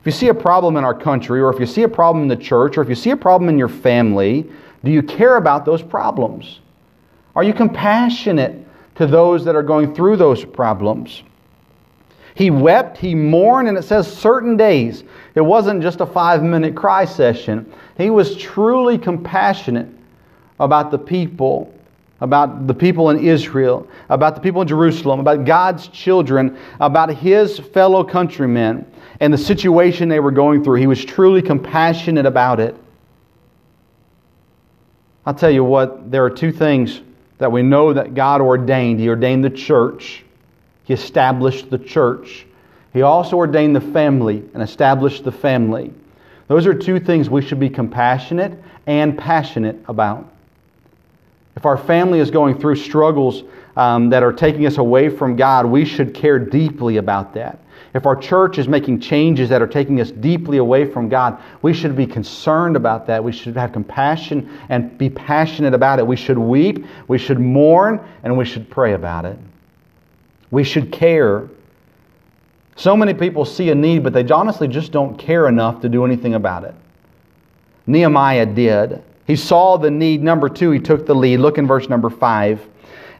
If 0.00 0.06
you 0.06 0.10
see 0.12 0.28
a 0.28 0.34
problem 0.34 0.76
in 0.76 0.84
our 0.84 0.94
country, 0.94 1.40
or 1.40 1.52
if 1.52 1.60
you 1.60 1.66
see 1.66 1.84
a 1.84 1.88
problem 1.88 2.22
in 2.22 2.28
the 2.28 2.36
church, 2.36 2.76
or 2.76 2.82
if 2.82 2.88
you 2.88 2.96
see 2.96 3.10
a 3.10 3.16
problem 3.16 3.48
in 3.48 3.56
your 3.56 3.68
family, 3.68 4.50
do 4.84 4.90
you 4.90 5.02
care 5.02 5.36
about 5.36 5.64
those 5.64 5.82
problems? 5.82 6.60
Are 7.36 7.44
you 7.44 7.54
compassionate 7.54 8.65
to 8.96 9.06
those 9.06 9.44
that 9.44 9.54
are 9.54 9.62
going 9.62 9.94
through 9.94 10.16
those 10.16 10.44
problems? 10.44 11.22
He 12.36 12.50
wept, 12.50 12.98
he 12.98 13.14
mourned, 13.14 13.66
and 13.66 13.78
it 13.78 13.82
says 13.82 14.14
certain 14.14 14.58
days. 14.58 15.04
It 15.34 15.40
wasn't 15.40 15.80
just 15.80 16.02
a 16.02 16.06
five 16.06 16.42
minute 16.42 16.74
cry 16.74 17.06
session. 17.06 17.72
He 17.96 18.10
was 18.10 18.36
truly 18.36 18.98
compassionate 18.98 19.88
about 20.60 20.90
the 20.90 20.98
people, 20.98 21.74
about 22.20 22.66
the 22.66 22.74
people 22.74 23.08
in 23.08 23.24
Israel, 23.24 23.88
about 24.10 24.34
the 24.34 24.40
people 24.42 24.60
in 24.60 24.68
Jerusalem, 24.68 25.18
about 25.18 25.46
God's 25.46 25.88
children, 25.88 26.58
about 26.78 27.14
his 27.14 27.58
fellow 27.58 28.04
countrymen, 28.04 28.84
and 29.20 29.32
the 29.32 29.38
situation 29.38 30.10
they 30.10 30.20
were 30.20 30.30
going 30.30 30.62
through. 30.62 30.74
He 30.74 30.86
was 30.86 31.02
truly 31.02 31.40
compassionate 31.40 32.26
about 32.26 32.60
it. 32.60 32.76
I'll 35.24 35.34
tell 35.34 35.50
you 35.50 35.64
what, 35.64 36.10
there 36.10 36.22
are 36.22 36.30
two 36.30 36.52
things 36.52 37.00
that 37.38 37.52
we 37.52 37.62
know 37.62 37.92
that 37.92 38.14
God 38.14 38.40
ordained. 38.40 39.00
He 39.00 39.08
ordained 39.08 39.44
the 39.44 39.50
church, 39.50 40.24
He 40.84 40.94
established 40.94 41.70
the 41.70 41.78
church. 41.78 42.46
He 42.92 43.02
also 43.02 43.36
ordained 43.36 43.76
the 43.76 43.80
family 43.80 44.42
and 44.54 44.62
established 44.62 45.22
the 45.22 45.32
family. 45.32 45.92
Those 46.48 46.66
are 46.66 46.72
two 46.72 46.98
things 46.98 47.28
we 47.28 47.42
should 47.42 47.60
be 47.60 47.68
compassionate 47.68 48.58
and 48.86 49.18
passionate 49.18 49.76
about. 49.86 50.32
If 51.56 51.66
our 51.66 51.76
family 51.76 52.20
is 52.20 52.30
going 52.30 52.58
through 52.58 52.76
struggles 52.76 53.42
um, 53.76 54.10
that 54.10 54.22
are 54.22 54.32
taking 54.32 54.66
us 54.66 54.78
away 54.78 55.10
from 55.10 55.36
God, 55.36 55.66
we 55.66 55.84
should 55.84 56.14
care 56.14 56.38
deeply 56.38 56.96
about 56.96 57.34
that. 57.34 57.58
If 57.96 58.04
our 58.04 58.14
church 58.14 58.58
is 58.58 58.68
making 58.68 59.00
changes 59.00 59.48
that 59.48 59.62
are 59.62 59.66
taking 59.66 60.02
us 60.02 60.10
deeply 60.10 60.58
away 60.58 60.84
from 60.84 61.08
God, 61.08 61.42
we 61.62 61.72
should 61.72 61.96
be 61.96 62.06
concerned 62.06 62.76
about 62.76 63.06
that. 63.06 63.24
We 63.24 63.32
should 63.32 63.56
have 63.56 63.72
compassion 63.72 64.50
and 64.68 64.98
be 64.98 65.08
passionate 65.08 65.72
about 65.72 65.98
it. 65.98 66.06
We 66.06 66.14
should 66.14 66.36
weep, 66.36 66.84
we 67.08 67.16
should 67.16 67.40
mourn, 67.40 68.06
and 68.22 68.36
we 68.36 68.44
should 68.44 68.68
pray 68.68 68.92
about 68.92 69.24
it. 69.24 69.38
We 70.50 70.62
should 70.62 70.92
care. 70.92 71.48
So 72.76 72.98
many 72.98 73.14
people 73.14 73.46
see 73.46 73.70
a 73.70 73.74
need, 73.74 74.04
but 74.04 74.12
they 74.12 74.28
honestly 74.28 74.68
just 74.68 74.92
don't 74.92 75.18
care 75.18 75.48
enough 75.48 75.80
to 75.80 75.88
do 75.88 76.04
anything 76.04 76.34
about 76.34 76.64
it. 76.64 76.74
Nehemiah 77.86 78.44
did. 78.44 79.02
He 79.26 79.36
saw 79.36 79.78
the 79.78 79.90
need. 79.90 80.22
Number 80.22 80.50
two, 80.50 80.70
he 80.70 80.80
took 80.80 81.06
the 81.06 81.14
lead. 81.14 81.38
Look 81.38 81.56
in 81.56 81.66
verse 81.66 81.88
number 81.88 82.10
five. 82.10 82.60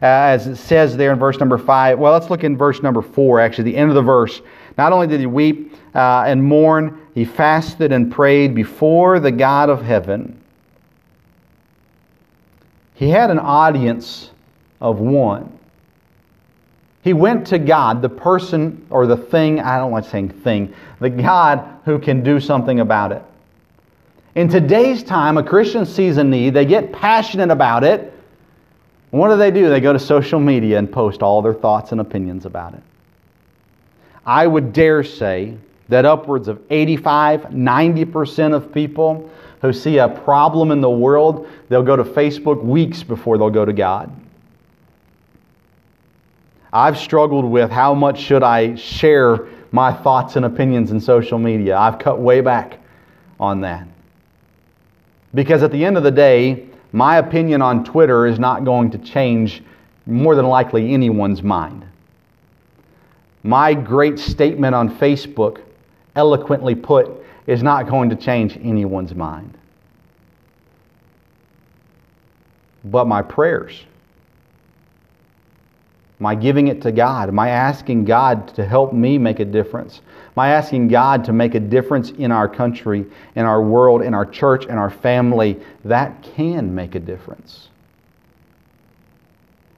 As 0.01 0.45
it 0.45 0.57
says 0.57 0.95
there 0.95 1.11
in 1.11 1.17
verse 1.17 1.39
number 1.39 1.57
five. 1.57 1.97
Well, 1.97 2.13
let's 2.13 2.29
look 2.29 2.43
in 2.43 2.55
verse 2.55 2.83
number 2.83 3.01
four, 3.01 3.39
actually, 3.39 3.71
the 3.71 3.77
end 3.77 3.89
of 3.89 3.95
the 3.95 4.03
verse. 4.03 4.41
Not 4.77 4.93
only 4.93 5.07
did 5.07 5.19
he 5.19 5.25
weep 5.25 5.73
uh, 5.95 6.25
and 6.27 6.43
mourn, 6.43 7.01
he 7.13 7.25
fasted 7.25 7.91
and 7.91 8.11
prayed 8.11 8.53
before 8.53 9.19
the 9.19 9.31
God 9.31 9.69
of 9.69 9.81
heaven. 9.81 10.39
He 12.93 13.09
had 13.09 13.31
an 13.31 13.39
audience 13.39 14.31
of 14.79 14.99
one. 14.99 15.57
He 17.03 17.13
went 17.13 17.47
to 17.47 17.59
God, 17.59 18.01
the 18.01 18.09
person 18.09 18.85
or 18.89 19.07
the 19.07 19.17
thing, 19.17 19.59
I 19.59 19.77
don't 19.77 19.91
like 19.91 20.05
saying 20.05 20.29
thing, 20.29 20.73
the 20.99 21.09
God 21.09 21.63
who 21.85 21.99
can 21.99 22.21
do 22.21 22.39
something 22.39 22.79
about 22.79 23.11
it. 23.11 23.23
In 24.35 24.49
today's 24.49 25.03
time, 25.03 25.37
a 25.37 25.43
Christian 25.43 25.85
sees 25.85 26.17
a 26.17 26.23
need, 26.23 26.53
they 26.53 26.65
get 26.65 26.91
passionate 26.91 27.49
about 27.49 27.83
it. 27.83 28.13
What 29.11 29.29
do 29.29 29.37
they 29.37 29.51
do? 29.51 29.69
They 29.69 29.79
go 29.79 29.93
to 29.93 29.99
social 29.99 30.39
media 30.39 30.77
and 30.77 30.91
post 30.91 31.23
all 31.23 31.41
their 31.41 31.53
thoughts 31.53 31.91
and 31.93 32.01
opinions 32.01 32.45
about 32.45 32.73
it. 32.73 32.83
I 34.27 34.45
would 34.45 34.73
dare 34.73 35.05
say 35.05 35.57
that 35.87 36.03
upwards 36.03 36.49
of 36.49 36.61
85, 36.69 37.43
90% 37.43 38.53
of 38.53 38.73
people 38.73 39.31
who 39.61 39.71
see 39.71 39.99
a 39.99 40.09
problem 40.09 40.71
in 40.71 40.81
the 40.81 40.89
world, 40.89 41.47
they'll 41.69 41.81
go 41.81 41.95
to 41.95 42.03
Facebook 42.03 42.61
weeks 42.61 43.03
before 43.03 43.37
they'll 43.37 43.49
go 43.49 43.63
to 43.63 43.71
God. 43.71 44.11
I've 46.73 46.97
struggled 46.97 47.45
with 47.45 47.71
how 47.71 47.93
much 47.93 48.19
should 48.19 48.43
I 48.43 48.75
share 48.75 49.47
my 49.71 49.93
thoughts 49.93 50.35
and 50.35 50.45
opinions 50.45 50.91
in 50.91 50.99
social 50.99 51.39
media. 51.39 51.77
I've 51.77 51.97
cut 51.97 52.19
way 52.19 52.41
back 52.41 52.79
on 53.39 53.61
that. 53.61 53.87
Because 55.33 55.63
at 55.63 55.71
the 55.71 55.85
end 55.85 55.95
of 55.95 56.03
the 56.03 56.11
day, 56.11 56.67
my 56.91 57.17
opinion 57.17 57.61
on 57.61 57.85
Twitter 57.85 58.27
is 58.27 58.39
not 58.39 58.65
going 58.65 58.91
to 58.91 58.97
change 58.97 59.63
more 60.05 60.35
than 60.35 60.45
likely 60.45 60.93
anyone's 60.93 61.41
mind. 61.41 61.86
My 63.43 63.73
great 63.73 64.19
statement 64.19 64.75
on 64.75 64.95
Facebook, 64.97 65.61
eloquently 66.15 66.75
put, 66.75 67.09
is 67.45 67.63
not 67.63 67.87
going 67.87 68.09
to 68.09 68.15
change 68.15 68.57
anyone's 68.57 69.15
mind. 69.15 69.57
but 72.91 73.07
my 73.07 73.21
prayers. 73.21 73.83
my 76.19 76.33
giving 76.33 76.67
it 76.67 76.81
to 76.81 76.91
God? 76.91 77.31
my 77.31 77.49
asking 77.49 78.05
God 78.05 78.47
to 78.55 78.65
help 78.65 78.93
me 78.93 79.17
make 79.17 79.39
a 79.39 79.45
difference? 79.45 80.01
my 80.35 80.49
asking 80.49 80.87
God 80.87 81.23
to 81.25 81.33
make 81.33 81.55
a 81.55 81.59
difference 81.59 82.11
in 82.11 82.31
our 82.31 82.47
country, 82.47 83.05
in 83.35 83.45
our 83.45 83.61
world, 83.61 84.01
in 84.01 84.13
our 84.13 84.25
church, 84.25 84.65
in 84.65 84.77
our 84.77 84.89
family? 84.89 85.59
That 85.85 86.21
can 86.23 86.73
make 86.73 86.95
a 86.95 86.99
difference. 86.99 87.69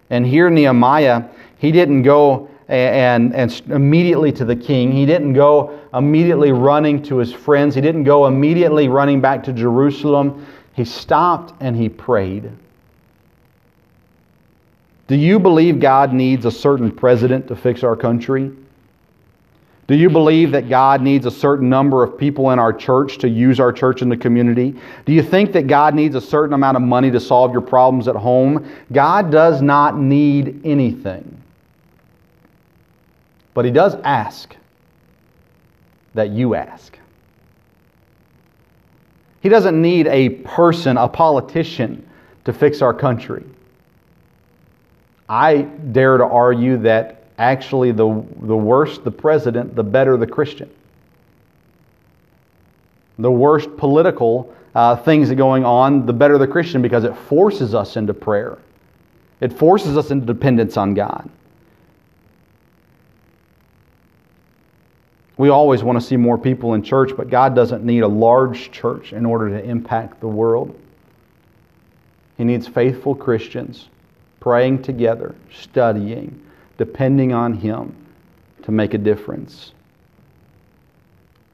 And 0.09 0.25
here, 0.25 0.49
Nehemiah, 0.49 1.25
he 1.59 1.71
didn't 1.71 2.01
go 2.01 2.48
and, 2.69 3.35
and 3.35 3.61
immediately 3.71 4.31
to 4.31 4.45
the 4.45 4.55
king. 4.55 4.91
He 4.91 5.05
didn't 5.05 5.33
go 5.33 5.79
immediately 5.93 6.51
running 6.51 7.01
to 7.03 7.17
his 7.17 7.33
friends. 7.33 7.73
He 7.73 7.81
didn't 7.81 8.03
go 8.03 8.27
immediately 8.27 8.87
running 8.87 9.19
back 9.19 9.43
to 9.45 9.53
Jerusalem. 9.53 10.45
He 10.73 10.85
stopped 10.85 11.53
and 11.59 11.75
he 11.75 11.89
prayed. 11.89 12.51
Do 15.07 15.15
you 15.15 15.39
believe 15.39 15.79
God 15.79 16.13
needs 16.13 16.45
a 16.45 16.51
certain 16.51 16.91
president 16.91 17.47
to 17.47 17.55
fix 17.55 17.83
our 17.83 17.95
country? 17.95 18.51
Do 19.87 19.95
you 19.95 20.11
believe 20.11 20.51
that 20.51 20.69
God 20.69 21.01
needs 21.01 21.25
a 21.25 21.31
certain 21.31 21.67
number 21.67 22.03
of 22.03 22.15
people 22.15 22.51
in 22.51 22.59
our 22.59 22.71
church 22.71 23.17
to 23.17 23.27
use 23.27 23.59
our 23.59 23.73
church 23.73 24.03
in 24.03 24.09
the 24.09 24.15
community? 24.15 24.79
Do 25.05 25.13
you 25.13 25.23
think 25.23 25.51
that 25.53 25.65
God 25.65 25.95
needs 25.95 26.13
a 26.13 26.21
certain 26.21 26.53
amount 26.53 26.77
of 26.77 26.83
money 26.83 27.09
to 27.09 27.19
solve 27.19 27.51
your 27.51 27.61
problems 27.61 28.07
at 28.07 28.15
home? 28.15 28.71
God 28.91 29.31
does 29.31 29.63
not 29.63 29.97
need 29.97 30.61
anything. 30.63 31.39
But 33.53 33.65
He 33.65 33.71
does 33.71 33.95
ask 34.03 34.55
that 36.13 36.29
you 36.29 36.55
ask. 36.55 36.97
He 39.41 39.49
doesn't 39.49 39.81
need 39.81 40.07
a 40.07 40.29
person, 40.29 40.97
a 40.97 41.07
politician, 41.07 42.07
to 42.45 42.53
fix 42.53 42.81
our 42.81 42.93
country. 42.93 43.43
I 45.27 45.61
dare 45.61 46.17
to 46.17 46.25
argue 46.25 46.77
that 46.77 47.23
actually 47.37 47.91
the, 47.91 48.25
the 48.41 48.57
worse 48.57 48.97
the 48.97 49.11
president, 49.11 49.75
the 49.75 49.83
better 49.83 50.17
the 50.17 50.27
Christian. 50.27 50.69
The 53.19 53.31
worse 53.31 53.67
political 53.77 54.53
uh, 54.75 54.95
things 54.97 55.31
going 55.31 55.65
on, 55.65 56.05
the 56.05 56.13
better 56.13 56.37
the 56.37 56.47
Christian 56.47 56.81
because 56.81 57.03
it 57.03 57.15
forces 57.15 57.75
us 57.75 57.95
into 57.95 58.13
prayer. 58.13 58.57
It 59.41 59.53
forces 59.53 59.97
us 59.97 60.11
into 60.11 60.25
dependence 60.25 60.75
on 60.77 60.93
God. 60.93 61.29
We 65.39 65.47
always 65.47 65.83
want 65.83 65.97
to 65.97 66.05
see 66.05 66.17
more 66.17 66.37
people 66.37 66.73
in 66.73 66.83
church, 66.83 67.11
but 67.15 67.29
God 67.29 67.55
doesn't 67.55 67.85
need 67.85 68.01
a 68.01 68.07
large 68.09 68.71
church 68.71 69.13
in 69.13 69.25
order 69.25 69.47
to 69.49 69.63
impact 69.63 70.19
the 70.19 70.27
world. 70.27 70.77
He 72.37 72.43
needs 72.43 72.67
faithful 72.67 73.15
Christians 73.15 73.87
praying 74.41 74.81
together, 74.81 75.33
studying, 75.49 76.45
depending 76.77 77.31
on 77.31 77.53
Him 77.53 77.95
to 78.63 78.71
make 78.73 78.93
a 78.93 78.97
difference. 78.97 79.71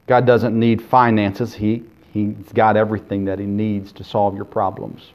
God 0.08 0.26
doesn't 0.26 0.58
need 0.58 0.82
finances, 0.82 1.54
he, 1.54 1.84
He's 2.12 2.34
got 2.52 2.76
everything 2.76 3.26
that 3.26 3.38
He 3.38 3.46
needs 3.46 3.92
to 3.92 4.02
solve 4.02 4.34
your 4.34 4.46
problems. 4.46 5.12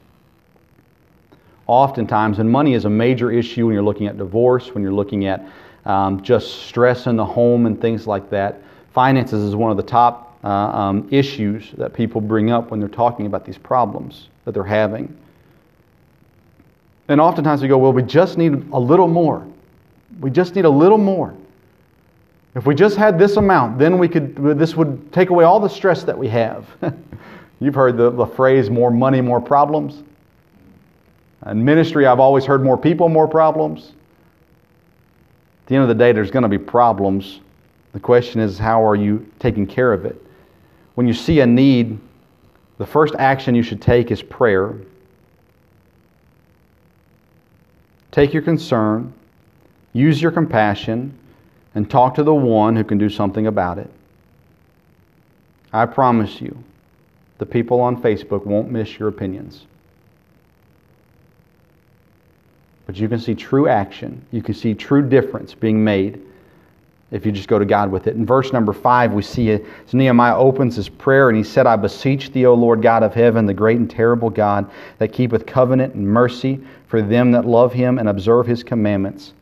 Oftentimes, 1.66 2.38
and 2.38 2.50
money 2.50 2.72
is 2.72 2.86
a 2.86 2.90
major 2.90 3.30
issue 3.30 3.66
when 3.66 3.74
you're 3.74 3.82
looking 3.82 4.06
at 4.06 4.16
divorce, 4.16 4.68
when 4.72 4.82
you're 4.82 4.94
looking 4.94 5.26
at 5.26 5.46
um, 5.84 6.22
just 6.22 6.62
stress 6.66 7.06
in 7.06 7.16
the 7.16 7.24
home 7.24 7.66
and 7.66 7.80
things 7.80 8.06
like 8.06 8.30
that. 8.30 8.62
Finances 8.92 9.42
is 9.42 9.56
one 9.56 9.70
of 9.70 9.76
the 9.76 9.82
top 9.82 10.38
uh, 10.44 10.48
um, 10.48 11.08
issues 11.10 11.70
that 11.72 11.94
people 11.94 12.20
bring 12.20 12.50
up 12.50 12.70
when 12.70 12.80
they're 12.80 12.88
talking 12.88 13.26
about 13.26 13.44
these 13.44 13.58
problems 13.58 14.28
that 14.44 14.52
they're 14.52 14.64
having. 14.64 15.16
And 17.08 17.20
oftentimes 17.20 17.62
we 17.62 17.68
go, 17.68 17.78
well, 17.78 17.92
we 17.92 18.02
just 18.02 18.38
need 18.38 18.52
a 18.72 18.78
little 18.78 19.08
more. 19.08 19.46
We 20.20 20.30
just 20.30 20.54
need 20.54 20.64
a 20.64 20.70
little 20.70 20.98
more. 20.98 21.34
If 22.54 22.66
we 22.66 22.74
just 22.74 22.96
had 22.96 23.18
this 23.18 23.36
amount, 23.36 23.78
then 23.78 23.98
we 23.98 24.08
could, 24.08 24.36
this 24.58 24.76
would 24.76 25.12
take 25.12 25.30
away 25.30 25.44
all 25.44 25.58
the 25.58 25.68
stress 25.68 26.04
that 26.04 26.16
we 26.16 26.28
have. 26.28 26.66
You've 27.60 27.74
heard 27.74 27.96
the, 27.96 28.10
the 28.10 28.26
phrase 28.26 28.68
more 28.68 28.90
money, 28.90 29.20
more 29.20 29.40
problems. 29.40 30.02
In 31.46 31.64
ministry, 31.64 32.06
I've 32.06 32.20
always 32.20 32.44
heard 32.44 32.62
more 32.62 32.76
people, 32.76 33.08
more 33.08 33.26
problems. 33.26 33.92
At 35.62 35.66
the 35.68 35.74
end 35.76 35.82
of 35.82 35.88
the 35.88 35.94
day, 35.94 36.12
there's 36.12 36.30
going 36.30 36.42
to 36.42 36.48
be 36.48 36.58
problems. 36.58 37.40
The 37.92 38.00
question 38.00 38.40
is, 38.40 38.58
how 38.58 38.84
are 38.84 38.96
you 38.96 39.30
taking 39.38 39.66
care 39.66 39.92
of 39.92 40.04
it? 40.04 40.20
When 40.94 41.06
you 41.06 41.14
see 41.14 41.40
a 41.40 41.46
need, 41.46 41.98
the 42.78 42.86
first 42.86 43.14
action 43.18 43.54
you 43.54 43.62
should 43.62 43.80
take 43.80 44.10
is 44.10 44.22
prayer. 44.22 44.74
Take 48.10 48.32
your 48.32 48.42
concern, 48.42 49.12
use 49.92 50.20
your 50.20 50.32
compassion, 50.32 51.16
and 51.74 51.90
talk 51.90 52.14
to 52.16 52.22
the 52.22 52.34
one 52.34 52.76
who 52.76 52.84
can 52.84 52.98
do 52.98 53.08
something 53.08 53.46
about 53.46 53.78
it. 53.78 53.90
I 55.72 55.86
promise 55.86 56.40
you, 56.40 56.62
the 57.38 57.46
people 57.46 57.80
on 57.80 58.02
Facebook 58.02 58.44
won't 58.44 58.70
miss 58.70 58.98
your 58.98 59.08
opinions. 59.08 59.66
But 62.86 62.96
you 62.96 63.08
can 63.08 63.18
see 63.18 63.34
true 63.34 63.68
action, 63.68 64.24
you 64.32 64.42
can 64.42 64.54
see 64.54 64.74
true 64.74 65.02
difference 65.02 65.54
being 65.54 65.82
made 65.82 66.20
if 67.12 67.26
you 67.26 67.30
just 67.30 67.46
go 67.46 67.58
to 67.58 67.64
God 67.64 67.92
with 67.92 68.06
it. 68.06 68.16
In 68.16 68.24
verse 68.24 68.52
number 68.52 68.72
five, 68.72 69.12
we 69.12 69.22
see 69.22 69.50
it. 69.50 69.66
So 69.86 69.98
Nehemiah 69.98 70.36
opens 70.36 70.74
his 70.74 70.88
prayer 70.88 71.28
and 71.28 71.36
he 71.36 71.44
said, 71.44 71.66
I 71.66 71.76
beseech 71.76 72.32
thee, 72.32 72.46
O 72.46 72.54
Lord 72.54 72.80
God 72.80 73.02
of 73.02 73.14
heaven, 73.14 73.44
the 73.44 73.54
great 73.54 73.78
and 73.78 73.88
terrible 73.88 74.30
God, 74.30 74.68
that 74.98 75.12
keepeth 75.12 75.44
covenant 75.44 75.94
and 75.94 76.08
mercy 76.08 76.58
for 76.88 77.02
them 77.02 77.30
that 77.32 77.44
love 77.44 77.72
him 77.72 77.98
and 77.98 78.08
observe 78.08 78.46
his 78.46 78.64
commandments. 78.64 79.34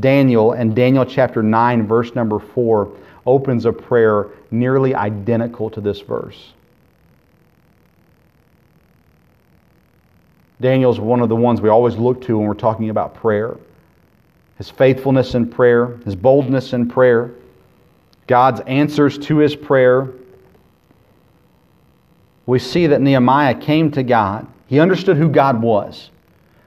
Daniel 0.00 0.52
and 0.52 0.74
Daniel 0.74 1.04
chapter 1.04 1.42
9, 1.42 1.86
verse 1.86 2.14
number 2.14 2.38
4, 2.38 2.90
opens 3.26 3.66
a 3.66 3.72
prayer 3.72 4.28
nearly 4.50 4.94
identical 4.94 5.68
to 5.70 5.80
this 5.80 6.00
verse. 6.00 6.54
Daniel's 10.60 11.00
one 11.00 11.20
of 11.20 11.28
the 11.28 11.36
ones 11.36 11.60
we 11.60 11.68
always 11.68 11.96
look 11.96 12.20
to 12.22 12.38
when 12.38 12.46
we're 12.46 12.54
talking 12.54 12.90
about 12.90 13.14
prayer 13.14 13.56
his 14.60 14.68
faithfulness 14.68 15.34
in 15.34 15.48
prayer, 15.48 15.96
his 16.04 16.14
boldness 16.14 16.74
in 16.74 16.86
prayer, 16.86 17.30
God's 18.26 18.60
answers 18.66 19.16
to 19.20 19.38
his 19.38 19.56
prayer. 19.56 20.10
We 22.44 22.58
see 22.58 22.86
that 22.88 23.00
Nehemiah 23.00 23.54
came 23.54 23.90
to 23.92 24.02
God. 24.02 24.46
He 24.66 24.78
understood 24.78 25.16
who 25.16 25.30
God 25.30 25.62
was. 25.62 26.10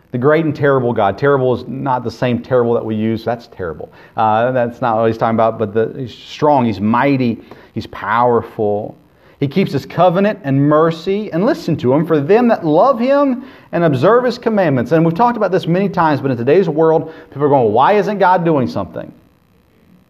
The 0.10 0.18
great 0.18 0.44
and 0.44 0.56
terrible 0.56 0.92
God. 0.92 1.20
Terrible 1.20 1.54
is 1.56 1.68
not 1.68 2.04
the 2.04 2.10
same 2.10 2.42
terrible 2.42 2.74
that 2.74 2.84
we 2.84 2.96
use. 2.96 3.24
That's 3.24 3.46
terrible. 3.46 3.94
Uh, 4.18 4.52
that's 4.54 4.82
not 4.82 4.98
what 4.98 5.06
he's 5.06 5.18
talking 5.20 5.36
about, 5.36 5.60
but 5.60 5.76
the, 5.76 5.94
he's 5.96 6.16
strong, 6.16 6.66
he's 6.66 6.82
mighty, 6.82 7.44
he's 7.76 7.86
powerful. 7.86 8.98
He 9.44 9.50
keeps 9.50 9.74
his 9.74 9.86
covenant 9.86 10.40
and 10.46 10.58
mercy, 10.58 11.30
and 11.34 11.46
listen 11.46 11.76
to 11.76 11.92
him 11.92 12.08
for 12.08 12.18
them 12.18 12.48
that 12.48 12.66
love 12.66 12.98
him 12.98 13.44
and 13.74 13.84
observe 13.84 14.24
his 14.24 14.38
commandments. 14.38 14.94
And 14.94 15.04
we've 15.04 15.14
talked 15.14 15.36
about 15.36 15.52
this 15.52 15.68
many 15.68 15.90
times, 15.90 16.22
but 16.22 16.32
in 16.32 16.38
today's 16.38 16.70
world, 16.70 17.14
people 17.28 17.44
are 17.44 17.50
going, 17.50 17.74
why 17.74 17.92
isn't 17.96 18.20
God 18.20 18.46
doing 18.46 18.70
something? 18.70 19.14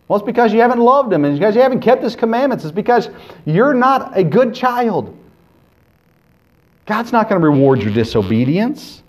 Well, 0.08 0.20
it's 0.20 0.26
because 0.28 0.54
you 0.54 0.62
haven't 0.62 0.78
loved 0.78 1.12
him, 1.12 1.26
and 1.26 1.34
because 1.34 1.56
you 1.56 1.62
haven't 1.62 1.80
kept 1.80 2.04
his 2.04 2.16
commandments. 2.16 2.64
It's 2.64 2.72
because 2.72 3.10
you're 3.44 3.74
not 3.74 4.16
a 4.16 4.24
good 4.24 4.54
child. 4.54 5.18
God's 6.86 7.12
not 7.12 7.28
going 7.28 7.42
to 7.42 7.48
reward 7.48 7.82
your 7.82 7.92
disobedience. 7.92 9.02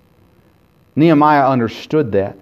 Nehemiah 0.96 1.46
understood 1.46 2.12
that. 2.12 2.38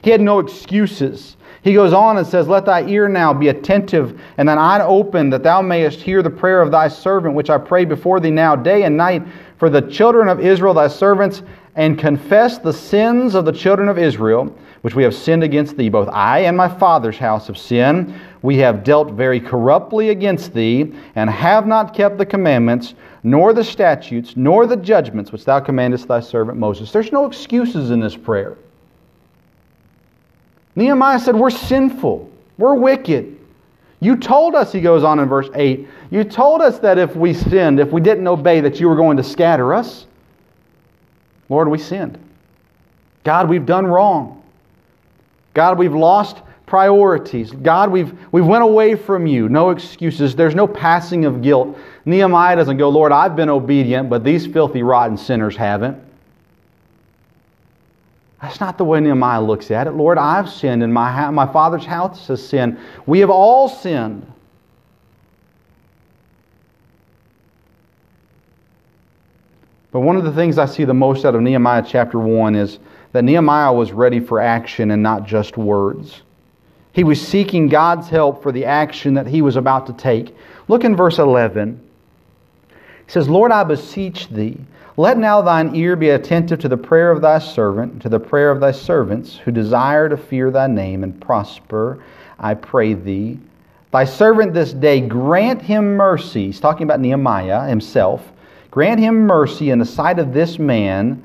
He 0.00 0.08
had 0.08 0.22
no 0.22 0.38
excuses. 0.38 1.36
He 1.62 1.74
goes 1.74 1.92
on 1.92 2.18
and 2.18 2.26
says, 2.26 2.46
Let 2.46 2.66
thy 2.66 2.82
ear 2.82 3.08
now 3.08 3.34
be 3.34 3.48
attentive, 3.48 4.20
and 4.36 4.48
thine 4.48 4.58
eye 4.58 4.80
open, 4.80 5.30
that 5.30 5.42
thou 5.42 5.60
mayest 5.60 6.00
hear 6.00 6.22
the 6.22 6.30
prayer 6.30 6.62
of 6.62 6.70
thy 6.70 6.88
servant, 6.88 7.34
which 7.34 7.50
I 7.50 7.58
pray 7.58 7.84
before 7.84 8.20
thee 8.20 8.30
now, 8.30 8.54
day 8.54 8.84
and 8.84 8.96
night, 8.96 9.24
for 9.56 9.68
the 9.68 9.82
children 9.82 10.28
of 10.28 10.40
Israel, 10.40 10.74
thy 10.74 10.88
servants, 10.88 11.42
and 11.74 11.98
confess 11.98 12.58
the 12.58 12.72
sins 12.72 13.34
of 13.34 13.44
the 13.44 13.52
children 13.52 13.88
of 13.88 13.98
Israel, 13.98 14.56
which 14.82 14.94
we 14.94 15.02
have 15.02 15.14
sinned 15.14 15.42
against 15.42 15.76
thee. 15.76 15.88
Both 15.88 16.08
I 16.08 16.40
and 16.40 16.56
my 16.56 16.68
father's 16.68 17.18
house 17.18 17.48
have 17.48 17.58
sinned. 17.58 18.14
We 18.42 18.56
have 18.58 18.84
dealt 18.84 19.12
very 19.12 19.40
corruptly 19.40 20.10
against 20.10 20.54
thee, 20.54 20.94
and 21.16 21.28
have 21.28 21.66
not 21.66 21.94
kept 21.94 22.18
the 22.18 22.26
commandments, 22.26 22.94
nor 23.24 23.52
the 23.52 23.64
statutes, 23.64 24.36
nor 24.36 24.66
the 24.66 24.76
judgments 24.76 25.32
which 25.32 25.44
thou 25.44 25.58
commandest 25.58 26.06
thy 26.06 26.20
servant 26.20 26.58
Moses. 26.58 26.92
There's 26.92 27.12
no 27.12 27.26
excuses 27.26 27.90
in 27.90 27.98
this 27.98 28.16
prayer. 28.16 28.56
Nehemiah 30.78 31.18
said, 31.18 31.34
We're 31.34 31.50
sinful. 31.50 32.30
We're 32.56 32.76
wicked. 32.76 33.36
You 33.98 34.16
told 34.16 34.54
us, 34.54 34.72
he 34.72 34.80
goes 34.80 35.02
on 35.02 35.18
in 35.18 35.28
verse 35.28 35.50
8, 35.52 35.88
you 36.10 36.22
told 36.22 36.62
us 36.62 36.78
that 36.78 36.98
if 36.98 37.16
we 37.16 37.34
sinned, 37.34 37.80
if 37.80 37.90
we 37.90 38.00
didn't 38.00 38.28
obey, 38.28 38.60
that 38.60 38.78
you 38.78 38.88
were 38.88 38.94
going 38.94 39.16
to 39.16 39.24
scatter 39.24 39.74
us. 39.74 40.06
Lord, 41.48 41.66
we 41.66 41.78
sinned. 41.78 42.16
God, 43.24 43.48
we've 43.48 43.66
done 43.66 43.88
wrong. 43.88 44.40
God, 45.52 45.78
we've 45.78 45.94
lost 45.94 46.42
priorities. 46.64 47.50
God, 47.50 47.90
we've, 47.90 48.16
we've 48.30 48.46
went 48.46 48.62
away 48.62 48.94
from 48.94 49.26
you. 49.26 49.48
No 49.48 49.70
excuses. 49.70 50.36
There's 50.36 50.54
no 50.54 50.68
passing 50.68 51.24
of 51.24 51.42
guilt. 51.42 51.76
Nehemiah 52.04 52.54
doesn't 52.54 52.76
go, 52.76 52.88
Lord, 52.88 53.10
I've 53.10 53.34
been 53.34 53.48
obedient, 53.48 54.08
but 54.08 54.22
these 54.22 54.46
filthy, 54.46 54.84
rotten 54.84 55.16
sinners 55.16 55.56
haven't. 55.56 56.00
That's 58.40 58.60
not 58.60 58.78
the 58.78 58.84
way 58.84 59.00
Nehemiah 59.00 59.42
looks 59.42 59.70
at 59.70 59.86
it. 59.86 59.92
Lord, 59.92 60.16
I've 60.16 60.48
sinned 60.48 60.82
and 60.82 60.94
my, 60.94 61.30
my 61.30 61.46
father's 61.52 61.84
house 61.84 62.28
has 62.28 62.46
sinned. 62.46 62.78
We 63.06 63.18
have 63.20 63.30
all 63.30 63.68
sinned. 63.68 64.30
But 69.90 70.00
one 70.00 70.16
of 70.16 70.24
the 70.24 70.32
things 70.32 70.58
I 70.58 70.66
see 70.66 70.84
the 70.84 70.94
most 70.94 71.24
out 71.24 71.34
of 71.34 71.40
Nehemiah 71.40 71.84
chapter 71.86 72.18
1 72.18 72.54
is 72.54 72.78
that 73.12 73.24
Nehemiah 73.24 73.72
was 73.72 73.90
ready 73.90 74.20
for 74.20 74.38
action 74.40 74.90
and 74.90 75.02
not 75.02 75.24
just 75.24 75.56
words. 75.56 76.22
He 76.92 77.04
was 77.04 77.20
seeking 77.20 77.68
God's 77.68 78.08
help 78.08 78.42
for 78.42 78.52
the 78.52 78.64
action 78.64 79.14
that 79.14 79.26
he 79.26 79.42
was 79.42 79.56
about 79.56 79.86
to 79.86 79.92
take. 79.92 80.36
Look 80.68 80.84
in 80.84 80.94
verse 80.94 81.18
11. 81.18 81.80
He 83.06 83.12
says, 83.12 83.28
Lord, 83.28 83.50
I 83.50 83.64
beseech 83.64 84.28
thee, 84.28 84.58
let 84.98 85.16
now 85.16 85.40
thine 85.40 85.76
ear 85.76 85.94
be 85.94 86.10
attentive 86.10 86.58
to 86.58 86.68
the 86.68 86.76
prayer 86.76 87.12
of 87.12 87.22
thy 87.22 87.38
servant, 87.38 88.02
to 88.02 88.08
the 88.08 88.18
prayer 88.18 88.50
of 88.50 88.58
thy 88.58 88.72
servants 88.72 89.36
who 89.36 89.52
desire 89.52 90.08
to 90.08 90.16
fear 90.16 90.50
thy 90.50 90.66
name 90.66 91.04
and 91.04 91.20
prosper, 91.20 92.02
I 92.36 92.54
pray 92.54 92.94
thee. 92.94 93.38
Thy 93.92 94.04
servant 94.04 94.52
this 94.52 94.72
day 94.72 95.00
grant 95.00 95.62
him 95.62 95.96
mercy. 95.96 96.46
He's 96.46 96.58
talking 96.58 96.82
about 96.82 96.98
Nehemiah 96.98 97.68
himself. 97.68 98.32
Grant 98.72 98.98
him 98.98 99.20
mercy 99.20 99.70
in 99.70 99.78
the 99.78 99.86
sight 99.86 100.18
of 100.18 100.34
this 100.34 100.58
man, 100.58 101.22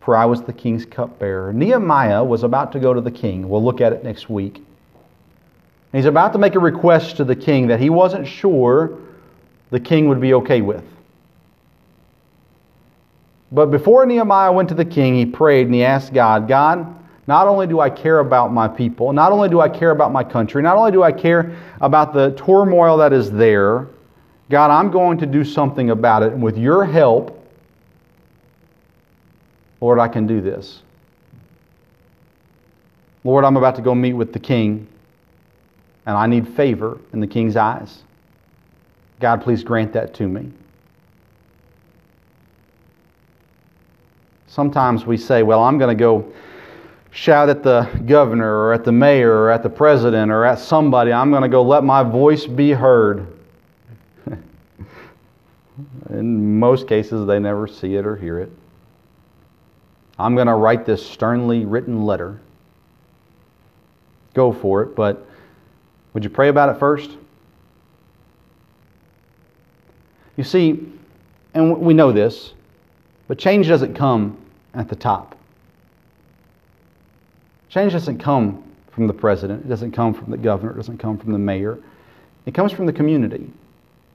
for 0.00 0.16
I 0.16 0.24
was 0.24 0.40
the 0.40 0.54
king's 0.54 0.86
cupbearer. 0.86 1.52
Nehemiah 1.52 2.24
was 2.24 2.44
about 2.44 2.72
to 2.72 2.80
go 2.80 2.94
to 2.94 3.02
the 3.02 3.10
king. 3.10 3.46
We'll 3.46 3.62
look 3.62 3.82
at 3.82 3.92
it 3.92 4.02
next 4.02 4.30
week. 4.30 4.64
He's 5.92 6.06
about 6.06 6.32
to 6.32 6.38
make 6.38 6.54
a 6.54 6.60
request 6.60 7.18
to 7.18 7.24
the 7.24 7.36
king 7.36 7.66
that 7.66 7.78
he 7.78 7.90
wasn't 7.90 8.26
sure 8.26 8.98
the 9.68 9.80
king 9.80 10.08
would 10.08 10.20
be 10.20 10.32
okay 10.32 10.62
with. 10.62 10.82
But 13.52 13.66
before 13.70 14.06
Nehemiah 14.06 14.50
went 14.50 14.70
to 14.70 14.74
the 14.74 14.84
king, 14.84 15.14
he 15.14 15.26
prayed 15.26 15.66
and 15.66 15.74
he 15.74 15.84
asked 15.84 16.14
God, 16.14 16.48
God, 16.48 16.98
not 17.26 17.46
only 17.46 17.66
do 17.66 17.80
I 17.80 17.90
care 17.90 18.20
about 18.20 18.50
my 18.50 18.66
people, 18.66 19.12
not 19.12 19.30
only 19.30 19.50
do 19.50 19.60
I 19.60 19.68
care 19.68 19.90
about 19.90 20.10
my 20.10 20.24
country, 20.24 20.62
not 20.62 20.76
only 20.76 20.90
do 20.90 21.02
I 21.02 21.12
care 21.12 21.54
about 21.80 22.14
the 22.14 22.30
turmoil 22.32 22.96
that 22.96 23.12
is 23.12 23.30
there, 23.30 23.88
God, 24.50 24.70
I'm 24.70 24.90
going 24.90 25.18
to 25.18 25.26
do 25.26 25.44
something 25.44 25.90
about 25.90 26.22
it. 26.22 26.32
And 26.32 26.42
with 26.42 26.56
your 26.56 26.84
help, 26.84 27.38
Lord, 29.80 29.98
I 29.98 30.08
can 30.08 30.26
do 30.26 30.40
this. 30.40 30.82
Lord, 33.24 33.44
I'm 33.44 33.56
about 33.56 33.76
to 33.76 33.82
go 33.82 33.94
meet 33.94 34.14
with 34.14 34.32
the 34.32 34.40
king, 34.40 34.88
and 36.06 36.16
I 36.16 36.26
need 36.26 36.48
favor 36.48 36.98
in 37.12 37.20
the 37.20 37.26
king's 37.26 37.56
eyes. 37.56 38.02
God, 39.20 39.42
please 39.42 39.62
grant 39.62 39.92
that 39.92 40.14
to 40.14 40.26
me. 40.26 40.50
Sometimes 44.52 45.06
we 45.06 45.16
say, 45.16 45.42
well, 45.42 45.62
I'm 45.62 45.78
going 45.78 45.96
to 45.96 45.98
go 45.98 46.30
shout 47.10 47.48
at 47.48 47.62
the 47.62 47.88
governor 48.04 48.54
or 48.54 48.74
at 48.74 48.84
the 48.84 48.92
mayor 48.92 49.32
or 49.32 49.50
at 49.50 49.62
the 49.62 49.70
president 49.70 50.30
or 50.30 50.44
at 50.44 50.58
somebody. 50.58 51.10
I'm 51.10 51.30
going 51.30 51.40
to 51.40 51.48
go 51.48 51.62
let 51.62 51.84
my 51.84 52.02
voice 52.02 52.44
be 52.44 52.72
heard. 52.72 53.28
In 56.10 56.58
most 56.58 56.86
cases, 56.86 57.26
they 57.26 57.38
never 57.38 57.66
see 57.66 57.94
it 57.94 58.04
or 58.04 58.14
hear 58.14 58.40
it. 58.40 58.52
I'm 60.18 60.34
going 60.34 60.48
to 60.48 60.54
write 60.54 60.84
this 60.84 61.04
sternly 61.04 61.64
written 61.64 62.04
letter. 62.04 62.38
Go 64.34 64.52
for 64.52 64.82
it, 64.82 64.94
but 64.94 65.26
would 66.12 66.24
you 66.24 66.30
pray 66.30 66.48
about 66.48 66.68
it 66.68 66.78
first? 66.78 67.12
You 70.36 70.44
see, 70.44 70.92
and 71.54 71.78
we 71.78 71.94
know 71.94 72.12
this, 72.12 72.52
but 73.28 73.38
change 73.38 73.66
doesn't 73.66 73.94
come 73.94 74.36
at 74.74 74.88
the 74.88 74.96
top. 74.96 75.36
Change 77.68 77.92
doesn't 77.92 78.18
come 78.18 78.62
from 78.90 79.06
the 79.06 79.14
president, 79.14 79.64
it 79.64 79.68
doesn't 79.68 79.92
come 79.92 80.12
from 80.12 80.30
the 80.30 80.36
governor, 80.36 80.72
it 80.72 80.76
doesn't 80.76 80.98
come 80.98 81.16
from 81.16 81.32
the 81.32 81.38
mayor. 81.38 81.78
It 82.44 82.54
comes 82.54 82.72
from 82.72 82.86
the 82.86 82.92
community. 82.92 83.50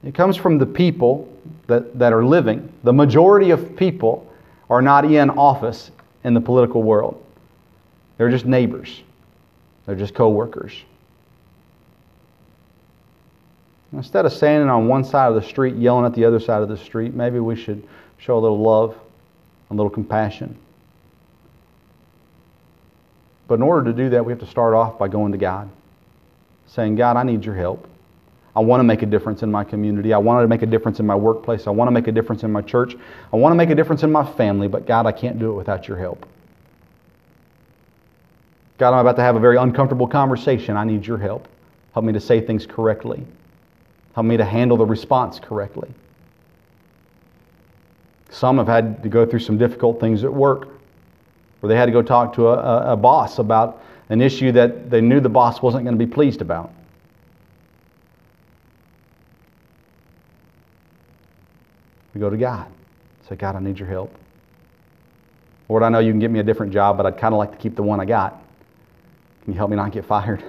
It 0.03 0.13
comes 0.13 0.35
from 0.37 0.57
the 0.57 0.65
people 0.65 1.33
that, 1.67 1.97
that 1.97 2.13
are 2.13 2.23
living. 2.23 2.71
The 2.83 2.93
majority 2.93 3.51
of 3.51 3.75
people 3.75 4.31
are 4.69 4.81
not 4.81 5.05
in 5.05 5.29
office 5.31 5.91
in 6.23 6.33
the 6.33 6.41
political 6.41 6.83
world. 6.83 7.23
They're 8.17 8.29
just 8.29 8.45
neighbors. 8.45 9.01
They're 9.85 9.95
just 9.95 10.13
co-workers. 10.13 10.73
Instead 13.93 14.25
of 14.25 14.33
standing 14.33 14.69
on 14.69 14.87
one 14.87 15.03
side 15.03 15.29
of 15.29 15.35
the 15.35 15.41
street 15.41 15.75
yelling 15.75 16.05
at 16.05 16.13
the 16.13 16.25
other 16.25 16.39
side 16.39 16.61
of 16.61 16.67
the 16.67 16.77
street, 16.77 17.13
maybe 17.13 17.39
we 17.39 17.55
should 17.55 17.87
show 18.17 18.37
a 18.37 18.41
little 18.41 18.59
love 18.61 18.95
a 19.69 19.73
little 19.73 19.89
compassion. 19.89 20.57
But 23.47 23.55
in 23.55 23.61
order 23.61 23.91
to 23.91 23.97
do 23.97 24.09
that, 24.09 24.25
we 24.25 24.31
have 24.31 24.39
to 24.39 24.47
start 24.47 24.73
off 24.73 24.99
by 24.99 25.07
going 25.07 25.31
to 25.31 25.37
God, 25.37 25.69
saying, 26.67 26.95
God, 26.95 27.17
I 27.17 27.23
need 27.23 27.45
your 27.45 27.55
help. 27.55 27.87
I 28.55 28.59
want 28.59 28.79
to 28.79 28.83
make 28.83 29.03
a 29.03 29.05
difference 29.05 29.43
in 29.43 29.51
my 29.51 29.63
community. 29.63 30.13
I 30.13 30.17
want 30.17 30.43
to 30.43 30.47
make 30.47 30.63
a 30.63 30.65
difference 30.65 30.99
in 30.99 31.05
my 31.05 31.15
workplace. 31.15 31.67
I 31.67 31.69
want 31.69 31.87
to 31.87 31.91
make 31.91 32.07
a 32.07 32.11
difference 32.11 32.43
in 32.43 32.51
my 32.51 32.61
church. 32.61 32.95
I 33.31 33.35
want 33.35 33.51
to 33.51 33.55
make 33.55 33.69
a 33.69 33.75
difference 33.75 34.03
in 34.03 34.11
my 34.11 34.25
family, 34.33 34.67
but 34.67 34.87
God, 34.87 35.05
I 35.05 35.11
can't 35.11 35.37
do 35.37 35.51
it 35.51 35.53
without 35.53 35.87
your 35.87 35.97
help. 35.97 36.25
God, 38.77 38.93
I'm 38.93 38.99
about 38.99 39.15
to 39.17 39.21
have 39.21 39.35
a 39.35 39.39
very 39.39 39.57
uncomfortable 39.57 40.07
conversation. 40.07 40.75
I 40.75 40.83
need 40.83 41.05
your 41.05 41.17
help. 41.17 41.47
Help 41.93 42.05
me 42.05 42.13
to 42.13 42.19
say 42.19 42.41
things 42.41 42.65
correctly. 42.65 43.25
Help 44.13 44.25
me 44.25 44.37
to 44.37 44.45
handle 44.45 44.77
the 44.77 44.85
response 44.85 45.39
correctly. 45.39 45.89
Some 48.37 48.59
have 48.59 48.67
had 48.67 49.01
to 49.01 49.09
go 49.09 49.25
through 49.25 49.39
some 49.39 49.57
difficult 49.57 49.99
things 49.99 50.23
at 50.23 50.31
work 50.31 50.67
where 51.59 51.69
they 51.69 51.75
had 51.75 51.87
to 51.87 51.91
go 51.91 52.03
talk 52.03 52.33
to 52.35 52.49
a, 52.49 52.93
a, 52.93 52.95
boss 52.95 53.39
about 53.39 53.81
an 54.09 54.21
issue 54.21 54.51
that 54.51 54.91
they 54.91 55.01
knew 55.01 55.19
the 55.19 55.27
boss 55.27 55.59
wasn't 55.59 55.83
going 55.85 55.97
to 55.97 56.05
be 56.05 56.11
pleased 56.11 56.41
about. 56.41 56.71
We 62.13 62.21
go 62.21 62.29
to 62.29 62.37
God. 62.37 62.67
Say, 63.27 63.37
God, 63.37 63.55
I 63.55 63.59
need 63.59 63.79
your 63.79 63.87
help. 63.87 64.13
Lord, 65.67 65.81
I 65.81 65.89
know 65.89 65.97
you 65.97 66.11
can 66.11 66.19
get 66.19 66.29
me 66.29 66.39
a 66.39 66.43
different 66.43 66.71
job, 66.71 66.95
but 66.95 67.07
I'd 67.07 67.17
kind 67.17 67.33
of 67.33 67.39
like 67.39 67.49
to 67.53 67.57
keep 67.57 67.75
the 67.75 67.81
one 67.81 67.99
I 67.99 68.05
got. 68.05 68.39
Can 69.45 69.53
you 69.53 69.57
help 69.57 69.71
me 69.71 69.77
not 69.77 69.91
get 69.91 70.05
fired? 70.05 70.43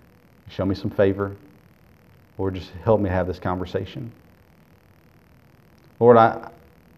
Show 0.48 0.64
me 0.64 0.76
some 0.76 0.90
favor. 0.90 1.34
Or 2.38 2.52
just 2.52 2.70
help 2.84 3.00
me 3.00 3.10
have 3.10 3.26
this 3.26 3.40
conversation. 3.40 4.12
Lord, 5.98 6.16
I, 6.16 6.48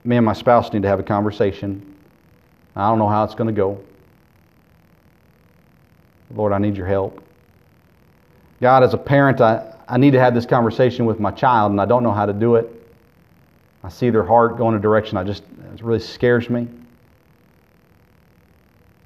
me 0.05 0.17
and 0.17 0.25
my 0.25 0.35
spouse 0.35 0.73
need 0.73 0.83
to 0.83 0.89
have 0.89 1.01
a 1.01 1.05
conversation. 1.05 1.97
I 2.77 2.89
don't 2.89 2.99
know 2.99 3.09
how 3.09 3.25
it's 3.25 3.35
going 3.35 3.47
to 3.49 3.55
go. 3.55 3.81
Lord, 6.35 6.53
I 6.53 6.59
need 6.59 6.77
your 6.77 6.87
help. 6.87 7.23
God, 8.61 8.83
as 8.83 8.95
a 8.95 8.99
parent, 8.99 9.41
I, 9.41 9.75
I 9.89 9.99
need 9.99 10.13
to 10.13 10.21
have 10.21 10.35
this 10.35 10.47
conversation 10.47 11.07
with 11.07 11.21
my 11.21 11.31
child, 11.31 11.73
and 11.73 11.81
I 11.81 11.85
don't 11.85 12.03
know 12.03 12.13
how 12.13 12.27
to 12.27 12.33
do 12.33 12.57
it. 12.57 12.71
I 13.83 13.89
see 13.89 14.11
their 14.11 14.25
heart 14.25 14.57
going 14.57 14.75
a 14.75 14.79
direction 14.79 15.17
I 15.17 15.25
just, 15.25 15.43
it 15.75 15.83
really 15.83 16.01
scares 16.01 16.49
me. 16.49 16.69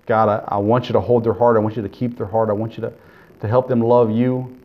God, 0.07 0.29
I, 0.29 0.55
I 0.55 0.59
want 0.59 0.89
you 0.89 0.95
to 0.95 1.01
hold 1.01 1.25
their 1.25 1.35
heart. 1.35 1.57
I 1.57 1.61
want 1.61 1.77
you 1.77 1.83
to 1.83 1.89
keep 1.89 2.17
their 2.17 2.27
heart. 2.27 2.49
I 2.49 2.53
want 2.53 2.77
you 2.77 2.83
to, 2.83 2.93
to 3.41 3.49
help 3.49 3.69
them 3.69 3.81
love 3.81 4.11
you. 4.11 4.57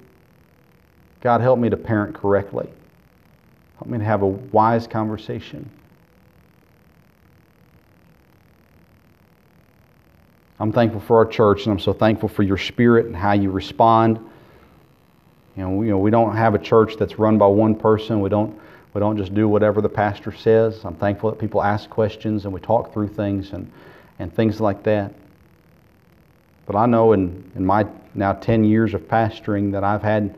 God, 1.21 1.41
help 1.41 1.59
me 1.59 1.69
to 1.69 1.77
parent 1.77 2.15
correctly. 2.15 2.69
Help 3.77 3.87
me 3.87 3.97
to 3.97 4.03
have 4.03 4.21
a 4.21 4.27
wise 4.27 4.87
conversation. 4.87 5.69
I'm 10.63 10.71
thankful 10.71 11.01
for 11.01 11.17
our 11.17 11.25
church, 11.25 11.65
and 11.65 11.73
I'm 11.73 11.79
so 11.79 11.91
thankful 11.91 12.29
for 12.29 12.41
your 12.41 12.57
spirit 12.57 13.05
and 13.05 13.13
how 13.13 13.33
you 13.33 13.51
respond. 13.51 14.17
You 15.57 15.63
know, 15.63 15.69
we, 15.71 15.87
you 15.87 15.91
know, 15.91 15.97
we 15.97 16.09
don't 16.09 16.37
have 16.37 16.55
a 16.55 16.57
church 16.57 16.95
that's 16.95 17.19
run 17.19 17.37
by 17.37 17.47
one 17.47 17.75
person. 17.75 18.21
We 18.21 18.29
don't, 18.29 18.57
we 18.93 18.99
don't 18.99 19.17
just 19.17 19.35
do 19.35 19.49
whatever 19.49 19.81
the 19.81 19.89
pastor 19.89 20.31
says. 20.31 20.85
I'm 20.85 20.95
thankful 20.95 21.31
that 21.31 21.37
people 21.37 21.61
ask 21.61 21.89
questions 21.89 22.45
and 22.45 22.53
we 22.53 22.61
talk 22.61 22.93
through 22.93 23.09
things 23.09 23.51
and, 23.51 23.69
and 24.19 24.33
things 24.33 24.61
like 24.61 24.83
that. 24.83 25.13
But 26.65 26.77
I 26.77 26.85
know 26.85 27.11
in, 27.11 27.51
in 27.57 27.65
my 27.65 27.85
now 28.15 28.31
10 28.31 28.63
years 28.63 28.93
of 28.93 29.01
pastoring 29.01 29.69
that 29.73 29.83
I've 29.83 30.01
had, 30.01 30.33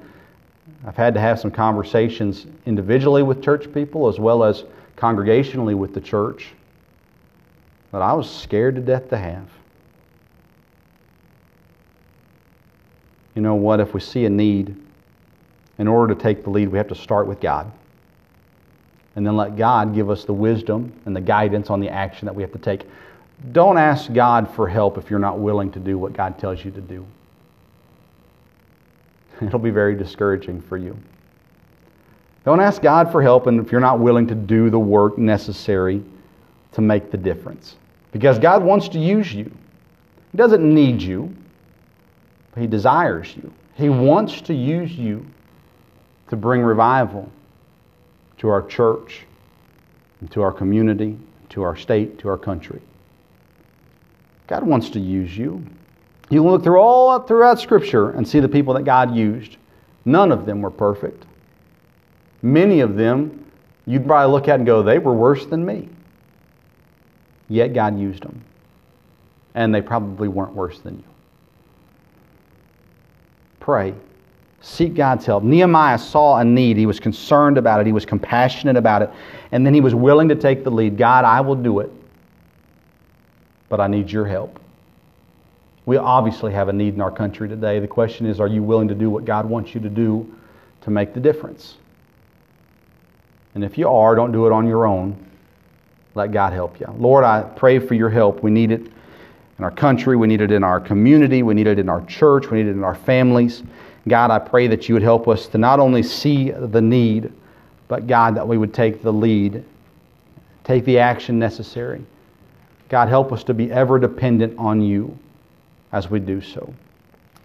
I've 0.88 0.98
had 0.98 1.14
to 1.14 1.20
have 1.20 1.40
some 1.40 1.52
conversations 1.52 2.48
individually 2.66 3.22
with 3.22 3.44
church 3.44 3.72
people 3.72 4.08
as 4.08 4.20
well 4.20 4.44
as 4.44 4.64
congregationally 4.98 5.76
with 5.76 5.94
the 5.94 6.02
church 6.02 6.48
that 7.92 8.02
I 8.02 8.14
was 8.14 8.28
scared 8.28 8.74
to 8.74 8.82
death 8.82 9.08
to 9.12 9.18
have. 9.18 9.48
You 13.36 13.42
know 13.42 13.56
what? 13.56 13.80
If 13.80 13.94
we 13.94 14.00
see 14.00 14.26
a 14.26 14.30
need, 14.30 14.76
in 15.78 15.88
order 15.88 16.14
to 16.14 16.22
take 16.22 16.44
the 16.44 16.50
lead, 16.50 16.70
we 16.70 16.78
have 16.78 16.88
to 16.88 16.96
start 16.96 17.28
with 17.28 17.42
God. 17.42 17.72
And 19.16 19.26
then 19.26 19.36
let 19.36 19.56
God 19.56 19.94
give 19.94 20.10
us 20.10 20.26
the 20.26 20.34
wisdom 20.34 20.94
and 21.06 21.16
the 21.16 21.22
guidance 21.22 21.70
on 21.70 21.80
the 21.80 21.90
action 21.90 22.26
that 22.26 22.34
we 22.34 22.42
have 22.44 22.52
to 22.54 22.60
take. 22.60 22.84
Don't 23.52 23.78
ask 23.78 24.12
God 24.12 24.50
for 24.54 24.68
help 24.68 24.98
if 24.98 25.10
you're 25.10 25.20
not 25.20 25.40
willing 25.40 25.72
to 25.74 25.80
do 25.80 25.98
what 25.98 26.14
God 26.14 26.38
tells 26.40 26.64
you 26.64 26.72
to 26.72 26.82
do. 26.82 27.06
It'll 29.42 29.60
be 29.60 29.70
very 29.70 29.96
discouraging 29.96 30.62
for 30.62 30.78
you. 30.78 30.98
Don't 32.46 32.62
ask 32.62 32.82
God 32.82 33.12
for 33.12 33.22
help 33.22 33.48
and 33.48 33.60
if 33.60 33.72
you're 33.72 33.82
not 33.82 34.00
willing 34.00 34.28
to 34.28 34.36
do 34.36 34.70
the 34.70 34.80
work 34.80 35.18
necessary 35.18 36.04
to 36.74 36.82
make 36.82 37.12
the 37.12 37.18
difference. 37.18 37.76
Because 38.12 38.38
God 38.40 38.64
wants 38.64 38.88
to 38.90 39.00
use 39.00 39.34
you. 39.34 39.52
He 40.32 40.38
doesn't 40.38 40.62
need 40.64 41.02
you, 41.02 41.36
He 42.58 42.68
desires 42.68 43.36
you. 43.36 43.52
He 43.76 43.90
wants 43.90 44.42
to 44.42 44.54
use 44.54 44.92
you 44.92 45.26
to 46.30 46.36
bring 46.36 46.62
revival 46.62 47.30
to 48.38 48.50
our 48.50 48.66
church, 48.66 49.26
to 50.30 50.42
our 50.42 50.52
community, 50.52 51.18
to 51.50 51.64
our 51.64 51.76
state, 51.76 52.18
to 52.20 52.30
our 52.30 52.38
country. 52.38 52.82
God 54.48 54.64
wants 54.64 54.90
to 54.92 55.00
use 55.00 55.38
you. 55.38 55.66
You 56.30 56.42
can 56.42 56.52
look 56.52 56.64
through 56.64 56.80
all 56.80 57.20
throughout 57.20 57.60
Scripture 57.60 58.12
and 58.12 58.28
see 58.28 58.40
the 58.40 58.50
people 58.50 58.74
that 58.76 58.84
God 58.84 59.16
used. 59.16 59.58
None 60.06 60.32
of 60.32 60.46
them 60.46 60.62
were 60.62 60.72
perfect. 60.72 61.26
Many 62.42 62.80
of 62.80 62.96
them, 62.96 63.46
you'd 63.86 64.06
probably 64.06 64.32
look 64.32 64.48
at 64.48 64.56
and 64.56 64.66
go, 64.66 64.82
they 64.84 65.00
were 65.00 65.14
worse 65.14 65.46
than 65.46 65.66
me. 65.66 65.90
Yet 67.48 67.74
God 67.74 68.00
used 68.00 68.24
them. 68.24 68.42
And 69.54 69.74
they 69.74 69.82
probably 69.82 70.28
weren't 70.28 70.54
worse 70.54 70.80
than 70.80 70.98
you. 70.98 71.15
Pray. 73.66 73.96
Seek 74.62 74.94
God's 74.94 75.26
help. 75.26 75.44
Nehemiah 75.44 75.98
saw 75.98 76.38
a 76.38 76.46
need. 76.46 76.78
He 76.78 76.86
was 76.86 77.00
concerned 77.00 77.58
about 77.58 77.82
it. 77.82 77.88
He 77.88 77.94
was 77.94 78.06
compassionate 78.06 78.78
about 78.78 79.02
it. 79.02 79.10
And 79.52 79.66
then 79.66 79.74
he 79.74 79.82
was 79.82 79.96
willing 79.96 80.30
to 80.30 80.36
take 80.36 80.64
the 80.64 80.70
lead. 80.70 81.00
God, 81.00 81.26
I 81.26 81.42
will 81.42 81.56
do 81.56 81.80
it, 81.80 81.92
but 83.68 83.82
I 83.82 83.88
need 83.88 84.12
your 84.12 84.28
help. 84.28 84.60
We 85.88 85.98
obviously 85.98 86.54
have 86.54 86.70
a 86.70 86.74
need 86.74 86.94
in 86.94 87.02
our 87.02 87.10
country 87.10 87.50
today. 87.50 87.80
The 87.80 87.88
question 87.88 88.28
is, 88.28 88.40
are 88.40 88.48
you 88.48 88.62
willing 88.62 88.88
to 88.90 88.96
do 88.96 89.10
what 89.10 89.26
God 89.26 89.50
wants 89.50 89.74
you 89.74 89.82
to 89.82 89.90
do 89.90 90.32
to 90.82 90.92
make 90.92 91.16
the 91.16 91.20
difference? 91.20 91.78
And 93.56 93.64
if 93.64 93.80
you 93.80 93.90
are, 93.90 94.14
don't 94.14 94.32
do 94.32 94.46
it 94.46 94.52
on 94.52 94.68
your 94.68 94.86
own. 94.86 95.18
Let 96.14 96.32
God 96.32 96.54
help 96.54 96.80
you. 96.80 96.86
Lord, 97.00 97.24
I 97.24 97.42
pray 97.42 97.80
for 97.80 97.96
your 97.96 98.12
help. 98.12 98.44
We 98.44 98.52
need 98.52 98.70
it 98.70 98.92
in 99.58 99.64
our 99.64 99.72
country, 99.72 100.18
we 100.18 100.28
need 100.28 100.42
it 100.42 100.52
in 100.52 100.64
our 100.64 100.80
community, 100.80 101.42
we 101.44 101.54
need 101.54 101.68
it 101.68 101.80
in 101.80 101.88
our 101.88 102.06
church, 102.06 102.50
we 102.50 102.58
need 102.58 102.70
it 102.70 102.74
in 102.74 102.84
our 102.84 102.96
families. 102.96 103.64
God, 104.08 104.30
I 104.30 104.40
pray 104.40 104.68
that 104.68 104.88
you 104.88 104.96
would 104.96 105.04
help 105.04 105.28
us 105.28 105.48
to 105.48 105.58
not 105.58 105.80
only 105.80 106.04
see 106.04 106.52
the 106.52 106.82
need, 106.82 107.32
but 107.88 108.08
God, 108.08 108.36
that 108.36 108.48
we 108.48 108.58
would 108.58 108.74
take 108.74 109.02
the 109.02 109.14
lead, 109.14 109.64
take 110.64 110.84
the 110.86 111.00
action 111.00 111.40
necessary. 111.40 112.04
God, 112.90 113.08
help 113.08 113.32
us 113.32 113.44
to 113.46 113.54
be 113.54 113.72
ever 113.72 113.98
dependent 113.98 114.58
on 114.60 114.82
you 114.82 115.18
as 115.92 116.10
we 116.10 116.20
do 116.20 116.42
so. 116.42 116.72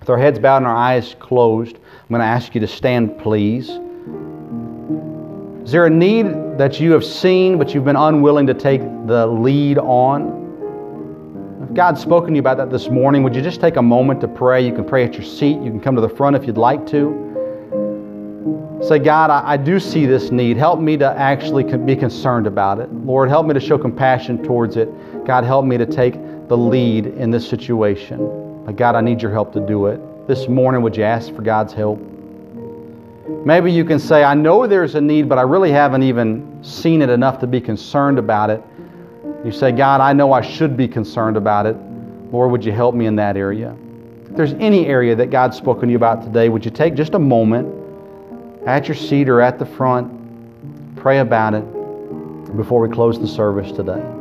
With 0.01 0.11
our 0.11 0.19
heads 0.19 0.39
bowed 0.39 0.59
and 0.59 0.67
our 0.67 0.77
eyes 0.77 1.15
closed, 1.19 1.77
I'm 1.77 2.09
going 2.09 2.21
to 2.21 2.27
ask 2.27 2.55
you 2.55 2.61
to 2.61 2.67
stand, 2.67 3.19
please. 3.19 3.69
Is 5.65 5.73
there 5.73 5.87
a 5.87 5.91
need 5.91 6.27
that 6.59 6.81
you 6.81 6.93
have 6.93 7.05
seen 7.05 7.57
but 7.59 7.75
you've 7.75 7.85
been 7.85 7.97
unwilling 7.97 8.47
to 8.49 8.55
take 8.55 8.81
the 9.07 9.27
lead 9.27 9.79
on? 9.79 10.40
God's 11.75 12.03
spoken 12.03 12.31
to 12.31 12.35
you 12.35 12.41
about 12.41 12.57
that 12.57 12.69
this 12.71 12.89
morning, 12.89 13.23
would 13.23 13.37
you 13.37 13.43
just 13.43 13.61
take 13.61 13.77
a 13.77 13.83
moment 13.83 14.21
to 14.23 14.29
pray? 14.29 14.61
You 14.61 14.75
can 14.75 14.85
pray 14.85 15.05
at 15.05 15.15
your 15.15 15.23
seat. 15.23 15.57
You 15.63 15.71
can 15.71 15.81
come 15.81 15.95
to 15.95 16.01
the 16.01 16.09
front 16.09 16.35
if 16.35 16.45
you'd 16.45 16.59
like 16.59 16.85
to. 16.89 17.29
Say, 18.83 18.99
God, 18.99 19.31
I, 19.31 19.53
I 19.53 19.57
do 19.57 19.79
see 19.79 20.05
this 20.05 20.33
need. 20.33 20.57
Help 20.57 20.81
me 20.81 20.97
to 20.97 21.07
actually 21.07 21.63
be 21.63 21.95
concerned 21.95 22.49
about 22.49 22.81
it. 22.81 22.93
Lord, 22.93 23.29
help 23.29 23.47
me 23.47 23.55
to 23.55 23.61
show 23.61 23.79
compassion 23.79 24.43
towards 24.43 24.77
it. 24.77 24.89
God, 25.25 25.45
help 25.45 25.65
me 25.65 25.79
to 25.79 25.87
take 25.87 26.15
the 26.49 26.57
lead 26.57 27.07
in 27.07 27.31
this 27.31 27.49
situation. 27.49 28.65
But 28.65 28.75
God, 28.75 28.97
I 28.97 29.01
need 29.01 29.23
your 29.23 29.31
help 29.31 29.53
to 29.53 29.61
do 29.61 29.87
it. 29.87 30.01
This 30.27 30.49
morning, 30.49 30.83
would 30.83 30.97
you 30.97 31.05
ask 31.05 31.33
for 31.33 31.43
God's 31.43 31.73
help? 31.73 32.01
Maybe 33.45 33.71
you 33.71 33.85
can 33.85 34.01
say, 34.01 34.25
I 34.25 34.35
know 34.35 34.67
there's 34.67 34.97
a 34.97 35.01
need, 35.01 35.29
but 35.29 35.39
I 35.39 35.43
really 35.43 35.71
haven't 35.71 36.03
even 36.03 36.65
seen 36.65 37.01
it 37.01 37.11
enough 37.11 37.39
to 37.41 37.47
be 37.47 37.61
concerned 37.61 38.19
about 38.19 38.51
it. 38.51 38.61
You 39.45 39.53
say, 39.53 39.73
God, 39.73 40.01
I 40.01 40.13
know 40.13 40.33
I 40.33 40.43
should 40.43 40.77
be 40.77 40.87
concerned 40.87 41.37
about 41.37 41.67
it. 41.67 41.77
Lord, 42.31 42.51
would 42.51 42.65
you 42.65 42.73
help 42.73 42.95
me 42.95 43.07
in 43.07 43.17
that 43.17 43.37
area? 43.37 43.75
If 44.27 44.37
there's 44.37 44.53
any 44.55 44.87
area 44.87 45.17
that 45.17 45.31
God's 45.31 45.57
spoken 45.57 45.89
to 45.89 45.91
you 45.91 45.97
about 45.97 46.23
today, 46.23 46.49
would 46.49 46.65
you 46.65 46.71
take 46.71 46.95
just 46.95 47.15
a 47.15 47.19
moment 47.19 47.75
at 48.67 48.87
your 48.87 48.95
seat 48.95 49.29
or 49.29 49.41
at 49.41 49.59
the 49.59 49.67
front, 49.67 50.13
pray 50.97 51.19
about 51.19 51.55
it 51.55 51.65
before 52.57 52.81
we 52.81 52.95
close 52.95 53.19
the 53.19 53.27
service 53.27 53.73
today? 53.73 54.20